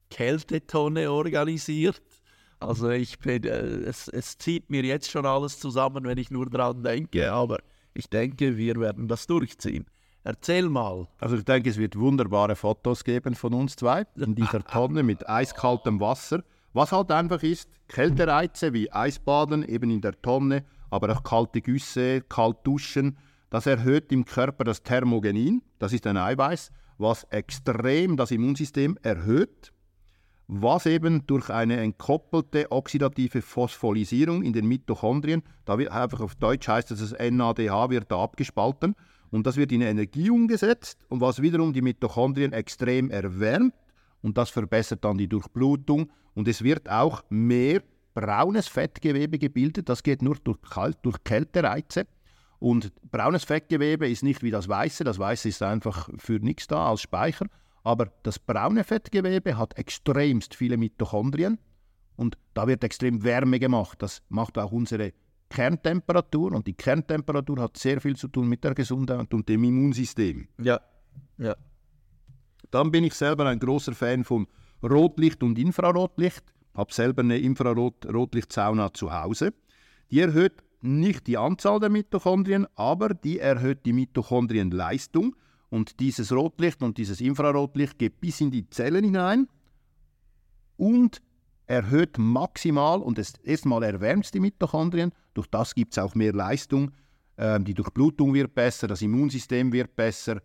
Kältetonne 0.09 1.11
organisiert. 1.11 2.01
Also 2.59 2.89
ich 2.89 3.19
bin, 3.19 3.43
äh, 3.43 3.49
es, 3.49 4.07
es 4.07 4.37
zieht 4.37 4.69
mir 4.69 4.83
jetzt 4.83 5.11
schon 5.11 5.25
alles 5.25 5.59
zusammen, 5.59 6.05
wenn 6.05 6.17
ich 6.17 6.31
nur 6.31 6.49
dran 6.49 6.83
denke, 6.83 7.31
aber 7.31 7.59
ich 7.93 8.09
denke, 8.09 8.57
wir 8.57 8.75
werden 8.79 9.07
das 9.07 9.27
durchziehen. 9.27 9.85
Erzähl 10.23 10.69
mal. 10.69 11.07
Also 11.19 11.35
ich 11.35 11.43
denke, 11.43 11.69
es 11.69 11.77
wird 11.77 11.97
wunderbare 11.97 12.55
Fotos 12.55 13.03
geben 13.03 13.35
von 13.35 13.53
uns 13.53 13.75
zwei 13.75 14.05
in 14.15 14.35
dieser 14.35 14.63
Tonne 14.65 15.03
mit 15.03 15.27
eiskaltem 15.27 15.99
Wasser. 15.99 16.43
Was 16.71 16.91
halt 16.91 17.11
einfach 17.11 17.43
ist, 17.43 17.69
Kältereize 17.87 18.73
wie 18.73 18.91
Eisbaden 18.91 19.63
eben 19.67 19.91
in 19.91 20.01
der 20.01 20.19
Tonne, 20.21 20.63
aber 20.89 21.11
auch 21.11 21.23
kalte 21.23 21.61
Güsse, 21.61 22.21
kalt 22.21 22.57
duschen, 22.63 23.17
das 23.53 23.67
erhöht 23.67 24.11
im 24.11 24.25
Körper 24.25 24.63
das 24.63 24.81
Thermogenin, 24.81 25.61
das 25.77 25.93
ist 25.93 26.07
ein 26.07 26.17
Eiweiß, 26.17 26.71
was 26.97 27.23
extrem 27.25 28.17
das 28.17 28.31
Immunsystem 28.31 28.97
erhöht, 29.03 29.71
was 30.47 30.87
eben 30.87 31.27
durch 31.27 31.51
eine 31.51 31.77
entkoppelte 31.79 32.71
oxidative 32.71 33.43
Phospholisierung 33.43 34.41
in 34.41 34.53
den 34.53 34.65
Mitochondrien, 34.65 35.43
da 35.65 35.77
wird 35.77 35.91
einfach 35.91 36.21
auf 36.21 36.33
Deutsch 36.33 36.67
heißt 36.67 36.89
das, 36.89 36.97
das 36.97 37.11
NADH 37.11 37.91
wird 37.91 38.11
da 38.11 38.23
abgespalten 38.23 38.95
und 39.29 39.45
das 39.45 39.55
wird 39.55 39.71
in 39.71 39.81
Energie 39.81 40.31
umgesetzt 40.31 41.05
und 41.09 41.21
was 41.21 41.39
wiederum 41.39 41.73
die 41.73 41.83
Mitochondrien 41.83 42.53
extrem 42.53 43.11
erwärmt 43.11 43.75
und 44.23 44.35
das 44.35 44.49
verbessert 44.49 45.05
dann 45.05 45.19
die 45.19 45.29
Durchblutung 45.29 46.11
und 46.33 46.47
es 46.47 46.63
wird 46.63 46.89
auch 46.89 47.23
mehr 47.29 47.83
braunes 48.15 48.67
Fettgewebe 48.67 49.37
gebildet, 49.37 49.89
das 49.89 50.01
geht 50.01 50.23
nur 50.23 50.37
durch, 50.43 50.59
Kalt, 50.63 50.97
durch 51.03 51.23
Kältereize. 51.23 52.07
Und 52.63 52.93
braunes 53.11 53.43
Fettgewebe 53.43 54.09
ist 54.09 54.23
nicht 54.23 54.41
wie 54.41 54.49
das 54.49 54.69
weiße, 54.69 55.03
das 55.03 55.19
weiße 55.19 55.49
ist 55.49 55.61
einfach 55.61 56.09
für 56.15 56.39
nichts 56.39 56.65
da 56.65 56.91
als 56.91 57.01
Speicher, 57.01 57.47
aber 57.83 58.09
das 58.23 58.39
braune 58.39 58.85
Fettgewebe 58.85 59.57
hat 59.57 59.77
extremst 59.77 60.55
viele 60.55 60.77
Mitochondrien 60.77 61.59
und 62.15 62.37
da 62.53 62.65
wird 62.65 62.85
extrem 62.85 63.21
Wärme 63.25 63.59
gemacht. 63.59 64.01
Das 64.01 64.21
macht 64.29 64.57
auch 64.57 64.71
unsere 64.71 65.11
Kerntemperatur 65.49 66.53
und 66.53 66.65
die 66.65 66.73
Kerntemperatur 66.73 67.59
hat 67.59 67.75
sehr 67.75 67.99
viel 67.99 68.15
zu 68.15 68.29
tun 68.29 68.47
mit 68.47 68.63
der 68.63 68.75
Gesundheit 68.75 69.33
und 69.33 69.49
dem 69.49 69.65
Immunsystem. 69.65 70.47
Ja, 70.57 70.79
ja. 71.37 71.57
Dann 72.71 72.91
bin 72.91 73.03
ich 73.03 73.13
selber 73.13 73.45
ein 73.45 73.59
großer 73.59 73.93
Fan 73.93 74.23
von 74.23 74.47
Rotlicht 74.81 75.43
und 75.43 75.59
Infrarotlicht. 75.59 76.45
Habe 76.75 76.93
selber 76.93 77.23
eine 77.23 77.39
Infrarot-Rotlichtsauna 77.39 78.93
zu 78.93 79.11
Hause. 79.11 79.53
Die 80.11 80.21
erhöht 80.21 80.63
nicht 80.83 81.27
die 81.27 81.37
Anzahl 81.37 81.79
der 81.79 81.89
Mitochondrien, 81.89 82.67
aber 82.75 83.09
die 83.09 83.39
erhöht 83.39 83.85
die 83.85 83.93
Mitochondrienleistung. 83.93 85.35
Und 85.69 85.99
dieses 85.99 86.31
Rotlicht 86.31 86.83
und 86.83 86.97
dieses 86.97 87.19
Infrarotlicht 87.19 87.97
geht 87.97 88.21
bis 88.21 88.41
in 88.41 88.51
die 88.51 88.69
Zellen 88.69 89.03
hinein 89.03 89.47
und 90.77 91.21
erhöht 91.65 92.17
maximal 92.17 92.99
und 92.99 93.19
erstmal 93.43 93.83
erwärmt 93.83 94.33
die 94.33 94.39
Mitochondrien. 94.39 95.11
Durch 95.33 95.47
das 95.47 95.73
gibt 95.73 95.93
es 95.93 95.97
auch 95.97 96.13
mehr 96.13 96.33
Leistung. 96.33 96.91
Ähm, 97.37 97.63
die 97.63 97.73
Durchblutung 97.73 98.33
wird 98.33 98.53
besser, 98.53 98.87
das 98.87 99.01
Immunsystem 99.01 99.71
wird 99.71 99.95
besser, 99.95 100.41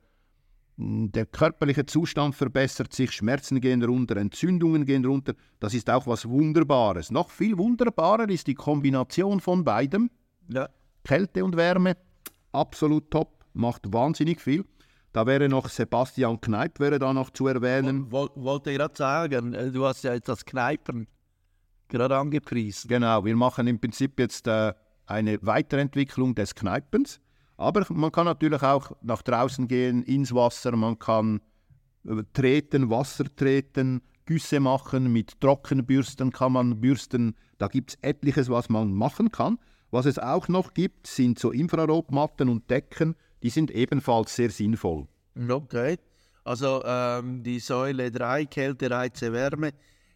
der 0.81 1.27
körperliche 1.27 1.85
Zustand 1.87 2.37
verbessert 2.37 2.93
sich, 2.93 3.11
Schmerzen 3.11 3.61
gehen 3.61 3.83
runter, 3.83 4.17
Entzündungen 4.17 4.87
gehen 4.87 5.05
runter. 5.05 5.35
Das 5.59 5.75
ist 5.75 5.91
auch 5.91 6.07
was 6.07 6.29
Wunderbares. 6.29 7.11
Noch 7.11 7.31
viel 7.31 7.59
wunderbarer 7.59 8.29
ist 8.29 8.47
die 8.47 8.55
Kombination 8.55 9.41
von 9.41 9.65
beidem. 9.65 10.09
Ja. 10.49 10.69
Kälte 11.05 11.45
und 11.45 11.57
Wärme, 11.57 11.97
absolut 12.53 13.11
top, 13.11 13.45
macht 13.53 13.93
wahnsinnig 13.93 14.41
viel. 14.41 14.65
Da 15.13 15.27
wäre 15.27 15.49
noch 15.49 15.69
Sebastian 15.69 16.41
Kneip 16.41 16.79
wäre 16.81 16.99
da 16.99 17.13
noch 17.13 17.31
zu 17.31 17.47
erwähnen. 17.47 18.11
Woll, 18.13 18.29
wollte 18.35 18.71
ich 18.71 18.77
gerade 18.77 18.97
sagen, 18.97 19.55
äh, 19.55 19.71
du 19.71 19.85
hast 19.85 20.05
ja 20.05 20.13
jetzt 20.13 20.29
das 20.29 20.45
Kneipen 20.45 21.07
gerade 21.89 22.17
angepriesen. 22.17 22.89
Genau, 22.89 23.25
wir 23.25 23.35
machen 23.35 23.67
im 23.67 23.81
Prinzip 23.81 24.21
jetzt 24.21 24.47
äh, 24.47 24.75
eine 25.07 25.39
Weiterentwicklung 25.43 26.35
des 26.35 26.55
Kneipens. 26.55 27.21
Aber 27.57 27.85
man 27.91 28.13
kann 28.13 28.27
natürlich 28.27 28.63
auch 28.63 28.93
nach 29.03 29.23
draußen 29.23 29.67
gehen, 29.67 30.03
ins 30.03 30.33
Wasser, 30.33 30.77
man 30.77 30.99
kann 30.99 31.41
äh, 32.07 32.23
treten, 32.33 32.91
Wasser 32.91 33.25
treten, 33.35 34.03
Güsse 34.27 34.61
machen, 34.61 35.11
mit 35.11 35.41
Trockenbürsten 35.41 36.31
kann 36.31 36.53
man 36.53 36.81
bürsten. 36.81 37.35
Da 37.57 37.67
gibt 37.67 37.91
es 37.91 37.99
etliches, 38.03 38.51
was 38.51 38.69
man 38.69 38.93
machen 38.93 39.33
kann. 39.33 39.59
Was 39.91 40.07
es 40.07 40.19
auch 40.19 40.49
noch 40.49 40.75
gibt, 40.75 41.07
sind 41.07 41.39
so 41.39 41.51
Infrarotmatten 41.51 42.49
und 42.49 42.69
Decken, 42.71 43.17
die 43.43 43.51
sind 43.51 43.71
ebenfalls 43.71 44.35
sehr 44.35 44.51
sinnvoll. 44.51 45.07
Okay, 45.49 45.99
also 46.45 46.83
ähm, 46.85 47.43
die 47.43 47.61
Säule 47.61 48.11
3, 48.11 48.47
Kälte, 48.47 48.91
Reize, 48.91 49.33
Wärme, 49.33 49.73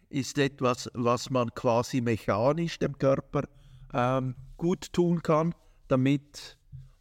ist 0.09 0.37
etwas, 0.37 0.89
was 0.93 1.29
man 1.29 1.49
quasi 1.55 2.01
mechanisch 2.01 2.77
dem 2.77 2.97
Körper 2.97 3.43
ähm, 3.93 4.35
gut 4.57 4.93
tun 4.93 5.23
kann, 5.23 5.55
damit 5.87 6.57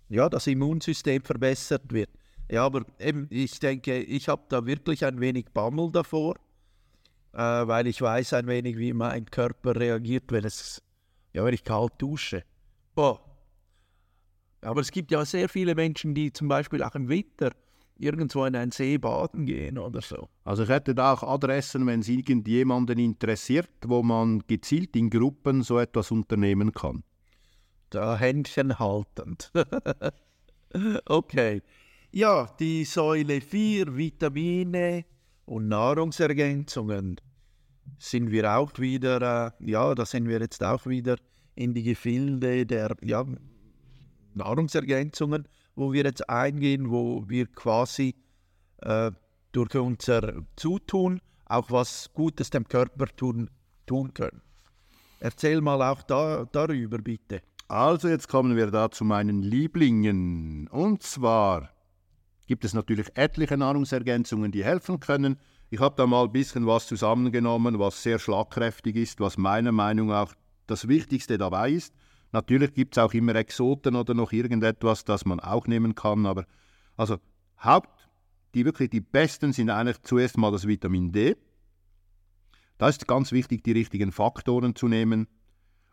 ja, 0.09 0.29
das 0.29 0.47
Immunsystem 0.47 1.23
verbessert 1.23 1.93
wird. 1.93 2.11
Ja, 2.51 2.65
aber 2.65 2.85
eben, 2.99 3.27
ich 3.31 3.59
denke, 3.59 3.99
ich 3.99 4.29
habe 4.29 4.43
da 4.49 4.67
wirklich 4.67 5.05
ein 5.05 5.21
wenig 5.21 5.47
Bammel 5.55 5.91
davor, 5.91 6.37
äh, 7.33 7.39
weil 7.39 7.87
ich 7.87 8.01
weiß 8.01 8.35
ein 8.35 8.47
wenig, 8.47 8.77
wie 8.77 8.93
mein 8.93 9.27
Körper 9.27 9.77
reagiert, 9.77 10.25
wenn 10.29 10.45
es, 10.45 10.83
ja, 11.33 11.45
wenn 11.45 11.55
ich 11.55 11.65
kalt 11.65 11.93
dusche. 11.99 12.45
Boah. 12.95 13.21
Aber 14.61 14.81
es 14.81 14.91
gibt 14.91 15.11
ja 15.11 15.25
sehr 15.25 15.49
viele 15.49 15.75
Menschen, 15.75 16.15
die 16.15 16.33
zum 16.33 16.49
Beispiel 16.49 16.83
auch 16.83 16.95
im 16.95 17.09
Winter 17.09 17.51
irgendwo 17.99 18.45
in 18.45 18.57
einen 18.57 18.71
See 18.71 18.99
baden 18.99 19.47
gehen 19.47 19.79
oder 19.79 20.01
so. 20.01 20.29
Also 20.45 20.65
ich 20.65 20.69
hätte 20.69 20.95
da 20.95 21.13
auch 21.13 21.23
Adressen, 21.23 21.87
wenn 21.87 22.01
es 22.01 22.09
irgendjemanden 22.09 22.99
interessiert, 22.99 23.71
wo 23.87 24.03
man 24.03 24.43
gezielt 24.47 24.97
in 24.97 25.11
Gruppen 25.11 25.63
so 25.63 25.79
etwas 25.79 26.11
unternehmen 26.11 26.73
kann. 26.73 27.03
Da 27.91 28.17
Händchen 28.17 28.79
haltend. 28.79 29.53
okay. 31.07 31.63
Ja, 32.13 32.47
die 32.59 32.85
Säule 32.85 33.41
4, 33.41 33.97
Vitamine 33.97 35.05
und 35.45 35.69
Nahrungsergänzungen, 35.69 37.21
sind 37.99 38.31
wir 38.31 38.57
auch 38.57 38.79
wieder, 38.79 39.53
äh, 39.61 39.71
ja, 39.71 39.95
da 39.95 40.05
sind 40.07 40.29
wir 40.29 40.41
jetzt 40.41 40.63
auch 40.63 40.87
wieder 40.87 41.17
in 41.55 41.75
die 41.75 41.83
Gefilde 41.83 42.67
der 42.67 42.97
ja, 43.03 43.25
Nahrungsergänzungen, 44.35 45.47
wo 45.75 45.93
wir 45.93 46.05
jetzt 46.05 46.29
eingehen, 46.29 46.91
wo 46.91 47.25
wir 47.29 47.47
quasi 47.47 48.15
äh, 48.79 49.11
durch 49.53 49.75
unser 49.75 50.43
Zutun 50.57 51.21
auch 51.47 51.71
was 51.71 52.11
Gutes 52.15 52.51
dem 52.51 52.67
Körper 52.67 53.07
tun, 53.07 53.51
tun 53.87 54.15
können. 54.15 54.43
Erzähl 55.21 55.61
mal 55.61 55.83
auch 55.83 56.03
da, 56.03 56.47
darüber, 56.51 56.99
bitte. 56.99 57.43
Also 57.69 58.09
jetzt 58.09 58.29
kommen 58.29 58.57
wir 58.57 58.71
da 58.71 58.91
zu 58.91 59.05
meinen 59.05 59.43
Lieblingen. 59.43 60.69
Und 60.69 61.03
zwar 61.03 61.71
gibt 62.47 62.65
es 62.65 62.75
natürlich 62.75 63.07
etliche 63.15 63.57
Nahrungsergänzungen, 63.57 64.51
die 64.51 64.65
helfen 64.65 65.01
können. 65.01 65.39
Ich 65.71 65.81
habe 65.81 65.95
da 65.97 66.07
mal 66.07 66.25
ein 66.25 66.33
bisschen 66.33 66.67
was 66.67 66.87
zusammengenommen, 66.87 67.79
was 67.79 68.03
sehr 68.03 68.19
schlagkräftig 68.19 68.97
ist, 68.97 69.21
was 69.21 69.39
meiner 69.39 69.73
Meinung 69.73 70.09
nach 70.09 70.35
das 70.67 70.89
Wichtigste 70.89 71.39
dabei 71.39 71.71
ist. 71.71 71.95
Natürlich 72.33 72.73
gibt 72.73 72.97
es 72.97 73.03
auch 73.03 73.13
immer 73.13 73.35
Exoten 73.35 73.95
oder 73.95 74.15
noch 74.15 74.33
irgendetwas, 74.33 75.05
das 75.05 75.25
man 75.25 75.41
auch 75.41 75.67
nehmen 75.67 75.95
kann, 75.95 76.27
aber 76.27 76.47
also 76.97 77.19
Haupt, 77.63 78.09
die 78.55 78.65
wirklich 78.65 78.91
die 78.91 79.01
besten 79.01 79.53
sind 79.53 79.71
eigentlich 79.71 80.01
zuerst 80.03 80.39
mal 80.39 80.51
das 80.51 80.67
Vitamin 80.67 81.13
D. 81.13 81.37
Da 82.79 82.89
ist 82.89 83.07
ganz 83.07 83.33
wichtig, 83.33 83.63
die 83.63 83.73
richtigen 83.73 84.13
Faktoren 84.13 84.75
zu 84.75 84.89
nehmen. 84.89 85.29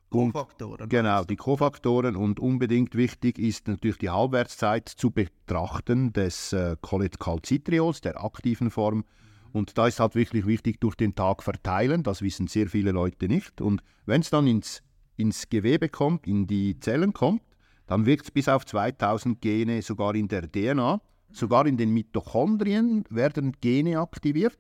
Kofaktoren. 0.10 0.90
Genau, 0.90 1.24
die 1.24 1.36
Kofaktoren 1.36 2.16
und 2.16 2.40
unbedingt 2.40 2.96
wichtig 2.96 3.38
ist 3.38 3.68
natürlich 3.68 4.00
die 4.00 4.10
Halbwertszeit 4.10 4.90
zu 4.90 5.12
betrachten 5.12 6.14
des 6.14 6.52
äh, 6.52 6.76
Cholecalcitriols, 6.82 8.02
der 8.02 8.24
aktiven 8.24 8.72
Form. 8.72 9.06
Und 9.52 9.78
da 9.78 9.88
ist 9.88 10.00
halt 10.00 10.16
wirklich 10.16 10.46
wichtig, 10.46 10.80
durch 10.80 10.96
den 10.96 11.16
Tag 11.16 11.44
verteilen, 11.44 12.04
das 12.04 12.22
wissen 12.22 12.48
sehr 12.48 12.68
viele 12.68 12.92
Leute 12.92 13.28
nicht. 13.28 13.62
Und 13.62 13.82
wenn 14.06 14.22
es 14.22 14.30
dann 14.30 14.48
ins, 14.48 14.84
ins 15.18 15.50
Gewebe 15.50 15.90
kommt, 15.90 16.28
in 16.28 16.48
die 16.48 16.80
Zellen 16.80 17.14
kommt, 17.14 17.42
dann 17.88 18.06
wirkt 18.06 18.26
es 18.26 18.32
bis 18.32 18.48
auf 18.48 18.66
2000 18.66 19.42
Gene 19.42 19.82
sogar 19.82 20.14
in 20.16 20.28
der 20.28 20.52
DNA. 20.52 21.02
Sogar 21.32 21.66
in 21.66 21.78
den 21.78 21.92
Mitochondrien 21.92 23.04
werden 23.10 23.54
Gene 23.62 24.00
aktiviert. 24.00 24.58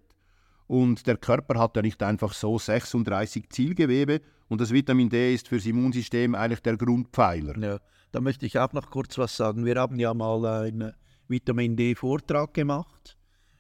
Und 0.67 1.07
der 1.07 1.17
Körper 1.17 1.59
hat 1.59 1.75
ja 1.75 1.81
nicht 1.81 2.01
einfach 2.03 2.33
so 2.33 2.59
36 2.59 3.49
Zielgewebe 3.49 4.21
und 4.49 4.61
das 4.61 4.71
Vitamin 4.71 5.09
D 5.09 5.33
ist 5.33 5.47
fürs 5.47 5.65
Immunsystem 5.65 6.35
eigentlich 6.35 6.61
der 6.61 6.77
Grundpfeiler. 6.77 7.57
Ja, 7.57 7.79
da 8.11 8.21
möchte 8.21 8.45
ich 8.45 8.57
auch 8.59 8.73
noch 8.73 8.91
kurz 8.91 9.17
was 9.17 9.35
sagen. 9.35 9.65
Wir 9.65 9.75
haben 9.75 9.99
ja 9.99 10.13
mal 10.13 10.45
einen 10.45 10.93
Vitamin 11.27 11.75
D-Vortrag 11.75 12.53
gemacht 12.53 13.18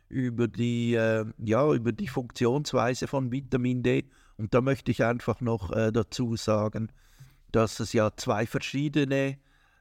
über 0.09 0.47
die, 0.47 0.95
äh, 0.95 1.25
ja, 1.37 1.73
über 1.73 1.91
die 1.91 2.07
Funktionsweise 2.07 3.07
von 3.07 3.31
Vitamin 3.31 3.83
D. 3.83 4.05
Und 4.37 4.53
da 4.53 4.61
möchte 4.61 4.91
ich 4.91 5.03
einfach 5.03 5.41
noch 5.41 5.71
äh, 5.71 5.91
dazu 5.91 6.35
sagen, 6.35 6.91
dass 7.51 7.79
es 7.79 7.93
ja 7.93 8.11
zwei 8.15 8.45
verschiedene 8.45 9.37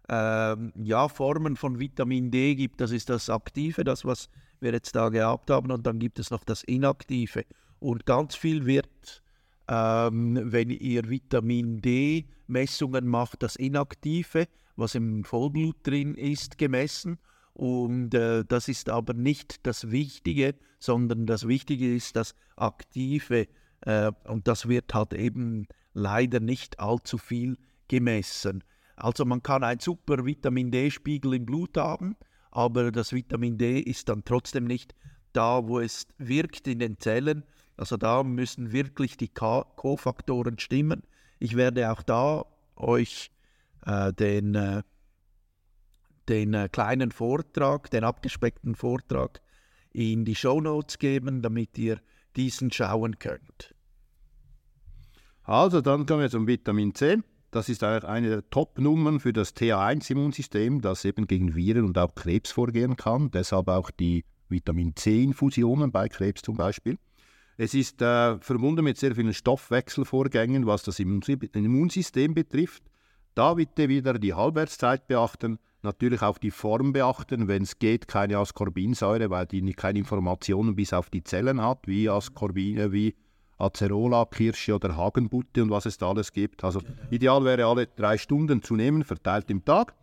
äh, 0.09 0.57
ja, 0.83 1.09
Formen 1.09 1.57
von 1.57 1.79
Vitamin 1.79 2.31
D 2.31 2.55
gibt. 2.55 2.81
Das 2.81 2.91
ist 2.91 3.09
das 3.11 3.31
Aktive, 3.31 3.85
das, 3.85 4.05
was 4.05 4.29
wir 4.61 4.73
jetzt 4.73 4.95
da 4.95 5.09
gehabt 5.09 5.51
haben, 5.51 5.71
und 5.71 5.87
dann 5.87 5.99
gibt 5.99 6.19
es 6.19 6.31
noch 6.31 6.45
das 6.45 6.65
Inaktive. 6.65 7.45
Und 7.79 8.07
ganz 8.07 8.35
viel 8.35 8.67
wird 8.67 9.23
ähm, 9.69 10.41
wenn 10.45 10.71
ihr 10.71 11.09
Vitamin 11.09 11.81
D-Messungen 11.81 13.07
macht, 13.07 13.43
das 13.43 13.57
Inaktive, 13.57 14.49
was 14.77 14.95
im 14.95 15.25
Vollblut 15.25 15.77
drin 15.87 16.15
ist, 16.15 16.59
gemessen. 16.59 17.19
Und 17.59 18.15
äh, 18.15 18.45
das 18.47 18.69
ist 18.69 18.89
aber 18.89 19.15
nicht 19.15 19.67
das 19.67 19.91
Wichtige, 19.91 20.55
sondern 20.79 21.27
das 21.27 21.49
Wichtige 21.49 21.93
ist 21.93 22.15
das 22.15 22.37
Aktive. 22.55 23.49
Äh, 23.81 24.13
und 24.29 24.47
das 24.47 24.69
wird 24.69 24.95
halt 24.95 25.13
eben 25.13 25.67
leider 25.93 26.39
nicht 26.39 26.79
allzu 26.79 27.19
viel 27.19 27.59
gemessen. 27.89 28.63
Also 28.95 29.25
man 29.25 29.43
kann 29.43 29.65
einen 29.65 29.81
super 29.81 30.25
Vitamin 30.25 30.71
D-Spiegel 30.71 31.35
im 31.35 31.47
Blut 31.47 31.77
haben, 31.77 32.15
aber 32.53 32.93
das 32.93 33.13
Vitamin 33.13 33.59
D 33.59 33.81
ist 33.81 34.09
dann 34.09 34.25
trotzdem 34.25 34.65
nicht 34.65 34.95
da, 35.33 35.67
wo 35.67 35.81
es 35.81 36.07
wirkt 36.17 36.69
in 36.69 36.79
den 36.79 37.01
Zellen. 37.01 37.43
Also 37.77 37.97
da 37.97 38.23
müssen 38.23 38.71
wirklich 38.71 39.17
die 39.17 39.33
Kofaktoren 39.35 40.61
stimmen. 40.61 41.03
Ich 41.41 41.57
werde 41.57 41.91
auch 41.91 42.03
da 42.03 42.45
euch 42.77 43.33
äh, 43.85 44.13
den 44.13 44.55
äh, 44.55 44.83
den 46.29 46.55
äh, 46.55 46.69
kleinen 46.71 47.11
Vortrag, 47.11 47.91
den 47.91 48.05
abgespeckten 48.05 48.75
Vortrag 48.75 49.41
in 49.93 50.25
die 50.25 50.35
Show 50.35 50.61
Notes 50.61 50.99
geben, 50.99 51.43
damit 51.43 51.77
ihr 51.79 52.01
diesen 52.37 52.71
schauen 52.71 53.19
könnt. 53.19 53.75
Also, 55.43 55.81
dann 55.81 56.07
kommen 56.07 56.21
wir 56.21 56.31
zum 56.31 56.47
Vitamin 56.47 56.95
C. 56.95 57.19
Das 57.51 57.71
ist 57.71 57.83
eine 57.83 58.29
der 58.29 58.51
Top-Nummern 58.51 59.21
für 59.21 59.33
das 59.33 59.57
TH1-Immunsystem, 59.57 60.83
das 60.83 61.07
eben 61.07 61.27
gegen 61.27 61.55
Viren 61.55 61.87
und 61.87 61.97
auch 61.97 62.15
Krebs 62.15 62.51
vorgehen 62.51 62.97
kann. 62.97 63.31
Deshalb 63.31 63.69
auch 63.69 63.91
die 63.91 64.27
Vitamin 64.51 64.95
C-Infusionen 64.95 65.91
bei 65.91 66.09
Krebs 66.09 66.43
zum 66.43 66.59
Beispiel. 66.59 66.99
Es 67.57 67.73
ist 67.73 68.03
äh, 68.03 68.39
verbunden 68.39 68.85
mit 68.85 68.99
sehr 68.99 69.15
vielen 69.15 69.33
Stoffwechselvorgängen, 69.33 70.67
was 70.67 70.83
das 70.83 71.01
Immunsystem 71.01 72.35
betrifft. 72.35 72.83
Da 73.35 73.55
bitte 73.55 73.89
wieder 73.89 74.19
die 74.19 74.35
Halbwertszeit 74.35 75.09
beachten 75.09 75.59
Natürlich 75.83 76.23
auch 76.23 76.39
die 76.39 76.51
Form 76.51 76.93
beachten, 76.93 77.47
wenn 77.47 77.63
es 77.63 77.79
geht, 77.79 78.09
keine 78.09 78.39
Ascorbinsäure, 78.39 79.31
weil 79.31 79.47
die 79.47 79.73
keine 79.75 80.01
Informationen 80.01 80.75
bis 80.75 80.93
auf 80.93 81.09
die 81.09 81.23
Zellen 81.23 81.63
hat, 81.63 81.87
wie 81.87 82.09
Ascorbine, 82.09 82.91
wie 82.93 83.15
Acerola, 83.59 84.25
Kirsche 84.25 84.75
oder 84.75 84.97
Hagenbutte 84.97 85.63
und 85.63 85.71
was 85.71 85.87
es 85.87 85.99
da 85.99 86.09
alles 86.11 86.33
gibt. 86.33 86.65
Also 86.65 86.81
genau. 86.81 86.93
ideal 87.11 87.45
wäre 87.45 87.67
alle 87.67 87.87
drei 87.87 88.19
Stunden 88.19 88.63
zu 88.63 88.75
nehmen, 88.75 89.05
verteilt 89.05 89.51
im 89.51 89.65
Tag. 89.65 89.95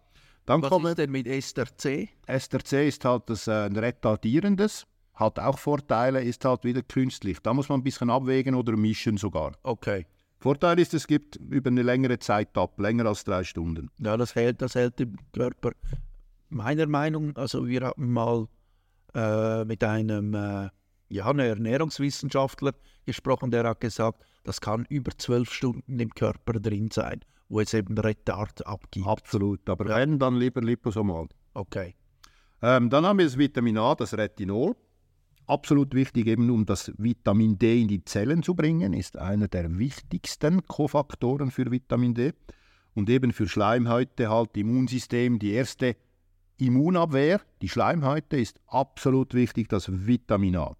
Dann 0.46 0.62
was 0.62 0.70
kommt, 0.70 0.86
ist 0.86 0.98
denn 0.98 1.12
mit 1.12 1.28
Ester 1.28 1.66
C? 1.76 2.10
Ester 2.28 2.60
C 2.60 2.88
ist 2.88 3.04
halt 3.04 3.24
das, 3.28 3.48
äh, 3.48 3.66
ein 3.66 3.76
retardierendes, 3.76 4.86
hat 5.16 5.40
auch 5.40 5.58
Vorteile, 5.58 6.22
ist 6.22 6.46
halt 6.46 6.64
wieder 6.64 6.84
künstlich. 6.84 7.40
Da 7.42 7.54
muss 7.54 7.68
man 7.68 7.80
ein 7.80 7.84
bisschen 7.84 8.10
abwägen 8.10 8.56
oder 8.56 8.78
mischen 8.78 9.18
sogar. 9.18 9.54
Okay. 9.64 10.06
Vorteil 10.46 10.78
ist, 10.78 10.94
es 10.94 11.08
gibt 11.08 11.38
über 11.38 11.72
eine 11.72 11.82
längere 11.82 12.20
Zeit 12.20 12.56
ab, 12.56 12.80
länger 12.80 13.08
als 13.08 13.24
drei 13.24 13.44
Stunden. 13.44 13.90
Ja, 13.98 14.16
das 14.16 14.36
hält, 14.36 14.62
das 14.62 14.76
hält 14.76 15.02
im 15.02 15.18
Körper. 15.34 15.72
Meiner 16.50 16.86
Meinung, 16.86 17.36
also 17.36 17.66
wir 17.66 17.82
haben 17.82 18.14
mal 18.14 18.48
äh, 19.16 19.66
mit 19.66 19.84
einem 19.84 20.36
äh, 20.36 20.70
ja, 21.10 21.26
einem 21.26 21.40
Ernährungswissenschaftler 21.40 22.74
gesprochen, 23.08 23.50
der 23.50 23.64
hat 23.64 23.82
gesagt, 23.82 24.24
das 24.44 24.62
kann 24.62 24.86
über 24.88 25.18
zwölf 25.18 25.52
Stunden 25.52 26.00
im 26.00 26.12
Körper 26.12 26.60
drin 26.60 26.92
sein, 26.92 27.22
wo 27.50 27.60
es 27.60 27.74
eben 27.74 27.98
Retard 27.98 28.68
abgibt. 28.68 29.08
Absolut, 29.08 29.68
aber 29.68 29.90
ja. 29.90 29.96
wenn, 29.96 30.20
dann 30.20 30.36
lieber 30.36 30.62
liposomal. 30.62 31.26
Okay. 31.56 31.96
Ähm, 32.62 32.92
dann 32.92 33.04
haben 33.04 33.18
wir 33.18 33.26
das 33.26 33.36
Vitamin 33.36 33.80
A, 33.80 33.96
das 33.96 34.16
Retinol 34.16 34.76
absolut 35.48 35.94
wichtig, 35.94 36.28
eben 36.28 36.50
um 36.50 36.66
das 36.66 36.92
Vitamin 36.98 37.58
D 37.58 37.82
in 37.82 37.88
die 37.88 38.04
Zellen 38.04 38.44
zu 38.44 38.56
bringen, 38.56 38.94
ist 38.94 39.18
einer 39.18 39.48
der 39.48 39.78
wichtigsten 39.78 40.66
Kofaktoren 40.66 41.52
für 41.52 41.72
Vitamin 41.72 42.14
D. 42.14 42.34
Und 42.94 43.10
eben 43.10 43.34
für 43.34 43.48
Schleimhäute 43.48 44.30
halt 44.30 44.56
Immunsystem, 44.56 45.40
die 45.40 45.52
erste 45.52 45.96
Immunabwehr, 46.58 47.42
die 47.62 47.70
Schleimhäute, 47.70 48.38
ist 48.38 48.60
absolut 48.68 49.34
wichtig, 49.34 49.68
das 49.68 50.08
Vitamin 50.08 50.56
A. 50.56 50.78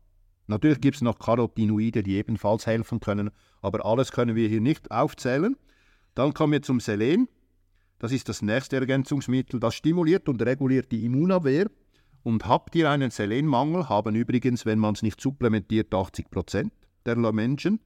Natürlich 0.48 0.80
gibt 0.80 0.96
es 0.96 1.02
noch 1.02 1.20
Carotinoide, 1.20 2.04
die 2.04 2.16
ebenfalls 2.16 2.66
helfen 2.68 3.00
können, 3.00 3.32
aber 3.62 3.86
alles 3.86 4.12
können 4.12 4.36
wir 4.36 4.48
hier 4.48 4.62
nicht 4.62 4.92
aufzählen. 4.92 5.58
Dann 6.14 6.34
kommen 6.34 6.54
wir 6.54 6.62
zum 6.62 6.80
Selen. 6.80 7.28
Das 8.00 8.12
ist 8.12 8.30
das 8.30 8.42
nächste 8.42 8.78
Ergänzungsmittel. 8.78 9.60
Das 9.60 9.76
stimuliert 9.76 10.30
und 10.30 10.42
reguliert 10.42 10.92
die 10.92 11.04
Immunabwehr 11.06 11.68
und 12.26 12.48
habt 12.48 12.76
ihr 12.76 12.90
einen 12.90 13.12
Selenmangel, 13.12 13.88
haben 13.88 14.16
übrigens, 14.16 14.66
wenn 14.66 14.80
man 14.80 14.96
es 14.96 15.04
nicht 15.04 15.22
supplementiert, 15.22 15.94
80 15.94 16.32
Prozent 16.32 16.74
der 17.06 17.16
Menschen, 17.16 17.80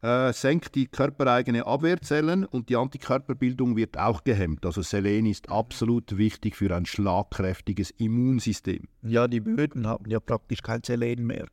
äh, 0.00 0.32
senkt 0.32 0.74
die 0.74 0.86
körpereigene 0.86 1.66
Abwehrzellen 1.66 2.46
und 2.46 2.70
die 2.70 2.76
Antikörperbildung 2.76 3.76
wird 3.76 3.98
auch 3.98 4.24
gehemmt. 4.24 4.64
Also 4.64 4.80
Selen 4.80 5.26
ist 5.26 5.50
absolut 5.50 6.16
wichtig 6.16 6.56
für 6.56 6.74
ein 6.74 6.86
schlagkräftiges 6.86 7.90
Immunsystem. 7.90 8.88
Ja, 9.02 9.28
die 9.28 9.40
Böden 9.40 9.86
haben 9.86 10.08
ja 10.08 10.18
praktisch 10.18 10.62
kein 10.62 10.82
Selen 10.82 11.26
mehr. 11.26 11.46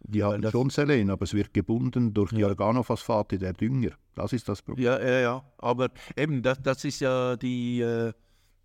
Die 0.00 0.24
haben 0.24 0.42
das 0.42 0.50
schon 0.50 0.70
Selen, 0.70 1.08
aber 1.08 1.22
es 1.22 1.34
wird 1.34 1.54
gebunden 1.54 2.12
durch 2.12 2.32
die 2.32 2.44
Organophosphate 2.44 3.38
der 3.38 3.52
Dünger. 3.52 3.92
Das 4.16 4.32
ist 4.32 4.48
das 4.48 4.60
Problem. 4.60 4.86
Ja, 4.86 5.00
ja, 5.00 5.20
ja. 5.20 5.44
Aber 5.58 5.90
eben, 6.16 6.42
das, 6.42 6.60
das 6.60 6.84
ist 6.84 6.98
ja 6.98 7.36
die... 7.36 7.80
Äh 7.80 8.12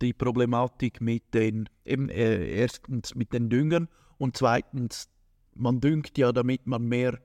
die 0.02 0.14
Problematik 0.14 1.02
mit 1.02 1.34
den, 1.34 1.70
eben, 1.86 2.10
äh, 2.10 2.46
erstens 2.48 3.16
mit 3.16 3.34
den 3.34 3.50
Düngern 3.50 3.88
und 4.18 4.38
zweitens, 4.38 5.10
man 5.54 5.80
düngt 5.80 6.18
ja, 6.18 6.32
damit 6.32 6.68
man 6.68 6.84
mehr 6.84 7.20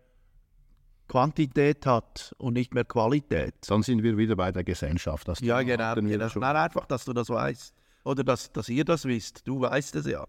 Quantität 1.09 1.87
hat 1.87 2.35
und 2.39 2.55
nicht 2.55 2.75
mehr 2.75 2.85
Qualität. 2.85 3.55
Dann 3.69 3.83
sind 3.83 4.03
wir 4.03 4.17
wieder 4.17 4.37
bei 4.37 4.51
der 4.51 4.65
Gesellschaft. 4.65 5.29
Das 5.29 5.41
ja, 5.41 5.63
genau. 5.63 5.95
genau. 5.95 6.29
Nein, 6.37 6.57
einfach, 6.57 6.87
dass 6.87 7.05
du 7.05 7.13
das 7.13 7.31
weißt. 7.31 7.75
Oder 8.05 8.25
dass, 8.25 8.53
dass 8.53 8.69
ihr 8.69 8.85
das 8.85 9.05
wisst. 9.05 9.47
Du 9.47 9.61
weißt 9.61 9.97
es 9.97 10.07
ja. 10.07 10.27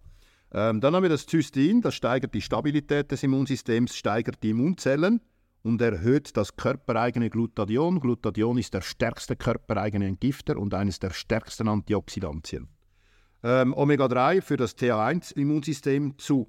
Ähm, 0.51 0.79
dann 0.79 0.95
haben 0.95 1.03
wir 1.03 1.09
das 1.09 1.25
Zystin, 1.25 1.81
das 1.81 1.95
steigert 1.95 2.33
die 2.33 2.41
Stabilität 2.41 3.11
des 3.11 3.23
Immunsystems, 3.23 3.95
steigert 3.95 4.41
die 4.41 4.51
Immunzellen 4.51 5.21
und 5.63 5.81
erhöht 5.81 6.37
das 6.37 6.55
körpereigene 6.55 7.29
Glutathion. 7.29 7.99
Glutathion 7.99 8.57
ist 8.57 8.73
der 8.73 8.81
stärkste 8.81 9.35
körpereigene 9.35 10.07
Entgifter 10.07 10.57
und 10.57 10.73
eines 10.73 10.99
der 10.99 11.11
stärksten 11.11 11.67
Antioxidantien. 11.67 12.67
Ähm, 13.43 13.73
Omega-3 13.73 14.41
für 14.41 14.57
das 14.57 14.77
TH1-Immunsystem 14.77 16.17
zu 16.17 16.47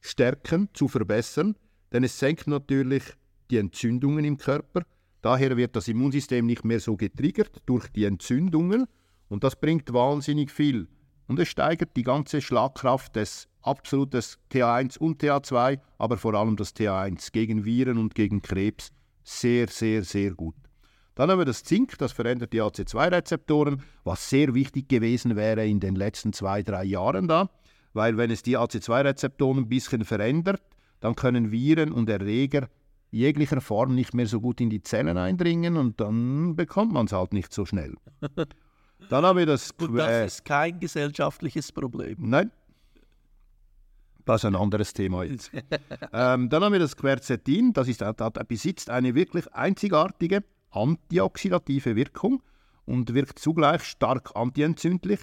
stärken, 0.00 0.68
zu 0.72 0.88
verbessern, 0.88 1.56
denn 1.92 2.04
es 2.04 2.18
senkt 2.18 2.46
natürlich 2.46 3.02
die 3.50 3.58
Entzündungen 3.58 4.24
im 4.24 4.38
Körper. 4.38 4.82
Daher 5.22 5.56
wird 5.56 5.76
das 5.76 5.88
Immunsystem 5.88 6.46
nicht 6.46 6.64
mehr 6.64 6.80
so 6.80 6.96
getriggert 6.96 7.62
durch 7.66 7.88
die 7.88 8.04
Entzündungen 8.04 8.86
und 9.28 9.44
das 9.44 9.56
bringt 9.56 9.92
wahnsinnig 9.92 10.50
viel. 10.50 10.88
Und 11.28 11.38
es 11.38 11.48
steigert 11.48 11.96
die 11.96 12.02
ganze 12.02 12.40
Schlagkraft 12.40 13.16
des 13.16 13.48
absolutes 13.62 14.38
TH1 14.52 14.98
und 14.98 15.22
TH2, 15.22 15.80
aber 15.98 16.16
vor 16.16 16.34
allem 16.34 16.56
das 16.56 16.74
TH1 16.74 17.32
gegen 17.32 17.64
Viren 17.64 17.98
und 17.98 18.14
gegen 18.14 18.42
Krebs 18.42 18.92
sehr, 19.24 19.66
sehr, 19.68 20.04
sehr 20.04 20.32
gut. 20.34 20.54
Dann 21.16 21.30
haben 21.30 21.38
wir 21.38 21.46
das 21.46 21.64
Zink, 21.64 21.96
das 21.98 22.12
verändert 22.12 22.52
die 22.52 22.62
AC2-Rezeptoren, 22.62 23.82
was 24.04 24.28
sehr 24.28 24.54
wichtig 24.54 24.88
gewesen 24.88 25.34
wäre 25.34 25.66
in 25.66 25.80
den 25.80 25.96
letzten 25.96 26.32
zwei, 26.32 26.62
drei 26.62 26.84
Jahren 26.84 27.26
da, 27.26 27.50
weil 27.94 28.16
wenn 28.18 28.30
es 28.30 28.42
die 28.42 28.56
AC2-Rezeptoren 28.56 29.60
ein 29.60 29.68
bisschen 29.68 30.04
verändert, 30.04 30.62
dann 31.00 31.14
können 31.14 31.50
Viren 31.50 31.90
und 31.90 32.08
Erreger 32.08 32.68
jeglicher 33.10 33.60
Form 33.60 33.94
nicht 33.94 34.14
mehr 34.14 34.26
so 34.26 34.40
gut 34.40 34.60
in 34.60 34.70
die 34.70 34.82
Zellen 34.82 35.16
eindringen 35.16 35.76
und 35.76 36.00
dann 36.00 36.54
bekommt 36.54 36.92
man 36.92 37.06
es 37.06 37.12
halt 37.12 37.32
nicht 37.32 37.52
so 37.52 37.64
schnell. 37.64 37.94
Dann 39.08 39.24
haben 39.24 39.38
wir 39.38 39.46
das. 39.46 39.70
Und 39.80 39.96
das 39.96 40.34
ist 40.34 40.44
kein 40.44 40.80
gesellschaftliches 40.80 41.72
Problem. 41.72 42.16
Nein, 42.18 42.50
das 44.24 44.42
ist 44.42 44.44
ein 44.46 44.56
anderes 44.56 44.92
Thema 44.92 45.24
jetzt. 45.24 45.50
ähm, 46.12 46.48
dann 46.48 46.64
haben 46.64 46.72
wir 46.72 46.80
das 46.80 46.96
Quercetin, 46.96 47.72
das 47.72 47.88
ist, 47.88 48.00
das 48.00 48.32
besitzt 48.48 48.90
eine 48.90 49.14
wirklich 49.14 49.52
einzigartige 49.54 50.42
antioxidative 50.76 51.96
Wirkung 51.96 52.42
und 52.84 53.14
wirkt 53.14 53.38
zugleich 53.38 53.82
stark 53.82 54.30
antientzündlich, 54.34 55.20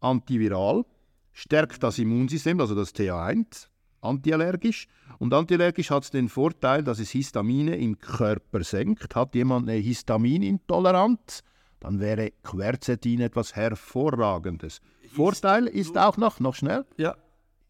antiviral, 0.00 0.84
stärkt 1.32 1.82
das 1.82 1.98
Immunsystem, 1.98 2.60
also 2.60 2.74
das 2.74 2.94
TH1, 2.94 3.68
antiallergisch. 4.00 4.86
Und 5.18 5.34
antiallergisch 5.34 5.90
hat 5.90 6.04
es 6.04 6.10
den 6.10 6.28
Vorteil, 6.28 6.82
dass 6.82 6.98
es 6.98 7.10
Histamine 7.10 7.76
im 7.76 7.98
Körper 7.98 8.62
senkt. 8.62 9.14
Hat 9.14 9.34
jemand 9.34 9.68
eine 9.68 9.78
Histaminintoleranz, 9.78 11.42
dann 11.80 12.00
wäre 12.00 12.30
Quercetin 12.42 13.20
etwas 13.20 13.56
Hervorragendes. 13.56 14.80
Vorteil 15.12 15.66
ist 15.66 15.98
auch 15.98 16.16
noch, 16.16 16.38
noch 16.38 16.54
schnell, 16.54 16.86
ja 16.96 17.16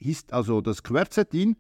ist 0.01 0.33
also 0.33 0.61
das 0.61 0.83
Quercetin 0.83 1.57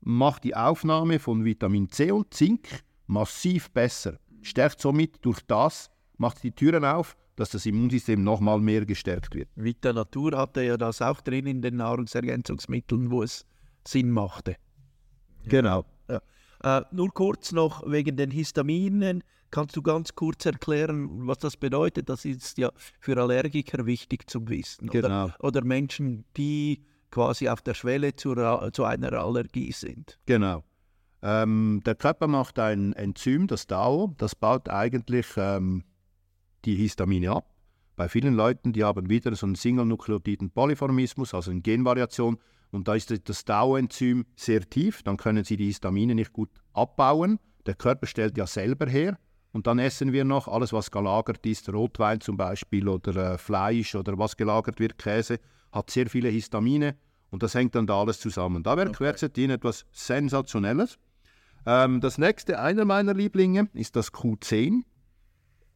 macht 0.00 0.44
die 0.44 0.54
Aufnahme 0.54 1.18
von 1.18 1.44
Vitamin 1.44 1.88
C 1.88 2.10
und 2.10 2.34
Zink 2.34 2.68
massiv 3.06 3.70
besser, 3.70 4.18
stärkt 4.42 4.80
somit 4.80 5.24
durch 5.24 5.40
das, 5.46 5.90
macht 6.18 6.42
die 6.42 6.52
Türen 6.52 6.84
auf, 6.84 7.16
dass 7.36 7.50
das 7.50 7.66
Immunsystem 7.66 8.22
nochmal 8.22 8.60
mehr 8.60 8.84
gestärkt 8.84 9.34
wird. 9.34 9.48
Vita 9.56 9.92
Natur 9.92 10.36
hatte 10.36 10.62
ja 10.62 10.76
das 10.76 11.00
auch 11.00 11.20
drin 11.20 11.46
in 11.46 11.62
den 11.62 11.76
Nahrungsergänzungsmitteln, 11.76 13.10
wo 13.10 13.22
es 13.22 13.46
Sinn 13.86 14.10
machte. 14.10 14.56
Genau. 15.46 15.84
Ja. 16.08 16.20
Äh, 16.62 16.84
nur 16.92 17.12
kurz 17.12 17.52
noch 17.52 17.90
wegen 17.90 18.16
den 18.16 18.30
Histaminen 18.30 19.24
Kannst 19.54 19.76
du 19.76 19.82
ganz 19.82 20.16
kurz 20.16 20.44
erklären, 20.46 21.28
was 21.28 21.38
das 21.38 21.56
bedeutet? 21.56 22.08
Das 22.08 22.24
ist 22.24 22.58
ja 22.58 22.72
für 22.98 23.16
Allergiker 23.16 23.86
wichtig 23.86 24.28
zu 24.28 24.48
wissen. 24.48 24.88
Genau. 24.88 25.26
Oder, 25.26 25.44
oder 25.44 25.64
Menschen, 25.64 26.24
die 26.36 26.82
quasi 27.12 27.48
auf 27.48 27.62
der 27.62 27.74
Schwelle 27.74 28.16
zu, 28.16 28.34
zu 28.72 28.82
einer 28.82 29.12
Allergie 29.12 29.70
sind. 29.70 30.18
Genau. 30.26 30.64
Ähm, 31.22 31.82
der 31.86 31.94
Körper 31.94 32.26
macht 32.26 32.58
ein 32.58 32.94
Enzym, 32.94 33.46
das 33.46 33.68
DAO, 33.68 34.12
das 34.18 34.34
baut 34.34 34.68
eigentlich 34.68 35.28
ähm, 35.36 35.84
die 36.64 36.74
Histamine 36.74 37.30
ab. 37.30 37.54
Bei 37.94 38.08
vielen 38.08 38.34
Leuten, 38.34 38.72
die 38.72 38.82
haben 38.82 39.08
wieder 39.08 39.36
so 39.36 39.46
einen 39.46 39.54
Single-Nukleotiden 39.54 40.50
Polyformismus, 40.50 41.32
also 41.32 41.52
eine 41.52 41.60
Genvariation, 41.60 42.38
und 42.72 42.88
da 42.88 42.96
ist 42.96 43.28
das 43.28 43.44
DAO-Enzym 43.44 44.26
sehr 44.34 44.68
tief, 44.68 45.04
dann 45.04 45.16
können 45.16 45.44
sie 45.44 45.56
die 45.56 45.66
Histamine 45.66 46.16
nicht 46.16 46.32
gut 46.32 46.50
abbauen. 46.72 47.38
Der 47.66 47.74
Körper 47.74 48.08
stellt 48.08 48.36
ja 48.36 48.48
selber 48.48 48.86
her. 48.86 49.16
Und 49.54 49.68
dann 49.68 49.78
essen 49.78 50.12
wir 50.12 50.24
noch 50.24 50.48
alles, 50.48 50.72
was 50.72 50.90
gelagert 50.90 51.46
ist, 51.46 51.72
Rotwein 51.72 52.20
zum 52.20 52.36
Beispiel 52.36 52.88
oder 52.88 53.34
äh, 53.34 53.38
Fleisch 53.38 53.94
oder 53.94 54.18
was 54.18 54.36
gelagert 54.36 54.80
wird, 54.80 54.98
Käse, 54.98 55.38
hat 55.70 55.90
sehr 55.90 56.10
viele 56.10 56.28
Histamine 56.28 56.96
und 57.30 57.44
das 57.44 57.54
hängt 57.54 57.76
dann 57.76 57.86
da 57.86 58.00
alles 58.00 58.18
zusammen. 58.18 58.64
Da 58.64 58.76
wäre 58.76 58.88
okay. 58.88 58.96
Quercetin 58.96 59.50
etwas 59.50 59.86
Sensationelles. 59.92 60.98
Ähm, 61.66 62.00
das 62.00 62.18
nächste, 62.18 62.58
einer 62.58 62.84
meiner 62.84 63.14
Lieblinge, 63.14 63.68
ist 63.74 63.94
das 63.94 64.12
Q10. 64.12 64.82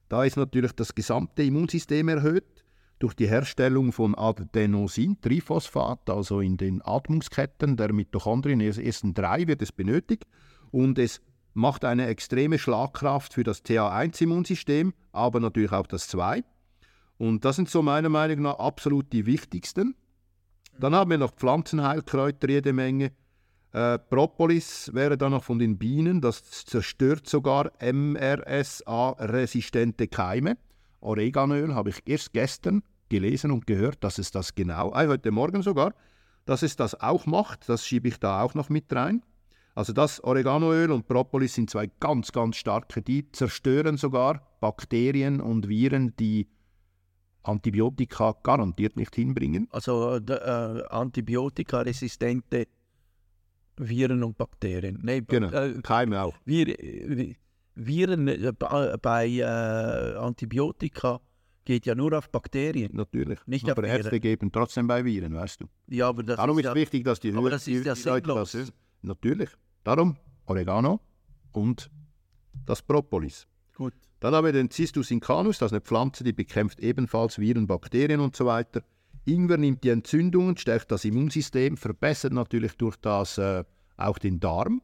Da 0.08 0.24
ist 0.24 0.36
natürlich 0.36 0.72
das 0.72 0.96
gesamte 0.96 1.44
Immunsystem 1.44 2.08
erhöht 2.08 2.64
durch 2.98 3.14
die 3.14 3.28
Herstellung 3.28 3.92
von 3.92 4.16
Adenosin, 4.16 5.20
Triphosphat, 5.20 6.10
also 6.10 6.40
in 6.40 6.56
den 6.56 6.82
Atmungsketten 6.84 7.76
der 7.76 7.92
Mitochondrien, 7.92 8.58
in 8.58 8.72
den 8.72 8.84
ersten 8.84 9.14
drei 9.14 9.46
wird 9.46 9.62
es 9.62 9.70
benötigt 9.70 10.26
und 10.72 10.98
es 10.98 11.20
macht 11.58 11.84
eine 11.84 12.06
extreme 12.06 12.58
Schlagkraft 12.58 13.34
für 13.34 13.42
das 13.42 13.62
TA1-Immunsystem, 13.64 14.92
aber 15.12 15.40
natürlich 15.40 15.72
auch 15.72 15.88
das 15.88 16.08
2. 16.08 16.42
Und 17.18 17.44
das 17.44 17.56
sind 17.56 17.68
so 17.68 17.82
meiner 17.82 18.08
Meinung 18.08 18.40
nach 18.42 18.60
absolut 18.60 19.12
die 19.12 19.26
wichtigsten. 19.26 19.96
Dann 20.78 20.94
haben 20.94 21.10
wir 21.10 21.18
noch 21.18 21.34
Pflanzenheilkräuter 21.34 22.48
jede 22.48 22.72
Menge. 22.72 23.10
Äh, 23.72 23.98
Propolis 23.98 24.94
wäre 24.94 25.18
dann 25.18 25.32
noch 25.32 25.42
von 25.42 25.58
den 25.58 25.78
Bienen, 25.78 26.20
das 26.20 26.64
zerstört 26.64 27.28
sogar 27.28 27.72
MRSA-resistente 27.82 30.06
Keime. 30.06 30.58
Oreganöl 31.00 31.74
habe 31.74 31.90
ich 31.90 32.02
erst 32.06 32.32
gestern 32.32 32.84
gelesen 33.08 33.50
und 33.50 33.66
gehört, 33.66 34.04
dass 34.04 34.18
es 34.18 34.30
das 34.30 34.54
genau, 34.54 34.94
äh, 34.94 35.08
heute 35.08 35.32
Morgen 35.32 35.62
sogar, 35.62 35.92
dass 36.44 36.62
es 36.62 36.76
das 36.76 37.00
auch 37.00 37.26
macht. 37.26 37.68
Das 37.68 37.84
schiebe 37.84 38.06
ich 38.06 38.20
da 38.20 38.42
auch 38.42 38.54
noch 38.54 38.68
mit 38.68 38.92
rein. 38.92 39.24
Also 39.78 39.92
das 39.92 40.20
Oreganoöl 40.24 40.90
und 40.90 41.06
Propolis 41.06 41.54
sind 41.54 41.70
zwei 41.70 41.88
ganz, 42.00 42.32
ganz 42.32 42.56
starke, 42.56 43.00
die 43.00 43.30
zerstören 43.30 43.96
sogar 43.96 44.42
Bakterien 44.60 45.40
und 45.40 45.68
Viren, 45.68 46.16
die 46.16 46.48
Antibiotika 47.44 48.34
garantiert 48.42 48.96
nicht 48.96 49.14
hinbringen. 49.14 49.68
Also 49.70 50.16
äh, 50.16 50.82
antibiotikaresistente 50.90 52.66
Viren 53.76 54.24
und 54.24 54.36
Bakterien. 54.36 54.98
Nee, 55.00 55.20
genau, 55.20 55.52
äh, 55.52 55.80
Keime 55.80 56.22
auch. 56.22 56.34
Wir, 56.44 56.74
Viren 57.76 58.26
äh, 58.26 58.52
bei 59.00 59.28
äh, 59.28 59.44
Antibiotika 60.16 61.20
geht 61.64 61.86
ja 61.86 61.94
nur 61.94 62.18
auf 62.18 62.28
Bakterien. 62.30 62.96
Natürlich. 62.96 63.38
Nicht 63.46 63.70
aber 63.70 63.84
Ärzte 63.84 64.18
geben 64.18 64.50
trotzdem 64.50 64.88
bei 64.88 65.04
Viren, 65.04 65.36
weißt 65.36 65.60
du. 65.60 65.66
Ja, 65.86 66.08
aber 66.08 66.24
das 66.24 66.36
Darum 66.38 66.58
ist, 66.58 66.64
ja, 66.64 66.74
wichtig, 66.74 67.04
dass 67.04 67.20
die, 67.20 67.32
aber 67.32 67.48
das 67.48 67.68
ist 67.68 67.86
ja 67.86 67.94
die 67.94 68.26
Leute 68.26 68.26
das 68.34 68.72
Natürlich. 69.02 69.50
Darum 69.88 70.18
Oregano 70.44 71.00
und 71.52 71.90
das 72.66 72.82
Propolis. 72.82 73.46
Gut. 73.74 73.94
Dann 74.20 74.34
haben 74.34 74.44
wir 74.44 74.52
den 74.52 74.70
Cistus 74.70 75.10
incanus, 75.10 75.56
das 75.56 75.68
ist 75.68 75.72
eine 75.72 75.80
Pflanze, 75.80 76.24
die 76.24 76.34
bekämpft 76.34 76.80
ebenfalls 76.80 77.38
Viren, 77.38 77.66
Bakterien 77.66 78.20
und 78.20 78.36
so 78.36 78.44
weiter. 78.44 78.82
Ingwer 79.24 79.56
nimmt 79.56 79.82
die 79.84 79.88
Entzündungen, 79.88 80.58
stärkt 80.58 80.92
das 80.92 81.06
Immunsystem, 81.06 81.78
verbessert 81.78 82.34
natürlich 82.34 82.76
durch 82.76 82.96
das 82.96 83.38
äh, 83.38 83.64
auch 83.96 84.18
den 84.18 84.38
Darm. 84.40 84.82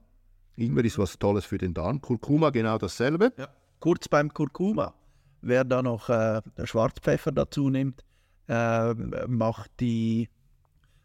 Ingwer 0.56 0.86
ist 0.86 0.98
was 0.98 1.18
Tolles 1.18 1.44
für 1.44 1.58
den 1.58 1.74
Darm. 1.74 2.00
Kurkuma 2.00 2.48
genau 2.48 2.78
dasselbe. 2.78 3.30
Ja. 3.36 3.48
Kurz 3.80 4.08
beim 4.08 4.32
Kurkuma. 4.32 4.94
Wer 5.42 5.64
da 5.64 5.82
noch 5.82 6.08
äh, 6.08 6.40
Schwarzpfeffer 6.64 7.30
dazu 7.30 7.68
nimmt, 7.68 8.02
äh, 8.48 8.94
macht 9.26 9.70
die 9.80 10.30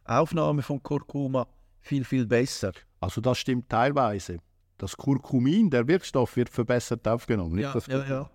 Aufnahme 0.05 0.61
von 0.61 0.81
Kurkuma 0.81 1.47
viel, 1.81 2.05
viel 2.05 2.25
besser. 2.25 2.71
Also 2.99 3.21
das 3.21 3.37
stimmt 3.37 3.69
teilweise. 3.69 4.39
Das 4.77 4.95
Kurkumin, 4.95 5.69
der 5.69 5.87
Wirkstoff, 5.87 6.35
wird 6.35 6.49
verbessert 6.49 7.07
aufgenommen. 7.07 7.59
Ja, 7.59 7.75
ja, 7.87 8.05
ja. 8.07 8.29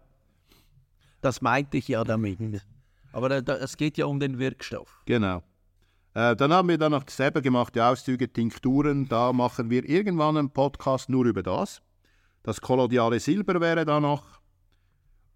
Das 1.21 1.41
meinte 1.41 1.79
ich 1.79 1.89
ja 1.89 2.05
damit. 2.05 2.39
Aber 3.12 3.31
es 3.31 3.77
geht 3.77 3.97
ja 3.97 4.07
um 4.07 4.21
den 4.21 4.39
Wirkstoff. 4.39 5.03
Genau. 5.07 5.43
Äh, 6.15 6.37
dann 6.37 6.53
haben 6.53 6.69
wir 6.69 6.79
dann 6.79 6.93
noch 6.93 7.09
selber 7.09 7.41
gemachte 7.41 7.85
Auszüge, 7.85 8.33
Tinkturen. 8.33 9.09
Da 9.09 9.33
machen 9.33 9.71
wir 9.71 9.89
irgendwann 9.89 10.37
einen 10.37 10.51
Podcast 10.51 11.09
nur 11.09 11.25
über 11.25 11.43
das. 11.43 11.83
Das 12.43 12.61
kolodiale 12.61 13.19
Silber 13.21 13.61
wäre 13.61 13.85
da 13.85 14.01
noch. 14.01 14.41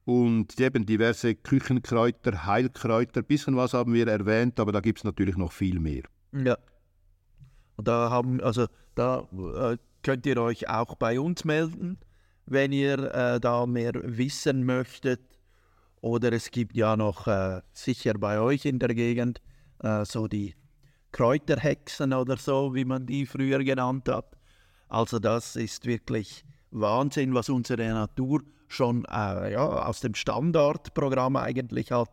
Und 0.04 0.58
eben 0.60 0.86
diverse 0.86 1.34
Küchenkräuter, 1.34 2.46
Heilkräuter, 2.46 3.22
bisschen 3.22 3.56
was 3.56 3.74
haben 3.74 3.92
wir 3.92 4.06
erwähnt, 4.08 4.58
aber 4.60 4.72
da 4.72 4.80
gibt 4.80 4.98
es 4.98 5.04
natürlich 5.04 5.36
noch 5.36 5.52
viel 5.52 5.80
mehr. 5.80 6.02
Ja. 6.32 6.56
Und 7.78 7.86
da 7.86 8.10
haben, 8.10 8.40
also 8.40 8.66
da 8.96 9.28
äh, 9.32 9.78
könnt 10.02 10.26
ihr 10.26 10.42
euch 10.42 10.68
auch 10.68 10.96
bei 10.96 11.20
uns 11.20 11.44
melden, 11.44 11.96
wenn 12.44 12.72
ihr 12.72 13.14
äh, 13.14 13.40
da 13.40 13.66
mehr 13.66 13.92
wissen 13.94 14.64
möchtet. 14.64 15.20
Oder 16.00 16.32
es 16.32 16.50
gibt 16.50 16.76
ja 16.76 16.96
noch 16.96 17.28
äh, 17.28 17.60
sicher 17.72 18.14
bei 18.14 18.40
euch 18.40 18.64
in 18.64 18.80
der 18.80 18.94
Gegend 18.94 19.40
äh, 19.80 20.04
so 20.04 20.26
die 20.26 20.56
Kräuterhexen 21.12 22.12
oder 22.12 22.36
so, 22.36 22.74
wie 22.74 22.84
man 22.84 23.06
die 23.06 23.26
früher 23.26 23.62
genannt 23.62 24.08
hat. 24.08 24.36
Also 24.88 25.20
das 25.20 25.54
ist 25.54 25.86
wirklich 25.86 26.44
Wahnsinn, 26.72 27.32
was 27.32 27.48
unsere 27.48 27.88
Natur 27.90 28.42
schon 28.66 29.04
äh, 29.04 29.52
ja, 29.52 29.86
aus 29.86 30.00
dem 30.00 30.14
Standardprogramm 30.14 31.36
eigentlich 31.36 31.92
hat 31.92 32.10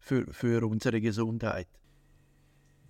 für, 0.00 0.26
für 0.32 0.66
unsere 0.66 1.00
Gesundheit. 1.00 1.68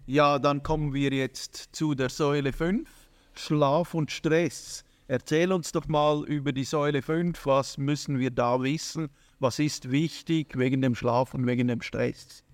Ja, 0.06 0.38
dann 0.38 0.62
kommen 0.62 0.92
wir 0.92 1.10
jetzt 1.14 1.70
zu 1.72 1.94
der 1.94 2.10
Säule 2.10 2.52
5, 2.52 2.86
Schlaf 3.32 3.94
und 3.94 4.10
Stress. 4.10 4.84
Erzähl 5.08 5.50
uns 5.50 5.72
doch 5.72 5.88
mal 5.88 6.24
über 6.26 6.52
die 6.52 6.64
Säule 6.64 7.00
5, 7.00 7.46
was 7.46 7.78
müssen 7.78 8.18
wir 8.18 8.30
da 8.30 8.62
wissen, 8.62 9.08
was 9.38 9.58
ist 9.58 9.90
wichtig 9.90 10.58
wegen 10.58 10.82
dem 10.82 10.94
Schlaf 10.94 11.32
und 11.32 11.46
wegen 11.46 11.68
dem 11.68 11.80
Stress. 11.80 12.44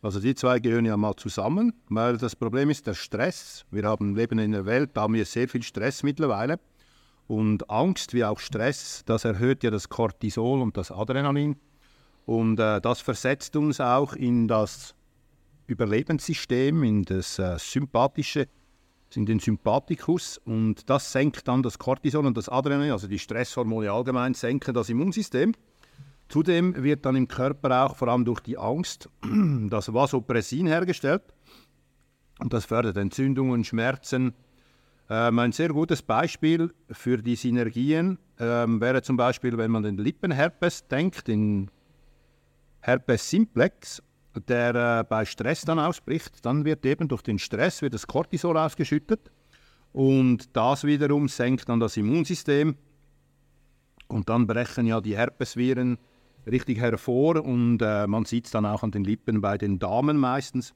Also 0.00 0.20
die 0.20 0.36
zwei 0.36 0.60
gehören 0.60 0.84
ja 0.84 0.96
mal 0.96 1.16
zusammen, 1.16 1.72
weil 1.88 2.18
das 2.18 2.36
Problem 2.36 2.70
ist 2.70 2.86
der 2.86 2.94
Stress. 2.94 3.64
Wir 3.72 3.82
haben 3.82 4.14
leben 4.14 4.38
in 4.38 4.54
einer 4.54 4.64
Welt, 4.64 4.90
da 4.94 5.02
haben 5.02 5.14
wir 5.14 5.24
sehr 5.24 5.48
viel 5.48 5.64
Stress 5.64 6.04
mittlerweile. 6.04 6.60
Und 7.26 7.68
Angst 7.68 8.14
wie 8.14 8.24
auch 8.24 8.38
Stress, 8.38 9.02
das 9.06 9.24
erhöht 9.24 9.64
ja 9.64 9.72
das 9.72 9.88
Cortisol 9.88 10.60
und 10.60 10.76
das 10.76 10.92
Adrenalin. 10.92 11.56
Und 12.26 12.60
äh, 12.60 12.80
das 12.80 13.00
versetzt 13.00 13.56
uns 13.56 13.80
auch 13.80 14.12
in 14.12 14.46
das 14.46 14.94
Überlebenssystem, 15.66 16.82
in 16.82 17.02
das 17.02 17.38
äh, 17.38 17.56
sympathische, 17.58 18.48
in 19.14 19.26
den 19.26 19.40
Sympathikus 19.40 20.38
und 20.38 20.88
das 20.88 21.12
senkt 21.12 21.46
dann 21.46 21.62
das 21.62 21.78
Cortisol 21.78 22.24
und 22.24 22.36
das 22.36 22.48
Adrenalin, 22.48 22.92
also 22.92 23.06
die 23.06 23.18
Stresshormone 23.18 23.90
allgemein, 23.92 24.34
senken 24.34 24.74
das 24.74 24.88
Immunsystem. 24.88 25.52
Zudem 26.28 26.82
wird 26.82 27.04
dann 27.04 27.16
im 27.16 27.28
Körper 27.28 27.84
auch 27.84 27.96
vor 27.96 28.08
allem 28.08 28.24
durch 28.24 28.40
die 28.40 28.56
Angst 28.56 29.10
das 29.68 29.92
Vasopressin 29.92 30.66
hergestellt 30.66 31.22
und 32.38 32.52
das 32.52 32.64
fördert 32.64 32.96
Entzündungen, 32.96 33.64
Schmerzen. 33.64 34.34
Ähm, 35.10 35.38
ein 35.38 35.52
sehr 35.52 35.68
gutes 35.68 36.00
Beispiel 36.02 36.72
für 36.90 37.18
die 37.18 37.36
Synergien 37.36 38.18
ähm, 38.38 38.80
wäre 38.80 39.02
zum 39.02 39.16
Beispiel, 39.16 39.58
wenn 39.58 39.70
man 39.70 39.82
den 39.82 39.98
Lippenherpes 39.98 40.88
denkt, 40.88 41.28
den 41.28 41.70
Herpes 42.80 43.28
simplex 43.28 44.02
der 44.40 44.74
äh, 44.74 45.04
bei 45.04 45.24
Stress 45.24 45.62
dann 45.62 45.78
ausbricht, 45.78 46.44
dann 46.44 46.64
wird 46.64 46.84
eben 46.86 47.08
durch 47.08 47.22
den 47.22 47.38
Stress 47.38 47.82
wird 47.82 47.94
das 47.94 48.06
Cortisol 48.06 48.56
ausgeschüttet 48.56 49.30
und 49.92 50.56
das 50.56 50.84
wiederum 50.84 51.28
senkt 51.28 51.68
dann 51.68 51.80
das 51.80 51.96
Immunsystem 51.96 52.76
und 54.08 54.28
dann 54.28 54.46
brechen 54.46 54.86
ja 54.86 55.00
die 55.00 55.16
Herpesviren 55.16 55.98
richtig 56.46 56.78
hervor 56.78 57.44
und 57.44 57.80
äh, 57.82 58.06
man 58.06 58.24
sieht 58.24 58.46
es 58.46 58.50
dann 58.52 58.66
auch 58.66 58.82
an 58.82 58.90
den 58.90 59.04
Lippen 59.04 59.40
bei 59.40 59.58
den 59.58 59.78
Damen 59.78 60.16
meistens. 60.16 60.74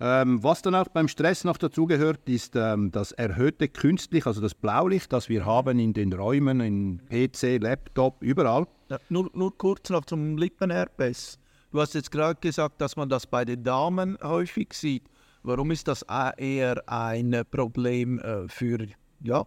Ähm, 0.00 0.42
was 0.42 0.60
dann 0.60 0.74
auch 0.74 0.88
beim 0.88 1.06
Stress 1.06 1.44
noch 1.44 1.56
dazugehört, 1.56 2.28
ist 2.28 2.56
ähm, 2.56 2.90
das 2.90 3.12
erhöhte 3.12 3.68
künstlich, 3.68 4.26
also 4.26 4.40
das 4.40 4.54
Blaulicht, 4.54 5.12
das 5.12 5.28
wir 5.28 5.46
haben 5.46 5.78
in 5.78 5.92
den 5.92 6.12
Räumen, 6.12 6.60
in 6.60 7.00
PC, 7.08 7.62
Laptop, 7.62 8.22
überall. 8.22 8.66
Ja, 8.90 8.98
nur, 9.08 9.30
nur 9.34 9.56
kurz 9.56 9.90
noch 9.90 10.04
zum 10.04 10.36
Lippenherpes. 10.36 11.38
Du 11.74 11.80
hast 11.80 11.92
jetzt 11.94 12.12
gerade 12.12 12.38
gesagt, 12.40 12.80
dass 12.80 12.94
man 12.94 13.08
das 13.08 13.26
bei 13.26 13.44
den 13.44 13.64
Damen 13.64 14.16
häufig 14.22 14.72
sieht. 14.74 15.10
Warum 15.42 15.72
ist 15.72 15.88
das 15.88 16.02
eher 16.36 16.80
ein 16.88 17.42
Problem 17.50 18.20
äh, 18.20 18.46
für, 18.46 18.86
ja, 19.20 19.44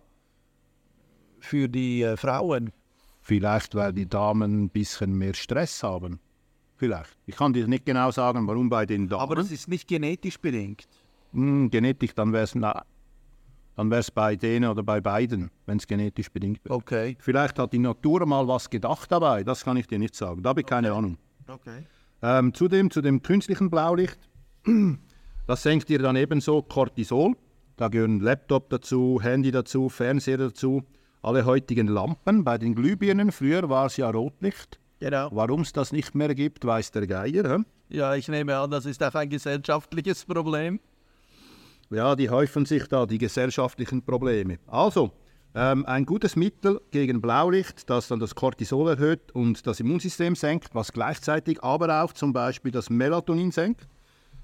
für 1.40 1.70
die 1.70 2.02
äh, 2.02 2.18
Frauen? 2.18 2.74
Vielleicht, 3.22 3.76
weil 3.76 3.94
die 3.94 4.10
Damen 4.10 4.66
ein 4.66 4.70
bisschen 4.70 5.18
mehr 5.18 5.36
Stress 5.36 5.82
haben. 5.84 6.20
Vielleicht. 6.76 7.18
Ich 7.28 7.38
kann 7.38 7.54
dir 7.54 7.66
nicht 7.66 7.86
genau 7.86 8.12
sagen, 8.12 8.46
warum 8.46 8.68
bei 8.68 8.86
den 8.86 9.08
Damen. 9.08 9.22
Aber 9.22 9.36
das 9.36 9.50
ist 9.50 9.70
nicht 9.70 9.88
genetisch 9.88 10.38
bedingt. 10.38 10.86
Hm, 11.32 11.70
genetisch, 11.70 12.14
dann 12.14 12.34
wäre 12.34 12.44
es 12.44 12.52
dann 12.52 13.90
wär's 13.90 14.12
bei 14.12 14.36
denen 14.36 14.70
oder 14.70 14.84
bei 14.84 15.00
beiden, 15.00 15.50
wenn 15.66 15.78
es 15.78 15.88
genetisch 15.88 16.30
bedingt 16.30 16.60
wäre. 16.66 16.76
Okay. 16.76 17.16
Vielleicht 17.22 17.58
hat 17.58 17.72
die 17.72 17.80
Natur 17.80 18.26
mal 18.26 18.46
was 18.50 18.70
gedacht 18.70 19.10
dabei, 19.14 19.46
das 19.46 19.64
kann 19.64 19.78
ich 19.78 19.88
dir 19.88 19.98
nicht 19.98 20.14
sagen. 20.14 20.44
Da 20.44 20.50
habe 20.50 20.60
ich 20.60 20.68
keine 20.68 20.92
Ahnung. 20.92 21.18
Okay. 21.48 21.86
Ähm, 22.22 22.54
zudem 22.54 22.90
zu 22.92 23.02
dem 23.02 23.22
künstlichen 23.22 23.70
Blaulicht, 23.70 24.18
das 25.48 25.64
senkt 25.64 25.90
dir 25.90 26.00
dann 26.00 26.16
ebenso 26.16 26.62
Cortisol. 26.62 27.36
Da 27.76 27.90
gehören 27.90 28.20
Laptop 28.20 28.70
dazu, 28.70 29.20
Handy 29.22 29.52
dazu, 29.52 29.90
Fernseher 29.90 30.38
dazu, 30.38 30.84
alle 31.22 31.46
heutigen 31.46 31.88
Lampen. 31.88 32.44
Bei 32.44 32.58
den 32.58 32.74
Glühbirnen, 32.74 33.32
früher 33.32 33.70
war 33.70 33.86
es 33.86 33.98
ja 33.98 34.10
Rotlicht. 34.10 34.80
Genau. 35.00 35.30
Warum 35.32 35.62
es 35.62 35.74
das 35.74 35.92
nicht 35.92 36.16
mehr 36.16 36.34
gibt, 36.34 36.66
weiß 36.66 36.92
der 36.92 37.06
Geier. 37.06 37.58
Hä? 37.58 37.64
Ja, 37.90 38.16
ich 38.16 38.28
nehme 38.28 38.58
an, 38.58 38.72
das 38.72 38.86
ist 38.86 39.04
auch 39.04 39.14
ein 39.14 39.30
gesellschaftliches 39.30 40.26
Problem. 40.26 40.80
Ja, 41.90 42.16
die 42.16 42.30
häufen 42.30 42.66
sich 42.66 42.88
da, 42.88 43.06
die 43.06 43.18
gesellschaftlichen 43.18 44.04
Probleme. 44.04 44.58
Also, 44.68 45.12
ähm, 45.58 45.88
ein 45.88 46.06
gutes 46.06 46.36
Mittel 46.36 46.80
gegen 46.92 47.20
Blaulicht, 47.20 47.90
das 47.90 48.08
dann 48.08 48.20
das 48.20 48.36
Cortisol 48.36 48.90
erhöht 48.92 49.32
und 49.34 49.66
das 49.66 49.80
Immunsystem 49.80 50.36
senkt, 50.36 50.76
was 50.76 50.94
gleichzeitig 50.94 51.64
aber 51.64 52.04
auch 52.04 52.14
zum 52.14 52.32
Beispiel 52.32 52.72
das 52.72 52.92
Melatonin 52.92 53.52
senkt. 53.52 53.88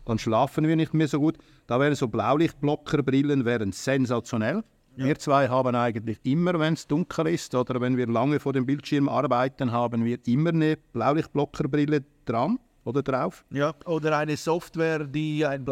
Dann 0.06 0.18
schlafen 0.18 0.68
wir 0.68 0.76
nicht 0.76 0.96
mehr 0.96 1.08
so 1.08 1.20
gut. 1.20 1.38
Da 1.68 1.80
wären 1.80 1.94
so 1.94 2.08
Blaulichtblockerbrillen 2.08 3.46
wären 3.46 3.72
sensationell. 3.72 4.64
Ja. 4.96 5.06
Wir 5.06 5.20
zwei 5.20 5.50
haben 5.50 5.76
eigentlich 5.76 6.20
immer, 6.24 6.60
wenn 6.60 6.74
es 6.74 6.88
dunkel 6.88 7.28
ist 7.28 7.54
oder 7.54 7.80
wenn 7.80 7.96
wir 7.96 8.08
lange 8.08 8.40
vor 8.40 8.54
dem 8.54 8.66
Bildschirm 8.66 9.08
arbeiten, 9.08 9.72
haben 9.72 10.04
wir 10.04 10.18
immer 10.26 10.50
eine 10.50 10.78
Blaulichtblockerbrille 10.94 12.04
dran 12.26 12.58
oder 12.86 13.04
drauf. 13.04 13.46
Ja. 13.52 13.76
Oder 13.86 14.18
eine 14.18 14.36
Software, 14.36 15.04
die 15.06 15.46
ein 15.46 15.64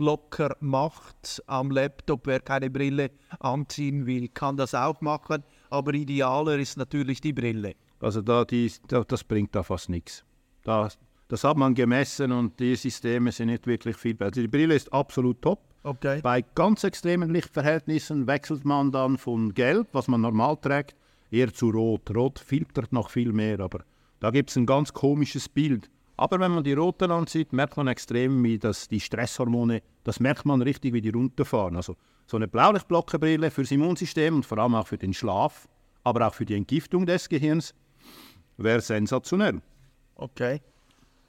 Blaulichtblocker 0.00 0.56
macht 0.60 1.42
am 1.46 1.70
Laptop. 1.70 2.26
Wer 2.26 2.40
keine 2.40 2.70
Brille 2.70 3.10
anziehen 3.38 4.06
will, 4.06 4.28
kann 4.28 4.56
das 4.56 4.74
auch 4.74 5.00
machen. 5.00 5.44
Aber 5.68 5.92
idealer 5.94 6.58
ist 6.58 6.76
natürlich 6.76 7.20
die 7.20 7.32
Brille. 7.32 7.74
Also 8.00 8.22
da, 8.22 8.44
die, 8.44 8.72
da, 8.88 9.04
das 9.04 9.22
bringt 9.24 9.54
da 9.54 9.62
fast 9.62 9.90
nichts. 9.90 10.24
Da, 10.64 10.88
das 11.28 11.44
hat 11.44 11.56
man 11.56 11.74
gemessen 11.74 12.32
und 12.32 12.58
die 12.58 12.74
Systeme 12.76 13.30
sind 13.30 13.48
nicht 13.48 13.66
wirklich 13.66 13.96
viel 13.96 14.14
besser. 14.14 14.30
Also 14.30 14.40
die 14.40 14.48
Brille 14.48 14.74
ist 14.74 14.92
absolut 14.92 15.42
top. 15.42 15.60
Okay. 15.82 16.20
Bei 16.22 16.42
ganz 16.54 16.84
extremen 16.84 17.30
Lichtverhältnissen 17.30 18.26
wechselt 18.26 18.64
man 18.64 18.92
dann 18.92 19.16
von 19.16 19.54
Gelb, 19.54 19.88
was 19.92 20.08
man 20.08 20.20
normal 20.22 20.56
trägt, 20.56 20.96
eher 21.30 21.52
zu 21.52 21.70
Rot. 21.70 22.14
Rot 22.14 22.38
filtert 22.38 22.92
noch 22.92 23.10
viel 23.10 23.32
mehr, 23.32 23.60
aber 23.60 23.80
da 24.18 24.30
gibt 24.30 24.50
es 24.50 24.56
ein 24.56 24.66
ganz 24.66 24.92
komisches 24.92 25.48
Bild. 25.48 25.90
Aber 26.20 26.38
wenn 26.38 26.50
man 26.52 26.62
die 26.62 26.74
roten 26.74 27.10
ansieht, 27.10 27.54
merkt 27.54 27.78
man 27.78 27.88
extrem, 27.88 28.44
wie 28.44 28.58
das, 28.58 28.88
die 28.88 29.00
Stresshormone, 29.00 29.80
das 30.04 30.20
merkt 30.20 30.44
man 30.44 30.60
richtig, 30.60 30.92
wie 30.92 31.00
die 31.00 31.08
runterfahren. 31.08 31.76
Also 31.76 31.96
so 32.26 32.36
eine 32.36 32.46
Blaulichtblockerbrille 32.46 33.50
fürs 33.50 33.70
Immunsystem 33.70 34.34
und 34.34 34.44
vor 34.44 34.58
allem 34.58 34.74
auch 34.74 34.86
für 34.86 34.98
den 34.98 35.14
Schlaf, 35.14 35.66
aber 36.04 36.28
auch 36.28 36.34
für 36.34 36.44
die 36.44 36.56
Entgiftung 36.56 37.06
des 37.06 37.30
Gehirns, 37.30 37.74
wäre 38.58 38.82
sensationell. 38.82 39.62
Okay. 40.14 40.60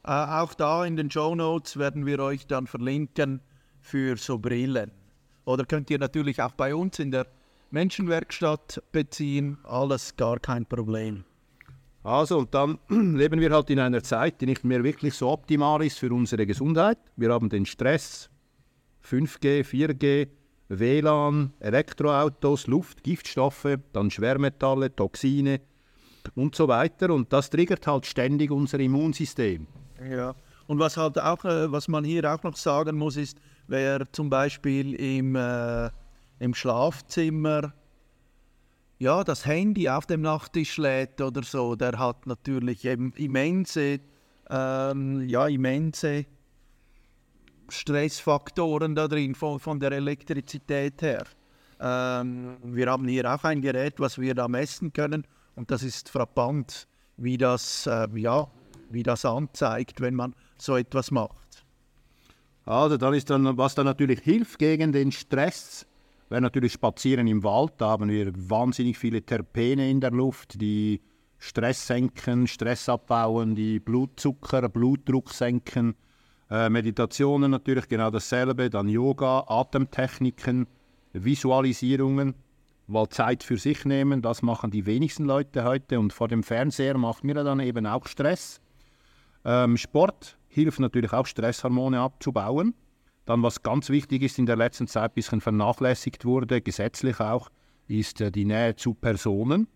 Äh, 0.03 0.11
auch 0.11 0.53
da 0.55 0.83
in 0.83 0.97
den 0.97 1.09
Show 1.09 1.35
Notes 1.35 1.77
werden 1.77 2.05
wir 2.05 2.19
euch 2.19 2.45
dann 2.45 2.67
verlinken 2.67 3.39
für 3.79 4.17
so 4.17 4.39
Brillen. 4.39 4.91
Oder 5.45 5.63
könnt 5.63 5.89
ihr 5.89 5.99
natürlich 5.99 6.41
auch 6.41 6.51
bei 6.51 6.75
uns 6.75 6.99
in 6.99 7.11
der 7.11 7.27
Menschenwerkstatt 7.69 8.83
beziehen. 8.91 9.57
Alles 9.63 10.17
gar 10.17 10.37
kein 10.39 10.65
Problem. 10.65 11.23
Also, 12.03 12.39
und 12.39 12.53
dann 12.53 12.79
leben 12.89 13.39
wir 13.39 13.51
halt 13.51 13.69
in 13.69 13.79
einer 13.79 14.01
Zeit, 14.01 14.41
die 14.41 14.47
nicht 14.47 14.63
mehr 14.63 14.83
wirklich 14.83 15.13
so 15.13 15.29
optimal 15.29 15.83
ist 15.83 15.99
für 15.99 16.11
unsere 16.11 16.45
Gesundheit. 16.45 16.97
Wir 17.15 17.31
haben 17.31 17.49
den 17.49 17.65
Stress, 17.65 18.29
5G, 19.03 19.63
4G, 19.63 20.27
WLAN, 20.69 21.53
Elektroautos, 21.59 22.67
Luft, 22.67 23.03
Giftstoffe, 23.03 23.77
dann 23.93 24.09
Schwermetalle, 24.09 24.95
Toxine 24.95 25.61
und 26.35 26.55
so 26.55 26.67
weiter. 26.67 27.11
Und 27.11 27.31
das 27.33 27.49
triggert 27.49 27.85
halt 27.85 28.05
ständig 28.05 28.51
unser 28.51 28.79
Immunsystem. 28.79 29.67
Ja. 30.09 30.33
Und 30.67 30.79
was 30.79 30.95
halt 30.97 31.19
auch, 31.19 31.43
äh, 31.43 31.71
was 31.71 31.87
man 31.87 32.03
hier 32.03 32.33
auch 32.33 32.41
noch 32.43 32.55
sagen 32.55 32.97
muss, 32.97 33.17
ist, 33.17 33.37
wer 33.67 34.11
zum 34.13 34.29
Beispiel 34.29 34.93
im, 34.95 35.35
äh, 35.35 35.89
im 36.39 36.53
Schlafzimmer 36.53 37.73
ja, 39.01 39.23
das 39.23 39.47
Handy 39.47 39.89
auf 39.89 40.05
dem 40.05 40.21
Nachttisch 40.21 40.77
lädt 40.77 41.19
oder 41.21 41.41
so, 41.41 41.75
der 41.75 41.97
hat 41.97 42.27
natürlich 42.27 42.85
immense, 42.85 43.99
ähm, 44.47 45.27
ja, 45.27 45.47
immense 45.47 46.27
Stressfaktoren 47.67 48.93
da 48.93 49.07
drin 49.07 49.33
von, 49.33 49.59
von 49.59 49.79
der 49.79 49.93
Elektrizität 49.93 51.01
her. 51.01 51.23
Ähm, 51.79 52.57
wir 52.61 52.91
haben 52.91 53.07
hier 53.07 53.33
auch 53.33 53.43
ein 53.43 53.63
Gerät, 53.63 53.99
was 53.99 54.19
wir 54.19 54.35
da 54.35 54.47
messen 54.47 54.93
können 54.93 55.25
und 55.55 55.71
das 55.71 55.81
ist 55.81 56.07
frappant, 56.07 56.87
wie 57.17 57.39
das, 57.39 57.87
äh, 57.87 58.07
ja, 58.13 58.47
wie 58.91 59.01
das 59.01 59.25
anzeigt, 59.25 59.99
wenn 60.01 60.13
man 60.13 60.35
so 60.59 60.77
etwas 60.77 61.09
macht. 61.09 61.65
Also 62.65 62.97
dann 62.97 63.15
ist 63.15 63.31
dann, 63.31 63.57
was 63.57 63.73
dann 63.73 63.87
natürlich 63.87 64.19
hilft 64.19 64.59
gegen 64.59 64.91
den 64.91 65.11
Stress, 65.11 65.87
wäre 66.31 66.41
natürlich 66.41 66.73
Spazieren 66.73 67.27
im 67.27 67.43
Wald. 67.43 67.73
Da 67.77 67.89
haben 67.89 68.09
wir 68.09 68.31
wahnsinnig 68.49 68.97
viele 68.97 69.21
Terpene 69.21 69.89
in 69.89 69.99
der 69.99 70.11
Luft, 70.11 70.59
die 70.61 71.01
Stress 71.37 71.87
senken, 71.87 72.47
Stress 72.47 72.87
abbauen, 72.87 73.53
die 73.53 73.79
Blutzucker, 73.79 74.69
Blutdruck 74.69 75.31
senken. 75.31 75.95
Äh, 76.49 76.69
Meditationen 76.69 77.51
natürlich 77.51 77.87
genau 77.87 78.09
dasselbe, 78.11 78.69
dann 78.69 78.87
Yoga, 78.87 79.43
Atemtechniken, 79.47 80.67
Visualisierungen, 81.13 82.35
mal 82.87 83.09
Zeit 83.09 83.43
für 83.43 83.57
sich 83.57 83.85
nehmen, 83.85 84.21
das 84.21 84.41
machen 84.41 84.71
die 84.71 84.85
wenigsten 84.85 85.25
Leute 85.25 85.63
heute 85.63 85.99
und 85.99 86.13
vor 86.13 86.27
dem 86.27 86.43
Fernseher 86.43 86.97
macht 86.97 87.23
mir 87.23 87.35
dann 87.35 87.59
eben 87.59 87.85
auch 87.85 88.07
Stress. 88.07 88.61
Ähm, 89.43 89.77
Sport 89.77 90.37
hilft 90.47 90.79
natürlich 90.79 91.11
auch 91.13 91.25
Stresshormone 91.25 91.99
abzubauen. 91.99 92.73
Dann, 93.31 93.43
was 93.43 93.63
ganz 93.63 93.87
wichtig 93.87 94.23
ist, 94.23 94.39
in 94.39 94.45
der 94.45 94.57
letzten 94.57 94.87
Zeit 94.87 95.11
ein 95.11 95.13
bisschen 95.13 95.39
vernachlässigt 95.39 96.25
wurde, 96.25 96.59
gesetzlich 96.59 97.21
auch, 97.21 97.49
ist 97.87 98.19
äh, 98.19 98.29
die 98.29 98.43
Nähe 98.43 98.75
zu 98.75 98.93
Personen. 98.93 99.69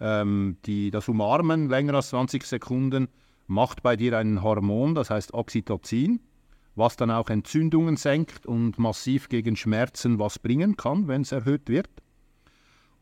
Ähm, 0.00 0.56
die, 0.64 0.90
das 0.90 1.06
Umarmen 1.06 1.68
länger 1.68 1.92
als 1.92 2.08
20 2.08 2.44
Sekunden 2.44 3.08
macht 3.46 3.82
bei 3.82 3.94
dir 3.94 4.16
ein 4.16 4.42
Hormon, 4.42 4.94
das 4.94 5.10
heißt 5.10 5.34
Oxytocin, 5.34 6.20
was 6.76 6.96
dann 6.96 7.10
auch 7.10 7.28
Entzündungen 7.28 7.98
senkt 7.98 8.46
und 8.46 8.78
massiv 8.78 9.28
gegen 9.28 9.54
Schmerzen 9.54 10.18
was 10.18 10.38
bringen 10.38 10.78
kann, 10.78 11.08
wenn 11.08 11.20
es 11.20 11.32
erhöht 11.32 11.68
wird. 11.68 11.90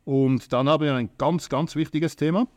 Und 0.05 0.53
dann 0.53 0.68
haben 0.68 0.82
wir 0.82 0.97
ein 0.97 1.11
ganz, 1.16 1.49
ganz 1.49 1.76
wichtiges 1.76 2.16
Thema. 2.16 2.49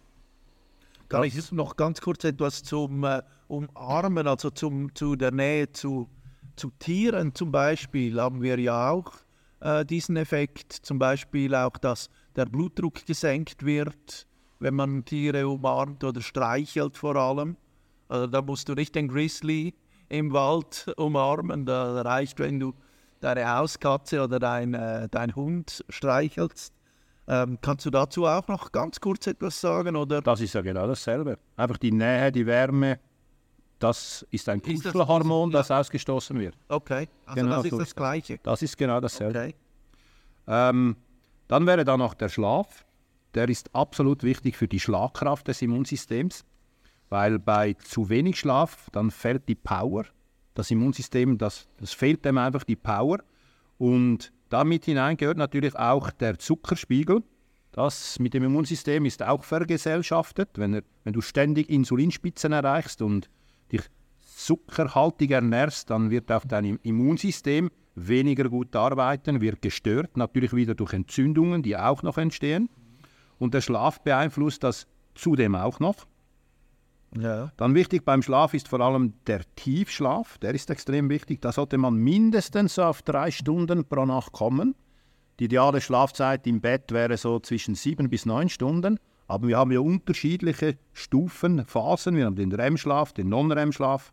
Kann 1.10 1.26
ich 1.26 1.52
noch 1.52 1.76
ganz 1.76 2.02
kurz 2.02 2.24
etwas 2.24 2.64
zum 2.64 3.04
äh, 3.04 3.22
Umarmen, 3.48 4.26
also 4.26 4.50
zum, 4.50 4.96
zu 4.96 5.16
der 5.16 5.30
Nähe 5.30 5.72
zu, 5.72 6.10
zu 6.60 6.72
Tieren 6.78 7.34
zum 7.34 7.52
Beispiel, 7.52 8.20
haben 8.20 8.42
wir 8.42 8.60
ja 8.60 8.92
auch 8.92 9.14
äh, 9.62 9.86
diesen 9.86 10.18
Effekt. 10.18 10.74
Zum 10.74 11.00
Beispiel 11.00 11.56
auch, 11.56 11.78
dass 11.78 12.10
der 12.36 12.46
Blutdruck 12.46 13.06
gesenkt 13.06 13.66
wird, 13.66 14.28
wenn 14.60 14.76
man 14.76 15.06
Tiere 15.06 15.48
umarmt 15.48 16.04
oder 16.04 16.22
streichelt 16.22 16.98
vor 16.98 17.16
allem. 17.16 17.56
Also 18.10 18.28
da 18.28 18.42
musst 18.42 18.68
du 18.68 18.74
nicht 18.74 18.94
den 18.94 19.08
Grizzly 19.08 19.74
im 20.10 20.34
Wald 20.34 20.94
umarmen, 20.98 21.66
da 21.66 22.02
reicht, 22.02 22.40
wenn 22.40 22.60
du 22.60 22.74
deine 23.22 23.50
Hauskatze 23.56 24.24
oder 24.24 24.40
dein, 24.40 24.74
äh, 24.74 25.08
dein 25.10 25.36
Hund 25.36 25.84
streichelst. 25.90 26.74
Ähm, 27.28 27.60
kannst 27.62 27.86
du 27.86 27.90
dazu 27.90 28.26
auch 28.26 28.48
noch 28.48 28.72
ganz 28.72 29.00
kurz 29.00 29.28
etwas 29.28 29.62
sagen? 29.62 29.96
Oder? 29.96 30.22
Das 30.22 30.42
ist 30.42 30.54
ja 30.54 30.62
genau 30.62 30.88
dasselbe. 30.88 31.38
Einfach 31.56 31.78
die 31.78 31.92
Nähe, 31.92 32.32
die 32.32 32.46
Wärme, 32.46 33.00
das 33.80 34.26
ist 34.32 34.48
ein 34.50 34.62
das- 34.62 34.84
Kuschelhormon, 34.84 35.52
das, 35.52 35.70
ja. 35.70 35.80
ausgestoßen 35.80 36.38
wird. 36.40 36.56
Okay, 36.68 37.08
also 37.26 37.42
Genau 37.42 37.62
das 37.62 37.64
das 37.64 37.72
ist 37.72 37.80
das. 37.80 37.96
Gleiche. 37.96 38.40
Das 38.44 38.62
ist 38.62 38.78
genau 38.78 39.00
dasselbe. 39.00 39.40
Okay. 39.40 39.56
Ähm, 40.48 40.96
dann 41.48 41.66
wäre 41.66 41.84
da 41.86 41.98
noch 41.98 42.14
der 42.14 42.30
Schlaf. 42.30 42.86
Der 43.36 43.48
ist 43.48 43.74
absolut 43.76 44.24
wichtig 44.24 44.58
für 44.58 44.68
die 44.68 44.80
Schlagkraft 44.80 45.48
des 45.48 45.62
Immunsystems, 45.62 46.44
weil 47.10 47.40
bei 47.40 47.74
zu 47.74 48.10
wenig 48.10 48.40
Schlaf 48.40 48.88
dann 48.92 49.12
fällt 49.12 49.48
die 49.48 49.56
Power. 49.56 50.06
Das 50.56 50.72
Immunsystem, 50.72 51.38
das, 51.38 51.68
das 51.78 51.94
fehlt 51.94 52.26
dem 52.26 52.38
einfach 52.38 52.64
die 52.64 52.76
Power. 52.76 53.20
Und 53.78 54.32
damit 54.50 54.86
hinein 54.86 55.16
gehört 55.16 55.38
natürlich 55.38 55.76
auch 55.78 56.10
der 56.12 56.38
Zuckerspiegel. 56.40 57.24
Das 57.72 58.18
mit 58.20 58.34
dem 58.34 58.44
Immunsystem 58.44 59.06
ist 59.06 59.22
auch 59.24 59.44
vergesellschaftet. 59.44 60.50
Wenn, 60.56 60.74
er, 60.74 60.84
wenn 61.04 61.14
du 61.14 61.22
ständig 61.22 61.70
Insulinspitzen 61.70 62.52
erreichst 62.52 63.02
und 63.04 63.30
dich 63.72 63.82
zuckerhaltig 64.22 65.32
ernährst, 65.32 65.90
dann 65.90 66.10
wird 66.10 66.32
auch 66.32 66.46
dein 66.46 66.78
Immunsystem 66.84 67.70
weniger 67.96 68.50
gut 68.50 68.76
arbeiten, 68.76 69.42
wird 69.42 69.62
gestört, 69.62 70.16
natürlich 70.18 70.54
wieder 70.54 70.76
durch 70.76 70.94
Entzündungen, 70.94 71.64
die 71.64 71.76
auch 71.78 72.04
noch 72.04 72.18
entstehen. 72.18 72.70
Und 73.38 73.54
der 73.54 73.62
Schlaf 73.62 74.02
beeinflusst 74.02 74.64
das 74.64 74.88
zudem 75.16 75.56
auch 75.56 75.80
noch. 75.80 76.06
Ja. 77.18 77.52
Dann 77.58 77.74
wichtig 77.74 78.06
beim 78.06 78.22
Schlaf 78.22 78.54
ist 78.54 78.68
vor 78.68 78.82
allem 78.82 79.14
der 79.26 79.42
Tiefschlaf. 79.56 80.38
Der 80.38 80.54
ist 80.54 80.70
extrem 80.70 81.10
wichtig. 81.10 81.42
Da 81.42 81.52
sollte 81.52 81.78
man 81.78 81.96
mindestens 81.96 82.78
auf 82.78 83.02
drei 83.02 83.32
Stunden 83.32 83.86
pro 83.86 84.06
Nacht 84.06 84.32
kommen. 84.32 84.76
Die 85.40 85.46
ideale 85.46 85.82
Schlafzeit 85.82 86.46
im 86.46 86.62
Bett 86.62 86.92
wäre 86.92 87.18
so 87.18 87.40
zwischen 87.40 87.74
sieben 87.74 88.10
bis 88.10 88.26
neun 88.26 88.50
Stunden. 88.50 89.00
Aber 89.30 89.48
wir 89.48 89.58
haben 89.58 89.72
ja 89.72 89.80
unterschiedliche 89.80 90.78
Stufen, 90.92 91.64
Phasen. 91.66 92.16
Wir 92.16 92.26
haben 92.26 92.36
den 92.36 92.52
REM-Schlaf, 92.52 93.14
den 93.14 93.30
Non-REM-Schlaf. 93.30 94.12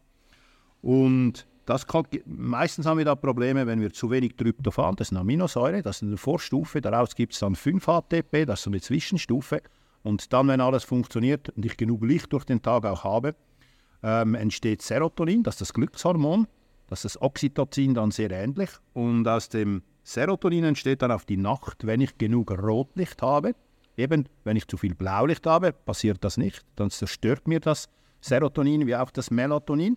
Und 0.82 1.46
das 1.64 1.86
kann, 1.86 2.04
meistens 2.26 2.84
haben 2.84 2.98
wir 2.98 3.06
da 3.06 3.14
Probleme, 3.14 3.66
wenn 3.66 3.80
wir 3.80 3.92
zu 3.92 4.10
wenig 4.10 4.36
Tryptophan, 4.36 4.94
das 4.94 5.08
ist 5.08 5.12
eine 5.12 5.20
Aminosäure, 5.20 5.82
das 5.82 5.96
ist 5.96 6.02
eine 6.02 6.18
Vorstufe. 6.18 6.82
Daraus 6.82 7.14
gibt 7.14 7.32
es 7.32 7.40
dann 7.40 7.56
5-HTP, 7.56 8.44
das 8.44 8.60
ist 8.60 8.64
so 8.64 8.70
eine 8.70 8.80
Zwischenstufe. 8.80 9.62
Und 10.02 10.32
dann, 10.34 10.48
wenn 10.48 10.60
alles 10.60 10.84
funktioniert 10.84 11.48
und 11.48 11.64
ich 11.64 11.78
genug 11.78 12.04
Licht 12.04 12.32
durch 12.34 12.44
den 12.44 12.60
Tag 12.60 12.84
auch 12.84 13.02
habe, 13.02 13.34
ähm, 14.02 14.34
entsteht 14.34 14.82
Serotonin, 14.82 15.42
das 15.42 15.54
ist 15.54 15.60
das 15.62 15.72
Glückshormon. 15.72 16.46
Das 16.88 17.04
ist 17.04 17.16
das 17.16 17.22
Oxytocin 17.22 17.94
dann 17.94 18.10
sehr 18.10 18.30
ähnlich. 18.30 18.70
Und 18.92 19.26
aus 19.26 19.48
dem 19.48 19.82
Serotonin 20.04 20.62
entsteht 20.62 21.00
dann 21.02 21.10
auf 21.10 21.24
die 21.24 21.38
Nacht, 21.38 21.86
wenn 21.86 22.00
ich 22.00 22.18
genug 22.18 22.50
Rotlicht 22.50 23.22
habe. 23.22 23.54
Eben, 23.96 24.28
wenn 24.44 24.56
ich 24.56 24.66
zu 24.66 24.76
viel 24.76 24.94
Blaulicht 24.94 25.46
habe, 25.46 25.72
passiert 25.72 26.22
das 26.22 26.36
nicht. 26.36 26.64
Dann 26.76 26.90
zerstört 26.90 27.48
mir 27.48 27.60
das 27.60 27.88
Serotonin 28.20 28.86
wie 28.86 28.96
auch 28.96 29.10
das 29.10 29.30
Melatonin. 29.30 29.96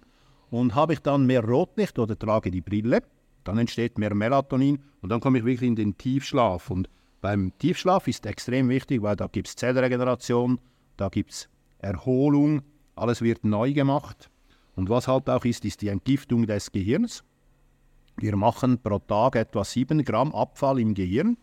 Und 0.50 0.74
habe 0.74 0.94
ich 0.94 1.00
dann 1.00 1.26
mehr 1.26 1.44
Rotlicht 1.44 2.00
oder 2.00 2.18
trage 2.18 2.50
die 2.50 2.62
Brille, 2.62 3.04
dann 3.44 3.58
entsteht 3.58 3.98
mehr 3.98 4.16
Melatonin 4.16 4.80
und 5.02 5.10
dann 5.10 5.20
komme 5.20 5.38
ich 5.40 5.46
wirklich 5.46 5.68
in 5.68 5.76
den 5.76 5.98
Tiefschlaf. 5.98 6.72
Und 6.72 6.90
beim 7.22 7.52
Tiefschlaf 7.60 8.08
ist 8.08 8.26
extrem 8.26 8.70
wichtig, 8.70 9.02
weil 9.02 9.16
da 9.16 9.28
gibt 9.28 9.48
es 9.48 9.56
Zellregeneration, 9.56 10.60
da 10.98 11.10
gibt 11.10 11.32
es 11.32 11.50
Erholung, 11.78 12.62
alles 12.96 13.22
wird 13.22 13.44
neu 13.46 13.74
gemacht. 13.74 14.30
Und 14.76 14.90
was 14.90 15.08
halt 15.08 15.30
auch 15.30 15.46
ist, 15.46 15.66
ist 15.66 15.82
die 15.82 15.90
Entgiftung 15.90 16.48
des 16.48 16.72
Gehirns. 16.72 17.24
Wir 18.18 18.36
machen 18.36 18.82
pro 18.82 19.00
Tag 19.00 19.36
etwa 19.36 19.64
7 19.64 20.04
Gramm 20.04 20.34
Abfall 20.34 20.80
im 20.80 20.94
Gehirn. 20.94 21.38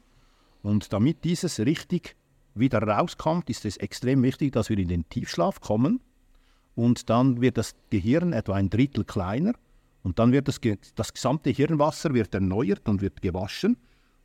Und 0.62 0.92
damit 0.92 1.24
dieses 1.24 1.60
richtig 1.60 2.16
wieder 2.58 2.82
rauskommt, 2.82 3.50
ist 3.50 3.64
es 3.64 3.76
extrem 3.76 4.22
wichtig, 4.22 4.52
dass 4.52 4.68
wir 4.68 4.78
in 4.78 4.88
den 4.88 5.08
Tiefschlaf 5.08 5.60
kommen. 5.60 6.00
Und 6.74 7.08
dann 7.10 7.40
wird 7.40 7.58
das 7.58 7.74
Gehirn 7.90 8.32
etwa 8.32 8.54
ein 8.54 8.70
Drittel 8.70 9.04
kleiner. 9.04 9.54
Und 10.02 10.18
dann 10.18 10.32
wird 10.32 10.48
das, 10.48 10.60
das 10.94 11.12
gesamte 11.12 11.50
Hirnwasser 11.50 12.14
wird 12.14 12.34
erneuert 12.34 12.88
und 12.88 13.00
wird 13.00 13.22
gewaschen. 13.22 13.76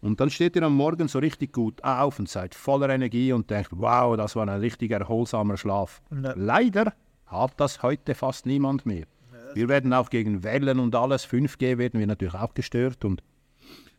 Und 0.02 0.20
dann 0.20 0.30
steht 0.30 0.56
ihr 0.56 0.64
am 0.64 0.76
Morgen 0.76 1.08
so 1.08 1.20
richtig 1.20 1.54
gut 1.54 1.84
auf 1.84 2.20
und 2.20 2.28
seid 2.28 2.56
voller 2.56 2.90
Energie 2.90 3.34
und 3.34 3.50
denkt, 3.50 3.70
wow, 3.72 4.18
das 4.18 4.36
war 4.36 4.48
ein 4.48 4.60
richtig 4.60 4.92
erholsamer 4.92 5.58
Schlaf. 5.58 6.02
Ja. 6.12 6.34
Leider 6.36 6.94
hat 7.28 7.54
das 7.58 7.84
heute 7.84 8.16
fast 8.16 8.46
niemand 8.46 8.86
mehr. 8.86 9.06
Wir 9.54 9.70
werden 9.70 9.94
auch 9.94 10.10
gegen 10.10 10.44
Wellen 10.44 10.80
und 10.80 10.96
alles, 10.96 11.28
5G 11.28 11.78
werden 11.78 12.00
wir 12.00 12.08
natürlich 12.08 12.36
auch 12.36 12.54
gestört 12.54 13.04
und 13.06 13.22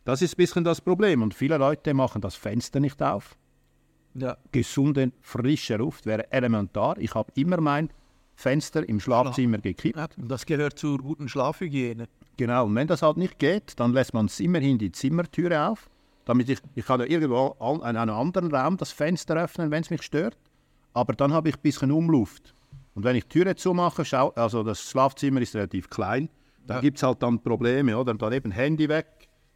das 0.04 0.22
ist 0.22 0.34
ein 0.34 0.36
bisschen 0.36 0.64
das 0.64 0.80
Problem. 0.80 1.22
Und 1.22 1.34
viele 1.34 1.58
Leute 1.58 1.94
machen 1.94 2.20
das 2.20 2.34
Fenster 2.34 2.80
nicht 2.80 3.02
auf. 3.02 3.36
Ja. 4.14 4.36
Gesunde, 4.52 5.12
frische 5.20 5.76
Luft 5.76 6.06
wäre 6.06 6.30
elementar. 6.32 6.98
Ich 6.98 7.14
habe 7.14 7.32
immer 7.34 7.60
mein 7.60 7.90
Fenster 8.34 8.86
im 8.88 9.00
Schlafzimmer 9.00 9.58
gekippt. 9.58 9.96
Ja, 9.96 10.08
und 10.16 10.28
das 10.28 10.44
gehört 10.46 10.78
zur 10.78 10.98
guten 10.98 11.28
Schlafhygiene. 11.28 12.08
Genau, 12.36 12.66
und 12.66 12.74
wenn 12.74 12.86
das 12.88 13.02
halt 13.02 13.16
nicht 13.16 13.38
geht, 13.38 13.78
dann 13.78 13.92
lässt 13.92 14.14
man 14.14 14.28
immerhin 14.38 14.78
die 14.78 14.90
Zimmertüre 14.90 15.68
auf, 15.68 15.88
damit 16.24 16.48
ich, 16.48 16.58
ich 16.74 16.84
kann 16.86 17.00
ja 17.00 17.06
irgendwo 17.06 17.48
an, 17.60 17.80
in 17.80 17.96
einem 17.96 18.14
anderen 18.14 18.54
Raum 18.54 18.76
das 18.76 18.90
Fenster 18.90 19.36
öffnen, 19.36 19.70
wenn 19.70 19.82
es 19.82 19.90
mich 19.90 20.02
stört, 20.02 20.36
aber 20.94 21.12
dann 21.14 21.32
habe 21.32 21.50
ich 21.50 21.56
ein 21.56 21.62
bisschen 21.62 21.92
Umluft. 21.92 22.54
Und 22.94 23.04
wenn 23.04 23.16
ich 23.16 23.24
die 23.24 23.38
Türe 23.40 23.54
zumache, 23.56 24.04
schau, 24.04 24.30
also 24.30 24.62
das 24.62 24.80
Schlafzimmer 24.82 25.40
ist 25.40 25.54
relativ 25.54 25.88
klein, 25.88 26.28
da 26.66 26.74
Ja. 26.76 26.80
gibt 26.80 26.96
es 26.98 27.02
halt 27.02 27.22
dann 27.22 27.40
Probleme, 27.42 27.96
oder? 27.96 28.14
Dann 28.14 28.32
eben 28.32 28.50
Handy 28.50 28.88
weg. 28.88 29.06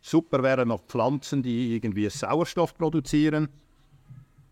Super 0.00 0.42
wären 0.42 0.68
noch 0.68 0.84
Pflanzen, 0.86 1.42
die 1.42 1.74
irgendwie 1.74 2.08
Sauerstoff 2.08 2.74
produzieren. 2.76 3.48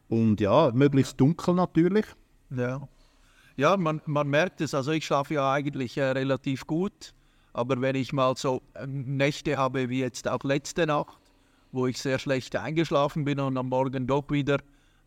Und 0.08 0.40
ja, 0.40 0.70
möglichst 0.72 1.20
dunkel 1.20 1.54
natürlich. 1.54 2.06
Ja, 2.50 2.88
ja 3.56 3.76
man, 3.76 4.00
man 4.06 4.28
merkt 4.28 4.60
es. 4.60 4.74
Also 4.74 4.92
ich 4.92 5.06
schlafe 5.06 5.34
ja 5.34 5.52
eigentlich 5.52 5.96
äh, 5.96 6.04
relativ 6.04 6.66
gut. 6.66 7.14
Aber 7.52 7.80
wenn 7.80 7.94
ich 7.94 8.12
mal 8.12 8.36
so 8.36 8.62
äh, 8.74 8.86
Nächte 8.86 9.56
habe 9.56 9.88
wie 9.88 10.00
jetzt 10.00 10.28
auch 10.28 10.42
letzte 10.42 10.86
Nacht, 10.86 11.18
wo 11.72 11.86
ich 11.86 11.98
sehr 11.98 12.18
schlecht 12.18 12.56
eingeschlafen 12.56 13.24
bin 13.24 13.40
und 13.40 13.56
am 13.56 13.68
Morgen 13.68 14.06
doch 14.06 14.24
wieder, 14.28 14.58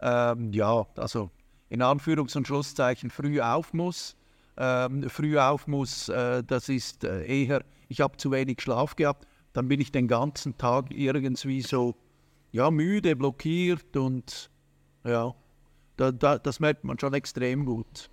ähm, 0.01 0.51
ja, 0.53 0.85
also 0.95 1.29
in 1.69 1.81
Anführungs- 1.81 2.37
und 2.37 2.47
Schlusszeichen 2.47 3.09
früh 3.09 3.41
auf 3.41 3.73
muss. 3.73 4.15
Ähm, 4.57 5.09
früh 5.09 5.37
auf 5.37 5.67
muss, 5.67 6.09
äh, 6.09 6.43
das 6.43 6.67
ist 6.69 7.03
äh, 7.03 7.25
eher, 7.25 7.63
ich 7.89 8.01
habe 8.01 8.17
zu 8.17 8.31
wenig 8.31 8.61
Schlaf 8.61 8.95
gehabt, 8.95 9.27
dann 9.53 9.67
bin 9.67 9.79
ich 9.79 9.91
den 9.91 10.07
ganzen 10.07 10.57
Tag 10.57 10.91
irgendwie 10.91 11.61
so, 11.61 11.95
ja, 12.51 12.71
müde, 12.71 13.15
blockiert 13.15 13.95
und 13.95 14.49
ja, 15.07 15.33
da, 15.97 16.11
da, 16.11 16.37
das 16.37 16.59
merkt 16.59 16.83
man 16.83 16.99
schon 16.99 17.13
extrem 17.13 17.65
gut. 17.65 18.09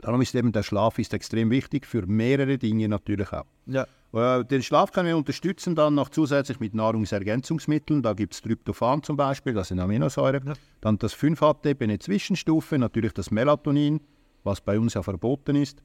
Darum 0.00 0.20
ist 0.20 0.34
eben 0.34 0.52
der 0.52 0.62
Schlaf 0.62 0.98
ist 0.98 1.12
extrem 1.12 1.50
wichtig, 1.50 1.86
für 1.86 2.06
mehrere 2.06 2.58
Dinge 2.58 2.88
natürlich 2.88 3.32
auch. 3.32 3.46
Ja, 3.66 3.86
Äh, 4.12 4.44
Den 4.44 4.62
Schlaf 4.62 4.92
können 4.92 5.08
wir 5.08 5.16
unterstützen 5.16 5.74
dann 5.74 5.94
noch 5.94 6.08
zusätzlich 6.08 6.60
mit 6.60 6.74
Nahrungsergänzungsmitteln. 6.74 8.02
Da 8.02 8.14
gibt 8.14 8.34
es 8.34 8.42
Tryptophan 8.42 9.02
zum 9.02 9.16
Beispiel, 9.16 9.54
das 9.54 9.68
ist 9.68 9.72
eine 9.72 9.82
Aminosäure. 9.82 10.40
Ja. 10.44 10.52
Dann 10.80 10.98
das 10.98 11.14
5-HTP, 11.14 11.82
eine 11.82 11.98
Zwischenstufe, 11.98 12.78
natürlich 12.78 13.12
das 13.12 13.30
Melatonin, 13.30 14.00
was 14.44 14.60
bei 14.60 14.78
uns 14.78 14.94
ja 14.94 15.02
verboten 15.02 15.56
ist. 15.56 15.82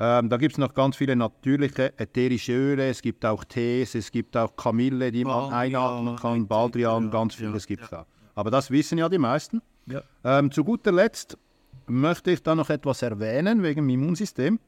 Ähm, 0.00 0.28
da 0.28 0.36
gibt 0.36 0.54
es 0.54 0.58
noch 0.58 0.74
ganz 0.74 0.96
viele 0.96 1.14
natürliche 1.14 1.96
ätherische 1.98 2.52
Öle, 2.52 2.88
es 2.88 3.00
gibt 3.00 3.24
auch 3.24 3.44
Tees, 3.44 3.94
es 3.94 4.10
gibt 4.10 4.36
auch 4.36 4.56
Kamille, 4.56 5.12
die 5.12 5.24
man 5.24 5.52
einatmen 5.52 6.16
kann, 6.16 6.48
Baldrian, 6.48 7.12
ganz 7.12 7.38
ja, 7.38 7.46
vieles 7.46 7.64
gibt 7.66 7.84
es 7.84 7.90
ja. 7.92 7.98
da. 7.98 8.06
Aber 8.34 8.50
das 8.50 8.70
wissen 8.70 8.98
ja 8.98 9.08
die 9.08 9.18
meisten. 9.18 9.62
ja. 9.86 10.02
Ähm, 10.24 10.50
zu 10.50 10.64
guter 10.64 10.92
Letzt 10.92 11.38
möchte 11.86 12.30
ich 12.30 12.42
da 12.42 12.54
noch 12.54 12.70
etwas 12.70 13.02
erwähnen 13.02 13.62
wegen 13.62 13.82
dem 13.82 13.90
Immunsystem. 13.90 14.58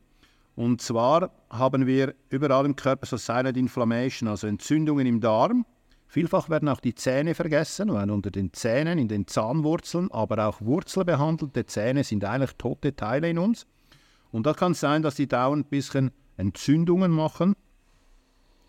Und 0.55 0.81
zwar 0.81 1.31
haben 1.51 1.87
wir 1.87 2.15
überall 2.31 2.65
im 2.65 2.77
Körper 2.77 3.07
so 3.07 3.17
Silent 3.17 3.57
Inflammation, 3.57 4.29
also 4.29 4.47
Entzündungen 4.47 5.07
im 5.07 5.21
Darm. 5.21 5.67
Vielfach 6.09 6.49
werden 6.49 6.69
auch 6.69 6.81
die 6.81 6.95
Zähne 6.95 7.35
vergessen, 7.35 7.93
weil 7.93 8.11
unter 8.11 8.31
den 8.31 8.53
Zähnen, 8.53 8.99
in 8.99 9.09
den 9.09 9.27
Zahnwurzeln, 9.27 10.11
aber 10.11 10.47
auch 10.47 10.61
wurzelbehandelte 10.61 11.67
Zähne 11.67 12.05
sind 12.05 12.25
eigentlich 12.25 12.53
tote 12.57 12.95
Teile 12.97 13.29
in 13.29 13.39
uns. 13.39 13.67
Und 14.31 14.47
da 14.47 14.55
kann 14.55 14.73
es 14.73 14.81
sein, 14.81 15.03
dass 15.03 15.17
die 15.17 15.27
dauernd 15.27 15.67
ein 15.67 15.69
bisschen 15.69 16.11
Entzündungen 16.37 17.11
machen. 17.11 17.55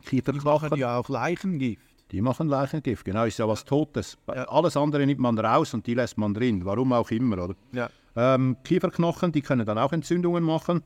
Die 0.03 0.07
Kieferknochen. 0.21 0.75
ja 0.77 0.97
auch 0.97 1.09
Leichengift. 1.09 1.86
Die 2.11 2.21
machen 2.21 2.47
Leichengift, 2.47 3.03
genau, 3.03 3.25
ist 3.25 3.39
ja 3.39 3.47
was 3.47 3.65
Totes. 3.65 4.17
Ja. 4.27 4.45
Alles 4.45 4.77
andere 4.77 5.05
nimmt 5.05 5.19
man 5.19 5.37
raus 5.37 5.73
und 5.73 5.85
die 5.85 5.93
lässt 5.93 6.17
man 6.17 6.33
drin, 6.33 6.63
warum 6.63 6.93
auch 6.93 7.11
immer, 7.11 7.43
oder? 7.43 7.55
Ja. 7.73 7.89
Ähm, 8.15 8.57
Kieferknochen, 8.63 9.31
die 9.31 9.41
können 9.41 9.65
dann 9.65 9.77
auch 9.77 9.91
Entzündungen 9.91 10.43
machen. 10.43 10.83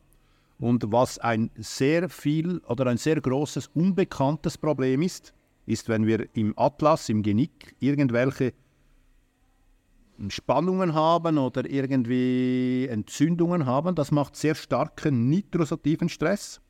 Und 0.60 0.92
was 0.92 1.18
ein 1.20 1.50
sehr 1.56 2.10
viel 2.10 2.60
oder 2.68 2.88
ein 2.88 2.98
sehr 2.98 3.20
großes 3.20 3.68
unbekanntes 3.74 4.58
Problem 4.58 5.02
ist, 5.02 5.34
ist, 5.66 5.90
wenn 5.90 6.06
wir 6.06 6.28
im 6.36 6.54
Atlas, 6.58 7.10
im 7.10 7.24
Genick, 7.24 7.76
irgendwelche 7.80 8.54
Spannungen 10.30 10.94
haben 10.94 11.38
oder 11.38 11.68
irgendwie 11.68 12.88
Entzündungen 12.90 13.66
haben, 13.66 13.96
das 13.96 14.12
macht 14.12 14.36
sehr 14.36 14.56
starken 14.56 15.30
nitrosativen 15.30 16.10
Stress. 16.10 16.62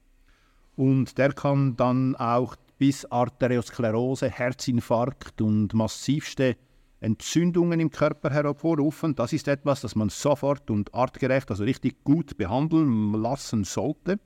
Und 0.75 1.17
der 1.17 1.33
kann 1.33 1.75
dann 1.75 2.15
auch 2.15 2.55
bis 2.81 3.05
Arteriosklerose, 3.05 4.27
Herzinfarkt 4.27 5.39
und 5.39 5.71
massivste 5.75 6.57
Entzündungen 6.99 7.79
im 7.79 7.91
Körper 7.91 8.31
hervorrufen. 8.31 9.13
Das 9.13 9.33
ist 9.33 9.47
etwas, 9.47 9.81
das 9.81 9.93
man 9.93 10.09
sofort 10.09 10.71
und 10.71 10.91
artgerecht, 10.91 11.51
also 11.51 11.63
richtig 11.63 12.03
gut 12.03 12.37
behandeln 12.37 13.13
lassen 13.13 13.65
sollte. 13.65 14.19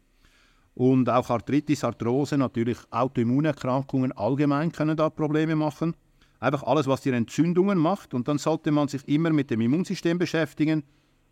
Und 0.73 1.09
auch 1.09 1.29
Arthritis, 1.29 1.83
Arthrose, 1.83 2.37
natürlich 2.37 2.77
Autoimmunerkrankungen 2.91 4.13
allgemein 4.13 4.71
können 4.71 4.95
da 4.95 5.09
Probleme 5.09 5.57
machen. 5.57 5.93
Einfach 6.39 6.63
alles, 6.63 6.87
was 6.87 7.01
die 7.01 7.09
Entzündungen 7.09 7.77
macht. 7.77 8.13
Und 8.13 8.29
dann 8.29 8.37
sollte 8.37 8.71
man 8.71 8.87
sich 8.87 9.05
immer 9.09 9.31
mit 9.31 9.51
dem 9.51 9.59
Immunsystem 9.59 10.17
beschäftigen, 10.17 10.83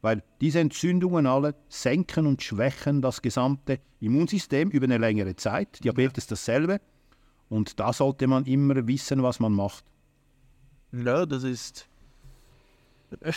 weil 0.02 0.24
diese 0.42 0.60
Entzündungen 0.60 1.26
alle 1.26 1.56
senken 1.70 2.28
und 2.28 2.44
schwächen 2.44 3.02
das 3.02 3.22
gesamte 3.22 3.80
Immunsystem 4.02 4.72
über 4.72 4.84
eine 4.84 4.98
längere 4.98 5.38
Zeit. 5.38 5.82
Diabetes 5.86 6.28
dasselbe. 6.28 6.82
Und 7.54 7.80
da 7.80 7.94
sollte 7.94 8.26
man 8.26 8.46
immer 8.46 8.88
wissen, 8.88 9.22
was 9.22 9.40
man 9.40 9.54
macht. 9.54 9.86
Ja, 10.92 11.26
das 11.26 11.44
ist. 11.44 11.88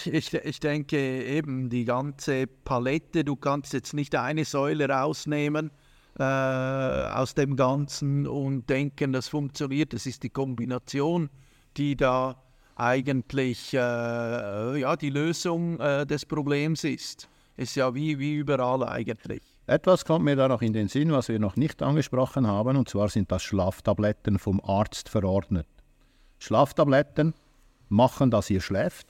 Ich, 0.07 0.33
ich 0.33 0.59
denke 0.59 0.97
eben 0.97 1.69
die 1.69 1.85
ganze 1.85 2.47
Palette, 2.47 3.25
du 3.25 3.37
kannst 3.37 3.75
jetzt 3.75 3.93
nicht 3.93 4.15
eine 4.15 4.47
Säule 4.47 4.89
rausnehmen 4.89 5.71
äh, 6.19 6.23
aus 6.23 7.35
dem 7.35 7.57
Ganzen 7.57 8.27
und 8.27 8.71
denken, 8.71 9.13
das 9.13 9.29
funktioniert. 9.29 9.93
Das 9.93 10.07
ist 10.07 10.23
die 10.23 10.31
Kombination, 10.31 11.29
die 11.77 11.95
da 11.95 12.43
eigentlich 12.75 13.75
äh, 13.75 13.77
ja, 14.81 14.97
die 14.97 15.11
Lösung 15.11 15.79
äh, 15.79 16.07
des 16.07 16.25
Problems 16.25 16.83
ist. 16.85 17.29
Ist 17.59 17.77
ja 17.77 17.95
wie, 17.95 18.19
wie 18.19 18.37
überall 18.37 18.83
eigentlich. 18.83 19.43
Etwas 19.69 20.05
kommt 20.05 20.25
mir 20.25 20.37
da 20.37 20.47
noch 20.47 20.63
in 20.63 20.73
den 20.73 20.87
Sinn, 20.87 21.11
was 21.11 21.29
wir 21.29 21.41
noch 21.41 21.57
nicht 21.57 21.83
angesprochen 21.83 22.47
haben, 22.47 22.77
und 22.77 22.89
zwar 22.89 23.09
sind 23.09 23.33
das 23.33 23.43
Schlaftabletten 23.43 24.39
vom 24.39 24.61
Arzt 24.65 25.09
verordnet. 25.09 25.67
Schlaftabletten 26.39 27.35
machen, 27.89 28.31
dass 28.31 28.49
ihr 28.49 28.61
schläft. 28.61 29.09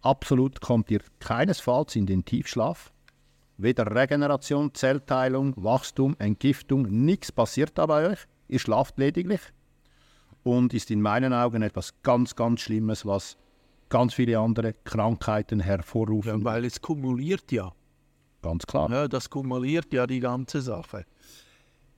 Absolut 0.00 0.62
kommt 0.62 0.90
ihr 0.90 1.00
keinesfalls 1.20 1.94
in 1.94 2.06
den 2.06 2.24
Tiefschlaf. 2.24 2.90
Weder 3.58 3.94
Regeneration, 3.94 4.72
Zellteilung, 4.72 5.52
Wachstum, 5.56 6.16
Entgiftung, 6.18 6.82
nichts 7.04 7.30
passiert 7.30 7.76
da 7.76 7.84
bei 7.84 8.10
euch. 8.10 8.20
Ihr 8.46 8.60
schlaft 8.60 8.98
lediglich 8.98 9.40
und 10.42 10.72
ist 10.72 10.90
in 10.90 11.02
meinen 11.02 11.34
Augen 11.34 11.60
etwas 11.60 11.92
ganz, 12.02 12.34
ganz 12.34 12.60
Schlimmes, 12.60 13.04
was 13.04 13.36
ganz 13.90 14.14
viele 14.14 14.38
andere 14.38 14.72
Krankheiten 14.72 15.60
hervorrufen. 15.60 16.38
Ja, 16.38 16.44
weil 16.44 16.64
es 16.64 16.80
kumuliert 16.80 17.52
ja. 17.52 17.72
Ganz 18.42 18.66
klar. 18.66 18.90
Ja, 18.90 19.08
das 19.08 19.30
kumuliert 19.30 19.92
ja 19.92 20.06
die 20.06 20.20
ganze 20.20 20.62
Sache. 20.62 21.04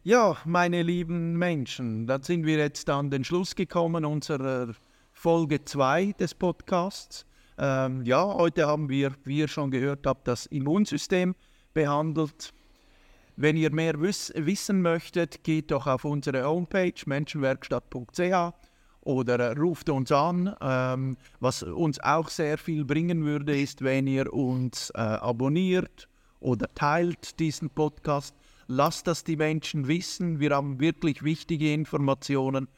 Ja, 0.03 0.37
meine 0.47 0.83
lieben 0.83 1.37
Menschen, 1.37 2.07
dann 2.07 2.23
sind 2.23 2.47
wir 2.47 2.57
jetzt 2.57 2.89
an 2.89 3.11
den 3.11 3.23
Schluss 3.23 3.55
gekommen 3.55 4.07
unserer 4.07 4.73
Folge 5.13 5.63
2 5.63 6.13
des 6.19 6.35
Podcasts. 6.35 7.27
Ähm, 7.59 8.03
ja, 8.05 8.25
heute 8.25 8.67
haben 8.67 8.89
wir, 8.89 9.13
wie 9.25 9.41
ihr 9.41 9.49
schon 9.49 9.71
gehört 9.71 10.07
habt, 10.07 10.27
das 10.27 10.47
Immunsystem 10.47 11.35
behandelt. 11.75 12.55
Wenn 13.37 13.59
ihr 13.59 13.73
mehr 13.73 14.01
wiss 14.01 14.33
wissen 14.35 14.81
möchtet, 14.81 15.45
geht 15.45 15.71
doch 15.71 15.87
auf 15.87 16.07
unsere 16.07 16.45
Homepage 16.45 16.95
menschenwerkstatt.ch 17.05 18.55
oder 19.03 19.57
ruft 19.57 19.91
uns 19.91 20.11
an. 20.13 20.55
Ähm, 20.63 21.19
was 21.41 21.63
uns 21.63 22.01
auch 22.01 22.31
sehr 22.31 22.57
viel 22.57 22.87
bringen 22.87 23.25
würde, 23.27 23.59
ist, 23.59 23.83
wenn 23.83 24.07
ihr 24.07 24.33
uns 24.33 24.91
äh, 24.95 24.99
abonniert 24.99 26.09
oder 26.41 26.67
teilt 26.75 27.39
diesen 27.39 27.71
Podcast. 27.71 28.35
Lasst 28.67 29.07
das 29.07 29.25
die 29.25 29.37
Menschen 29.37 29.89
wissen. 29.89 30.41
Wir 30.41 30.51
haben 30.51 30.81
wirklich 30.81 31.23
wichtige 31.23 31.73
Informationen, 31.73 32.69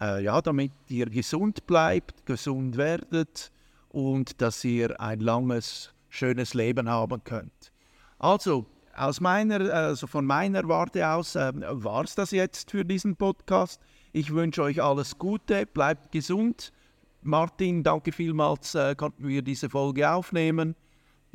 äh, 0.00 0.22
ja, 0.22 0.40
damit 0.40 0.72
ihr 0.88 1.06
gesund 1.06 1.66
bleibt, 1.66 2.26
gesund 2.26 2.76
werdet 2.76 3.50
und 3.88 4.40
dass 4.40 4.62
ihr 4.64 5.00
ein 5.00 5.20
langes, 5.20 5.92
schönes 6.08 6.54
Leben 6.54 6.88
haben 6.88 7.22
könnt. 7.24 7.72
Also, 8.18 8.66
aus 8.96 9.20
meiner, 9.20 9.72
also 9.72 10.06
von 10.06 10.24
meiner 10.24 10.66
Warte 10.68 11.06
aus 11.06 11.36
äh, 11.36 11.52
war 11.54 12.04
es 12.04 12.14
das 12.14 12.30
jetzt 12.30 12.70
für 12.70 12.84
diesen 12.84 13.16
Podcast. 13.16 13.80
Ich 14.12 14.32
wünsche 14.32 14.62
euch 14.62 14.82
alles 14.82 15.18
Gute, 15.18 15.66
bleibt 15.66 16.12
gesund. 16.12 16.72
Martin, 17.22 17.82
danke 17.82 18.12
vielmals, 18.12 18.74
äh, 18.74 18.94
konnten 18.94 19.28
wir 19.28 19.42
diese 19.42 19.68
Folge 19.68 20.10
aufnehmen. 20.10 20.74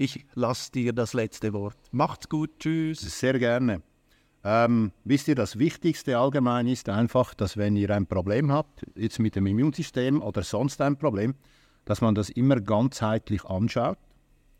Ich 0.01 0.25
lasse 0.33 0.71
dir 0.71 0.93
das 0.93 1.13
letzte 1.13 1.53
Wort. 1.53 1.77
Macht's 1.91 2.27
gut, 2.27 2.57
tschüss. 2.57 3.01
Sehr 3.01 3.37
gerne. 3.37 3.83
Ähm, 4.43 4.93
wisst 5.03 5.27
ihr, 5.27 5.35
das 5.35 5.59
Wichtigste 5.59 6.17
allgemein 6.17 6.65
ist 6.65 6.89
einfach, 6.89 7.35
dass 7.35 7.55
wenn 7.55 7.75
ihr 7.75 7.91
ein 7.91 8.07
Problem 8.07 8.51
habt, 8.51 8.83
jetzt 8.95 9.19
mit 9.19 9.35
dem 9.35 9.45
Immunsystem 9.45 10.23
oder 10.23 10.41
sonst 10.41 10.81
ein 10.81 10.97
Problem, 10.97 11.35
dass 11.85 12.01
man 12.01 12.15
das 12.15 12.31
immer 12.31 12.59
ganzheitlich 12.59 13.45
anschaut. 13.45 13.99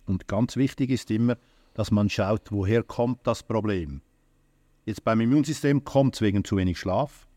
Und 0.06 0.28
ganz 0.28 0.58
wichtig 0.58 0.92
ist 0.92 1.10
immer, 1.10 1.38
dass 1.74 1.90
man 1.90 2.08
schaut, 2.08 2.52
woher 2.52 2.84
kommt 2.84 3.26
das 3.26 3.42
Problem. 3.42 4.04
Jetzt 4.86 5.04
beim 5.04 5.22
Immunsystem 5.22 5.84
kommt 5.84 6.14
es 6.14 6.22
wegen 6.22 6.44
zu 6.44 6.56
wenig 6.56 6.78
Schlaf, 6.78 7.28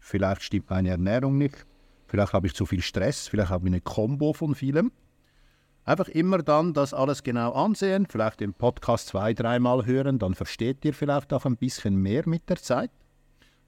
vielleicht 0.00 0.42
stimmt 0.42 0.68
meine 0.68 0.90
Ernährung 0.90 1.38
nicht, 1.38 1.64
vielleicht 2.08 2.34
habe 2.34 2.46
ich 2.46 2.52
zu 2.52 2.66
viel 2.66 2.82
Stress, 2.82 3.26
vielleicht 3.26 3.48
habe 3.48 3.66
ich 3.68 3.72
eine 3.72 3.80
Kombo 3.80 4.34
von 4.34 4.54
vielem. 4.54 4.92
Einfach 5.86 6.08
immer 6.08 6.38
dann 6.38 6.72
das 6.72 6.94
alles 6.94 7.22
genau 7.22 7.52
ansehen, 7.52 8.06
vielleicht 8.06 8.40
den 8.40 8.54
Podcast 8.54 9.08
zwei, 9.08 9.34
dreimal 9.34 9.84
hören, 9.84 10.18
dann 10.18 10.34
versteht 10.34 10.84
ihr 10.84 10.94
vielleicht 10.94 11.32
auch 11.32 11.44
ein 11.44 11.56
bisschen 11.56 11.96
mehr 11.96 12.22
mit 12.26 12.48
der 12.48 12.56
Zeit. 12.56 12.90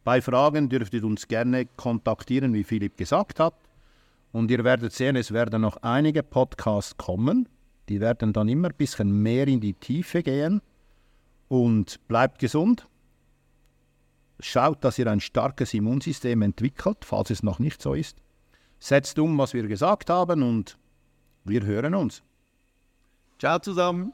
Bei 0.02 0.22
Fragen 0.22 0.68
dürft 0.68 0.94
ihr 0.94 1.04
uns 1.04 1.28
gerne 1.28 1.66
kontaktieren, 1.66 2.54
wie 2.54 2.64
Philipp 2.64 2.96
gesagt 2.96 3.38
hat. 3.40 3.54
Und 4.32 4.50
ihr 4.50 4.64
werdet 4.64 4.92
sehen, 4.92 5.16
es 5.16 5.32
werden 5.32 5.62
noch 5.62 5.78
einige 5.78 6.22
Podcasts 6.22 6.96
kommen. 6.96 7.48
Die 7.88 8.00
werden 8.00 8.32
dann 8.32 8.48
immer 8.48 8.68
ein 8.68 8.76
bisschen 8.76 9.22
mehr 9.22 9.48
in 9.48 9.60
die 9.60 9.74
Tiefe 9.74 10.22
gehen. 10.22 10.62
Und 11.48 12.06
bleibt 12.06 12.38
gesund. 12.38 12.86
Schaut, 14.40 14.84
dass 14.84 14.98
ihr 14.98 15.06
ein 15.06 15.20
starkes 15.20 15.74
Immunsystem 15.74 16.40
entwickelt, 16.42 16.98
falls 17.04 17.30
es 17.30 17.42
noch 17.42 17.58
nicht 17.58 17.82
so 17.82 17.94
ist. 17.94 18.18
Setzt 18.78 19.18
um, 19.18 19.36
was 19.38 19.54
wir 19.54 19.66
gesagt 19.66 20.08
haben 20.08 20.42
und 20.42 20.78
wir 21.48 21.64
hören 21.64 21.94
uns. 21.94 22.22
Ciao 23.38 23.58
zusammen. 23.58 24.12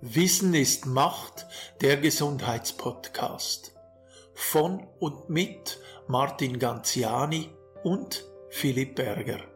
Wissen 0.00 0.52
ist 0.54 0.86
Macht, 0.86 1.46
der 1.80 1.96
Gesundheitspodcast. 1.96 3.74
Von 4.34 4.86
und 5.00 5.30
mit 5.30 5.80
Martin 6.08 6.58
Ganziani 6.58 7.48
und 7.84 8.24
Philipp 8.50 8.96
Berger. 8.96 9.53